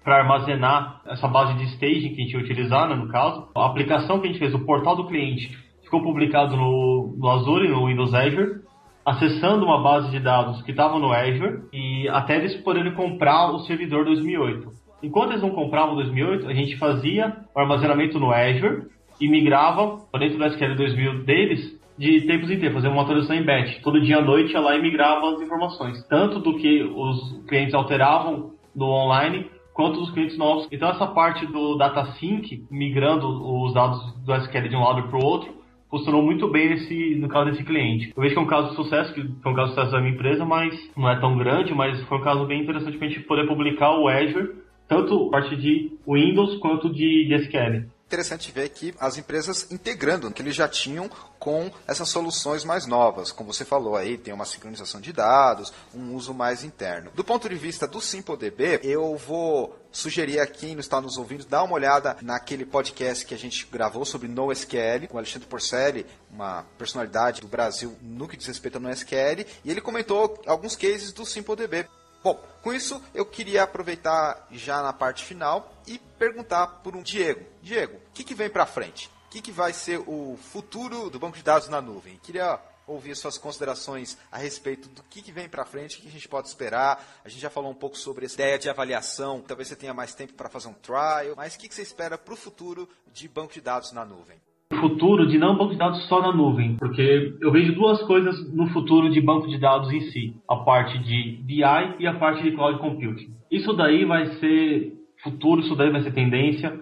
[0.04, 3.48] para armazenar essa base de staging que a gente ia utilizar, né, no caso.
[3.56, 7.70] A aplicação que a gente fez, o portal do cliente, ficou publicado no, no Azure,
[7.70, 8.64] no Windows Azure
[9.06, 13.60] acessando uma base de dados que estava no Azure e até eles poderem comprar o
[13.60, 14.72] servidor 2008.
[15.02, 18.88] Enquanto eles não compravam o 2008, a gente fazia o armazenamento no Azure
[19.20, 23.36] e migrava para dentro do SQL 2000 deles de tempos em tempos, fazia uma atualização
[23.36, 23.82] em batch.
[23.82, 27.74] Todo dia à noite ia lá e migrava as informações, tanto do que os clientes
[27.74, 30.68] alteravam no online quanto dos clientes novos.
[30.72, 35.20] Então essa parte do data sync, migrando os dados do SQL de um lado para
[35.20, 35.63] o outro,
[35.94, 38.12] funcionou muito bem nesse, no caso desse cliente.
[38.18, 40.02] Eu vejo que é um caso de sucesso, que é um caso de sucesso da
[40.02, 43.10] minha empresa, mas não é tão grande, mas foi um caso bem interessante para a
[43.12, 48.70] gente poder publicar o Azure tanto parte de Windows quanto de, de SQL interessante ver
[48.70, 51.10] que as empresas integrando que eles já tinham
[51.40, 53.32] com essas soluções mais novas.
[53.32, 57.12] Como você falou aí, tem uma sincronização de dados, um uso mais interno.
[57.16, 61.64] Do ponto de vista do SimpleDB, eu vou sugerir a quem está nos ouvindo dar
[61.64, 66.66] uma olhada naquele podcast que a gente gravou sobre NoSQL com o Alexandre Porcelli, uma
[66.78, 71.26] personalidade do Brasil no que diz respeito ao NoSQL, e ele comentou alguns cases do
[71.26, 71.88] SimpleDB.
[72.24, 77.46] Bom, com isso eu queria aproveitar já na parte final e perguntar por um Diego.
[77.62, 79.12] Diego, o que, que vem para frente?
[79.26, 82.18] O que, que vai ser o futuro do banco de dados na nuvem?
[82.24, 86.12] Queria ouvir suas considerações a respeito do que, que vem para frente, o que a
[86.12, 87.04] gente pode esperar.
[87.26, 90.16] A gente já falou um pouco sobre essa ideia de avaliação, talvez você tenha mais
[90.16, 93.28] tempo para fazer um trial, mas o que, que você espera para o futuro de
[93.28, 94.40] banco de dados na nuvem?
[94.84, 98.68] Futuro de não banco de dados só na nuvem, porque eu vejo duas coisas no
[98.68, 101.64] futuro de banco de dados em si, a parte de BI
[102.00, 103.34] e a parte de cloud computing.
[103.50, 104.92] Isso daí vai ser
[105.24, 106.78] futuro, isso daí vai ser tendência.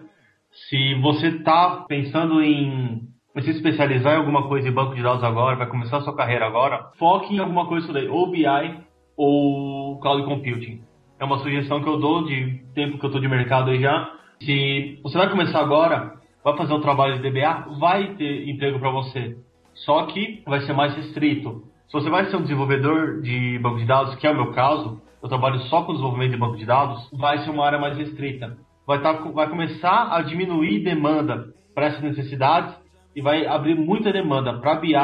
[0.67, 3.03] Se você está pensando em
[3.39, 6.47] se especializar em alguma coisa em banco de dados agora, vai começar a sua carreira
[6.47, 8.45] agora, foque em alguma coisa daí, ou BI
[9.15, 10.81] ou cloud computing.
[11.19, 14.11] É uma sugestão que eu dou de tempo que eu estou de mercado aí já.
[14.41, 18.91] Se você vai começar agora, vai fazer um trabalho de DBA, vai ter emprego para
[18.91, 19.37] você.
[19.73, 21.63] Só que vai ser mais restrito.
[21.87, 25.01] Se você vai ser um desenvolvedor de banco de dados, que é o meu caso,
[25.21, 28.57] eu trabalho só com desenvolvimento de banco de dados, vai ser uma área mais restrita.
[28.87, 32.73] Vai, tá, vai começar a diminuir demanda para essas necessidades
[33.15, 34.95] e vai abrir muita demanda para BI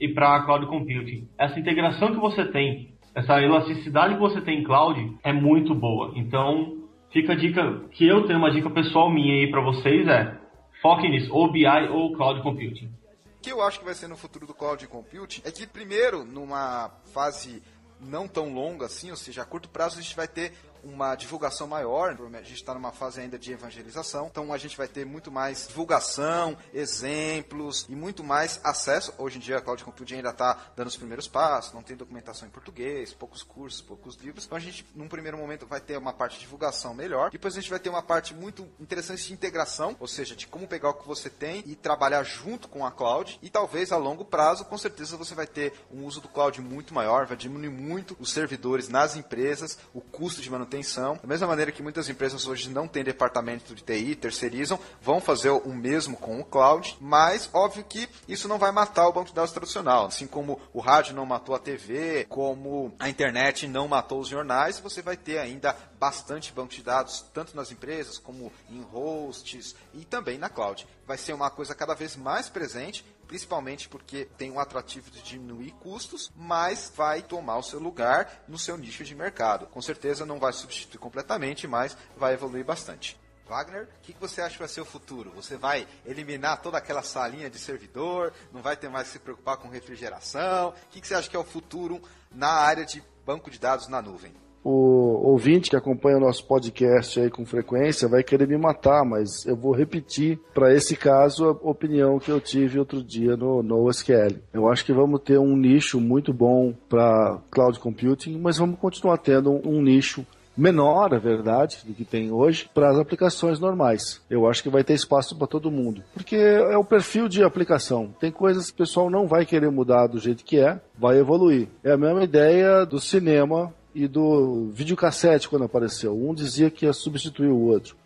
[0.00, 1.28] e para cloud computing.
[1.38, 6.12] Essa integração que você tem, essa elasticidade que você tem em cloud é muito boa.
[6.16, 6.78] Então,
[7.10, 10.41] fica a dica que eu tenho uma dica pessoal minha aí para vocês é
[10.82, 12.86] Foque nisso, ou BI ou Cloud Computing.
[12.86, 16.24] O que eu acho que vai ser no futuro do Cloud Computing é que, primeiro,
[16.24, 17.62] numa fase
[18.00, 20.52] não tão longa assim, ou seja, a curto prazo a gente vai ter
[20.82, 22.16] uma divulgação maior.
[22.34, 25.68] A gente está numa fase ainda de evangelização, então a gente vai ter muito mais
[25.68, 29.14] divulgação, exemplos e muito mais acesso.
[29.18, 32.48] Hoje em dia a Cloud Computing ainda está dando os primeiros passos, não tem documentação
[32.48, 34.44] em português, poucos cursos, poucos livros.
[34.44, 37.30] Então a gente, num primeiro momento, vai ter uma parte de divulgação melhor.
[37.30, 40.66] Depois a gente vai ter uma parte muito interessante de integração, ou seja, de como
[40.66, 43.38] pegar o que você tem e trabalhar junto com a cloud.
[43.42, 46.92] E talvez a longo prazo, com certeza, você vai ter um uso do cloud muito
[46.92, 51.18] maior, vai diminuir muito os servidores nas empresas, o custo de manutenção manutenção.
[51.20, 55.50] Da mesma maneira que muitas empresas hoje não têm departamento de TI, terceirizam, vão fazer
[55.50, 59.34] o mesmo com o cloud, mas óbvio que isso não vai matar o banco de
[59.34, 60.06] dados tradicional.
[60.06, 64.78] Assim como o rádio não matou a TV, como a internet não matou os jornais,
[64.78, 70.04] você vai ter ainda bastante banco de dados, tanto nas empresas como em hosts e
[70.04, 70.86] também na cloud.
[71.06, 75.70] Vai ser uma coisa cada vez mais presente principalmente porque tem um atrativo de diminuir
[75.80, 79.66] custos, mas vai tomar o seu lugar no seu nicho de mercado.
[79.68, 83.18] Com certeza não vai substituir completamente, mas vai evoluir bastante.
[83.48, 85.32] Wagner, o que, você acha que vai ser o futuro?
[85.34, 88.34] Você vai eliminar toda aquela salinha de servidor?
[88.52, 90.68] Não vai ter mais que se preocupar com refrigeração?
[90.68, 94.02] O que você acha que é o futuro na área de banco de dados na
[94.02, 94.41] nuvem?
[94.64, 99.44] O ouvinte que acompanha o nosso podcast aí com frequência vai querer me matar, mas
[99.46, 104.36] eu vou repetir para esse caso a opinião que eu tive outro dia no NoSQL.
[104.52, 109.18] Eu acho que vamos ter um nicho muito bom para cloud computing, mas vamos continuar
[109.18, 110.24] tendo um, um nicho
[110.56, 114.20] menor, é verdade, do que tem hoje, para as aplicações normais.
[114.28, 116.02] Eu acho que vai ter espaço para todo mundo.
[116.12, 118.14] Porque é o perfil de aplicação.
[118.20, 121.68] Tem coisas que o pessoal não vai querer mudar do jeito que é, vai evoluir.
[121.82, 126.16] É a mesma ideia do cinema e do videocassete quando apareceu.
[126.16, 127.96] Um dizia que ia substituir o outro.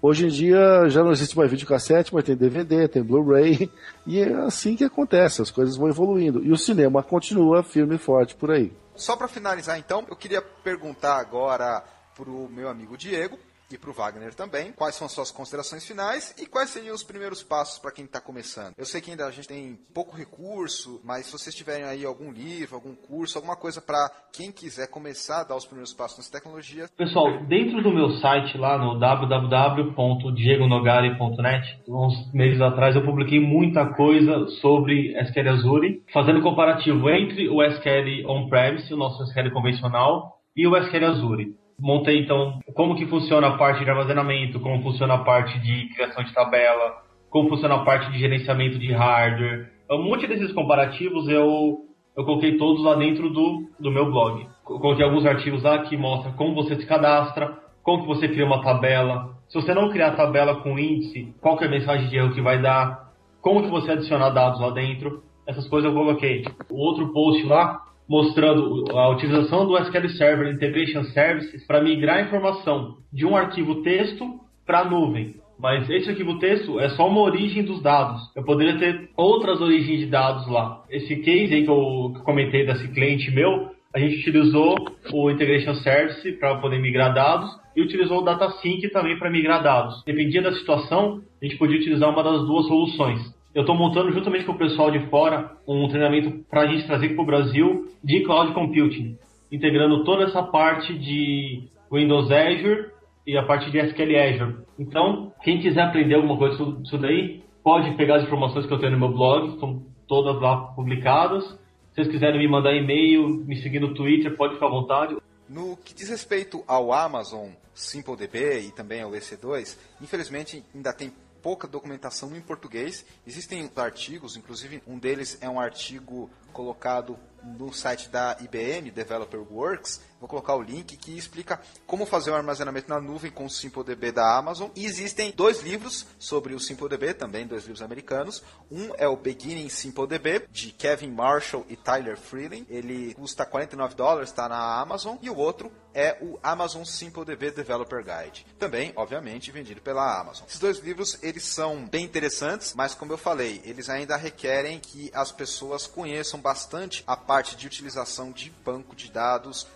[0.00, 3.70] Hoje em dia já não existe mais videocassete, mas tem DVD, tem Blu-ray,
[4.06, 6.44] e é assim que acontece, as coisas vão evoluindo.
[6.44, 8.70] E o cinema continua firme e forte por aí.
[8.94, 11.82] Só para finalizar então, eu queria perguntar agora
[12.14, 13.38] para o meu amigo Diego,
[13.74, 14.72] e para o Wagner também.
[14.72, 18.20] Quais são as suas considerações finais e quais seriam os primeiros passos para quem está
[18.20, 18.74] começando?
[18.78, 22.30] Eu sei que ainda a gente tem pouco recurso, mas se vocês tiverem aí algum
[22.32, 26.32] livro, algum curso, alguma coisa para quem quiser começar a dar os primeiros passos nessa
[26.32, 26.86] tecnologia.
[26.96, 34.46] Pessoal, dentro do meu site lá no www.diegonogari.net, uns meses atrás eu publiquei muita coisa
[34.60, 40.76] sobre SQL Azure, fazendo comparativo entre o SQL on-premise, o nosso SQL convencional, e o
[40.76, 45.58] SQL Azure montei então como que funciona a parte de armazenamento, como funciona a parte
[45.60, 49.70] de criação de tabela, como funciona a parte de gerenciamento de hardware.
[49.90, 51.80] Um monte desses comparativos eu,
[52.16, 54.46] eu coloquei todos lá dentro do, do meu blog.
[54.68, 58.46] Eu coloquei alguns artigos lá que mostram como você se cadastra, como que você cria
[58.46, 59.34] uma tabela.
[59.48, 62.32] Se você não criar a tabela com índice, qual que é a mensagem de erro
[62.32, 65.22] que vai dar, como que você adiciona dados lá dentro.
[65.46, 66.44] Essas coisas eu coloquei.
[66.70, 72.96] O outro post lá mostrando a utilização do SQL Server Integration Services para migrar informação
[73.12, 75.34] de um arquivo texto para a nuvem.
[75.58, 78.20] Mas esse arquivo texto é só uma origem dos dados.
[78.34, 80.82] Eu poderia ter outras origens de dados lá.
[80.90, 84.74] Esse case aí que eu, que eu comentei desse cliente meu, a gente utilizou
[85.12, 90.02] o Integration Service para poder migrar dados e utilizou o DataSync também para migrar dados.
[90.04, 93.20] Dependia da situação, a gente podia utilizar uma das duas soluções.
[93.54, 97.10] Eu estou montando juntamente com o pessoal de fora um treinamento para a gente trazer
[97.10, 99.16] para o Brasil de Cloud Computing,
[99.50, 102.90] integrando toda essa parte de Windows Azure
[103.24, 104.56] e a parte de SQL Azure.
[104.76, 108.80] Então, quem quiser aprender alguma coisa sobre isso daí, pode pegar as informações que eu
[108.80, 111.44] tenho no meu blog, estão todas lá publicadas.
[111.44, 115.16] Se vocês quiserem me mandar e-mail, me seguir no Twitter, pode ficar à vontade.
[115.48, 121.12] No que diz respeito ao Amazon SimpleDB e também ao EC2, infelizmente ainda tem
[121.44, 123.04] pouca documentação em português.
[123.26, 130.00] Existem artigos, inclusive um deles é um artigo colocado no site da IBM, Developer Works,
[130.24, 134.10] vou colocar o link que explica como fazer o armazenamento na nuvem com o SimpleDB
[134.10, 134.70] da Amazon.
[134.74, 138.42] E existem dois livros sobre o SimpleDB, também dois livros americanos.
[138.70, 142.66] Um é o Beginning SimpleDB, de Kevin Marshall e Tyler Freeling.
[142.68, 145.16] Ele custa 49 dólares, está na Amazon.
[145.20, 150.46] E o outro é o Amazon SimpleDB Developer Guide, também, obviamente, vendido pela Amazon.
[150.48, 155.10] Esses dois livros, eles são bem interessantes, mas como eu falei, eles ainda requerem que
[155.14, 159.68] as pessoas conheçam bastante a parte de utilização de banco de dados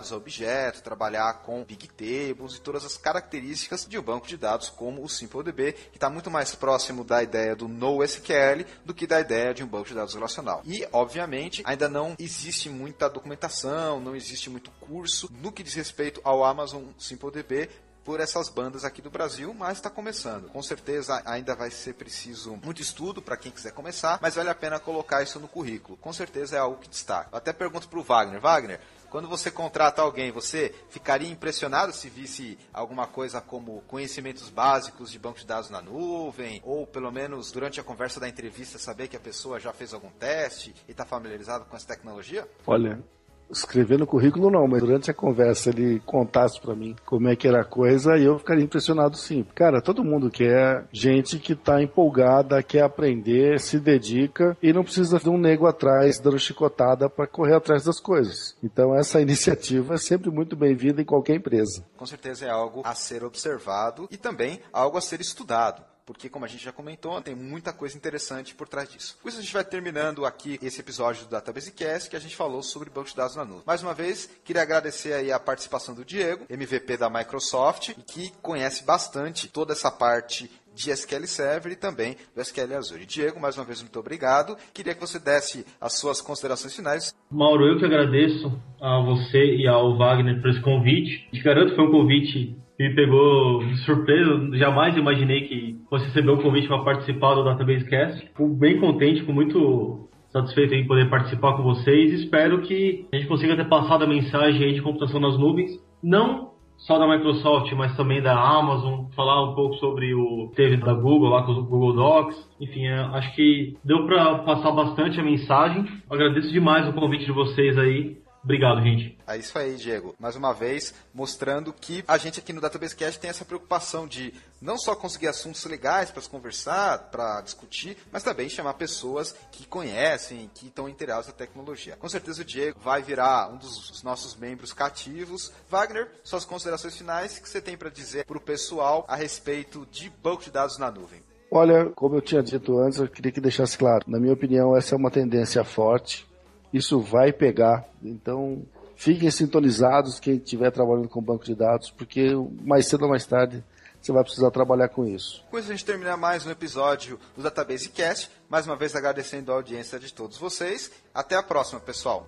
[0.00, 4.70] a objetos, trabalhar com big tables e todas as características de um banco de dados
[4.70, 9.20] como o SimpleDB, que está muito mais próximo da ideia do NoSQL do que da
[9.20, 10.62] ideia de um banco de dados relacional.
[10.64, 16.20] E, obviamente, ainda não existe muita documentação, não existe muito curso no que diz respeito
[16.24, 17.68] ao Amazon SimpleDB
[18.04, 20.48] por essas bandas aqui do Brasil, mas está começando.
[20.48, 24.54] Com certeza ainda vai ser preciso muito estudo para quem quiser começar, mas vale a
[24.54, 25.96] pena colocar isso no currículo.
[25.98, 27.28] Com certeza é algo que destaca.
[27.32, 28.80] Eu até pergunto para o Wagner, Wagner,
[29.12, 35.18] quando você contrata alguém, você ficaria impressionado se visse alguma coisa como conhecimentos básicos de
[35.18, 39.16] banco de dados na nuvem, ou pelo menos durante a conversa da entrevista saber que
[39.16, 42.48] a pessoa já fez algum teste e está familiarizado com essa tecnologia?
[42.66, 43.04] Olha,
[43.52, 47.46] escrever no currículo não, mas durante a conversa ele contasse para mim como é que
[47.46, 49.44] era a coisa e eu ficaria impressionado sim.
[49.54, 55.18] Cara, todo mundo quer gente que tá empolgada, quer aprender, se dedica e não precisa
[55.18, 58.56] de um nego atrás dando chicotada para correr atrás das coisas.
[58.62, 61.84] Então essa iniciativa é sempre muito bem-vinda em qualquer empresa.
[61.96, 66.44] Com certeza é algo a ser observado e também algo a ser estudado porque, como
[66.44, 69.18] a gente já comentou, tem muita coisa interessante por trás disso.
[69.22, 72.36] Com isso, a gente vai terminando aqui esse episódio do Database Cast, que a gente
[72.36, 73.62] falou sobre banco de dados na nuvem.
[73.66, 78.84] Mais uma vez, queria agradecer aí a participação do Diego, MVP da Microsoft, que conhece
[78.84, 83.06] bastante toda essa parte de SQL Server e também do SQL Azure.
[83.06, 84.56] Diego, mais uma vez, muito obrigado.
[84.72, 87.14] Queria que você desse as suas considerações finais.
[87.30, 91.28] Mauro, eu que agradeço a você e ao Wagner por esse convite.
[91.30, 94.56] Te garanto que foi um convite me pegou de surpresa.
[94.56, 98.20] Jamais imaginei que fosse receber o um convite para participar do Database Cast.
[98.26, 102.12] Fico bem contente, fico muito satisfeito em poder participar com vocês.
[102.12, 105.70] Espero que a gente consiga ter passado a mensagem aí de computação nas nuvens,
[106.02, 110.92] não só da Microsoft, mas também da Amazon, falar um pouco sobre o teve da
[110.92, 112.50] Google lá com o Google Docs.
[112.60, 115.86] Enfim, é, acho que deu para passar bastante a mensagem.
[116.10, 119.16] Agradeço demais o convite de vocês aí Obrigado, gente.
[119.26, 120.16] É isso aí, Diego.
[120.18, 124.34] Mais uma vez, mostrando que a gente aqui no Database Cast tem essa preocupação de
[124.60, 130.50] não só conseguir assuntos legais para conversar, para discutir, mas também chamar pessoas que conhecem,
[130.54, 131.96] que estão interessadas na tecnologia.
[131.96, 135.52] Com certeza o Diego vai virar um dos nossos membros cativos.
[135.70, 140.10] Wagner, suas considerações finais que você tem para dizer para o pessoal a respeito de
[140.10, 141.22] banco de dados na nuvem.
[141.48, 144.04] Olha, como eu tinha dito antes, eu queria que deixasse claro.
[144.08, 146.26] Na minha opinião, essa é uma tendência forte
[146.72, 147.84] isso vai pegar.
[148.02, 148.62] Então,
[148.96, 152.30] fiquem sintonizados quem estiver trabalhando com banco de dados, porque
[152.62, 153.62] mais cedo ou mais tarde
[154.00, 155.44] você vai precisar trabalhar com isso.
[155.48, 158.30] Com isso a gente termina mais um episódio do Database Cast.
[158.48, 160.90] Mais uma vez agradecendo a audiência de todos vocês.
[161.14, 162.26] Até a próxima, pessoal.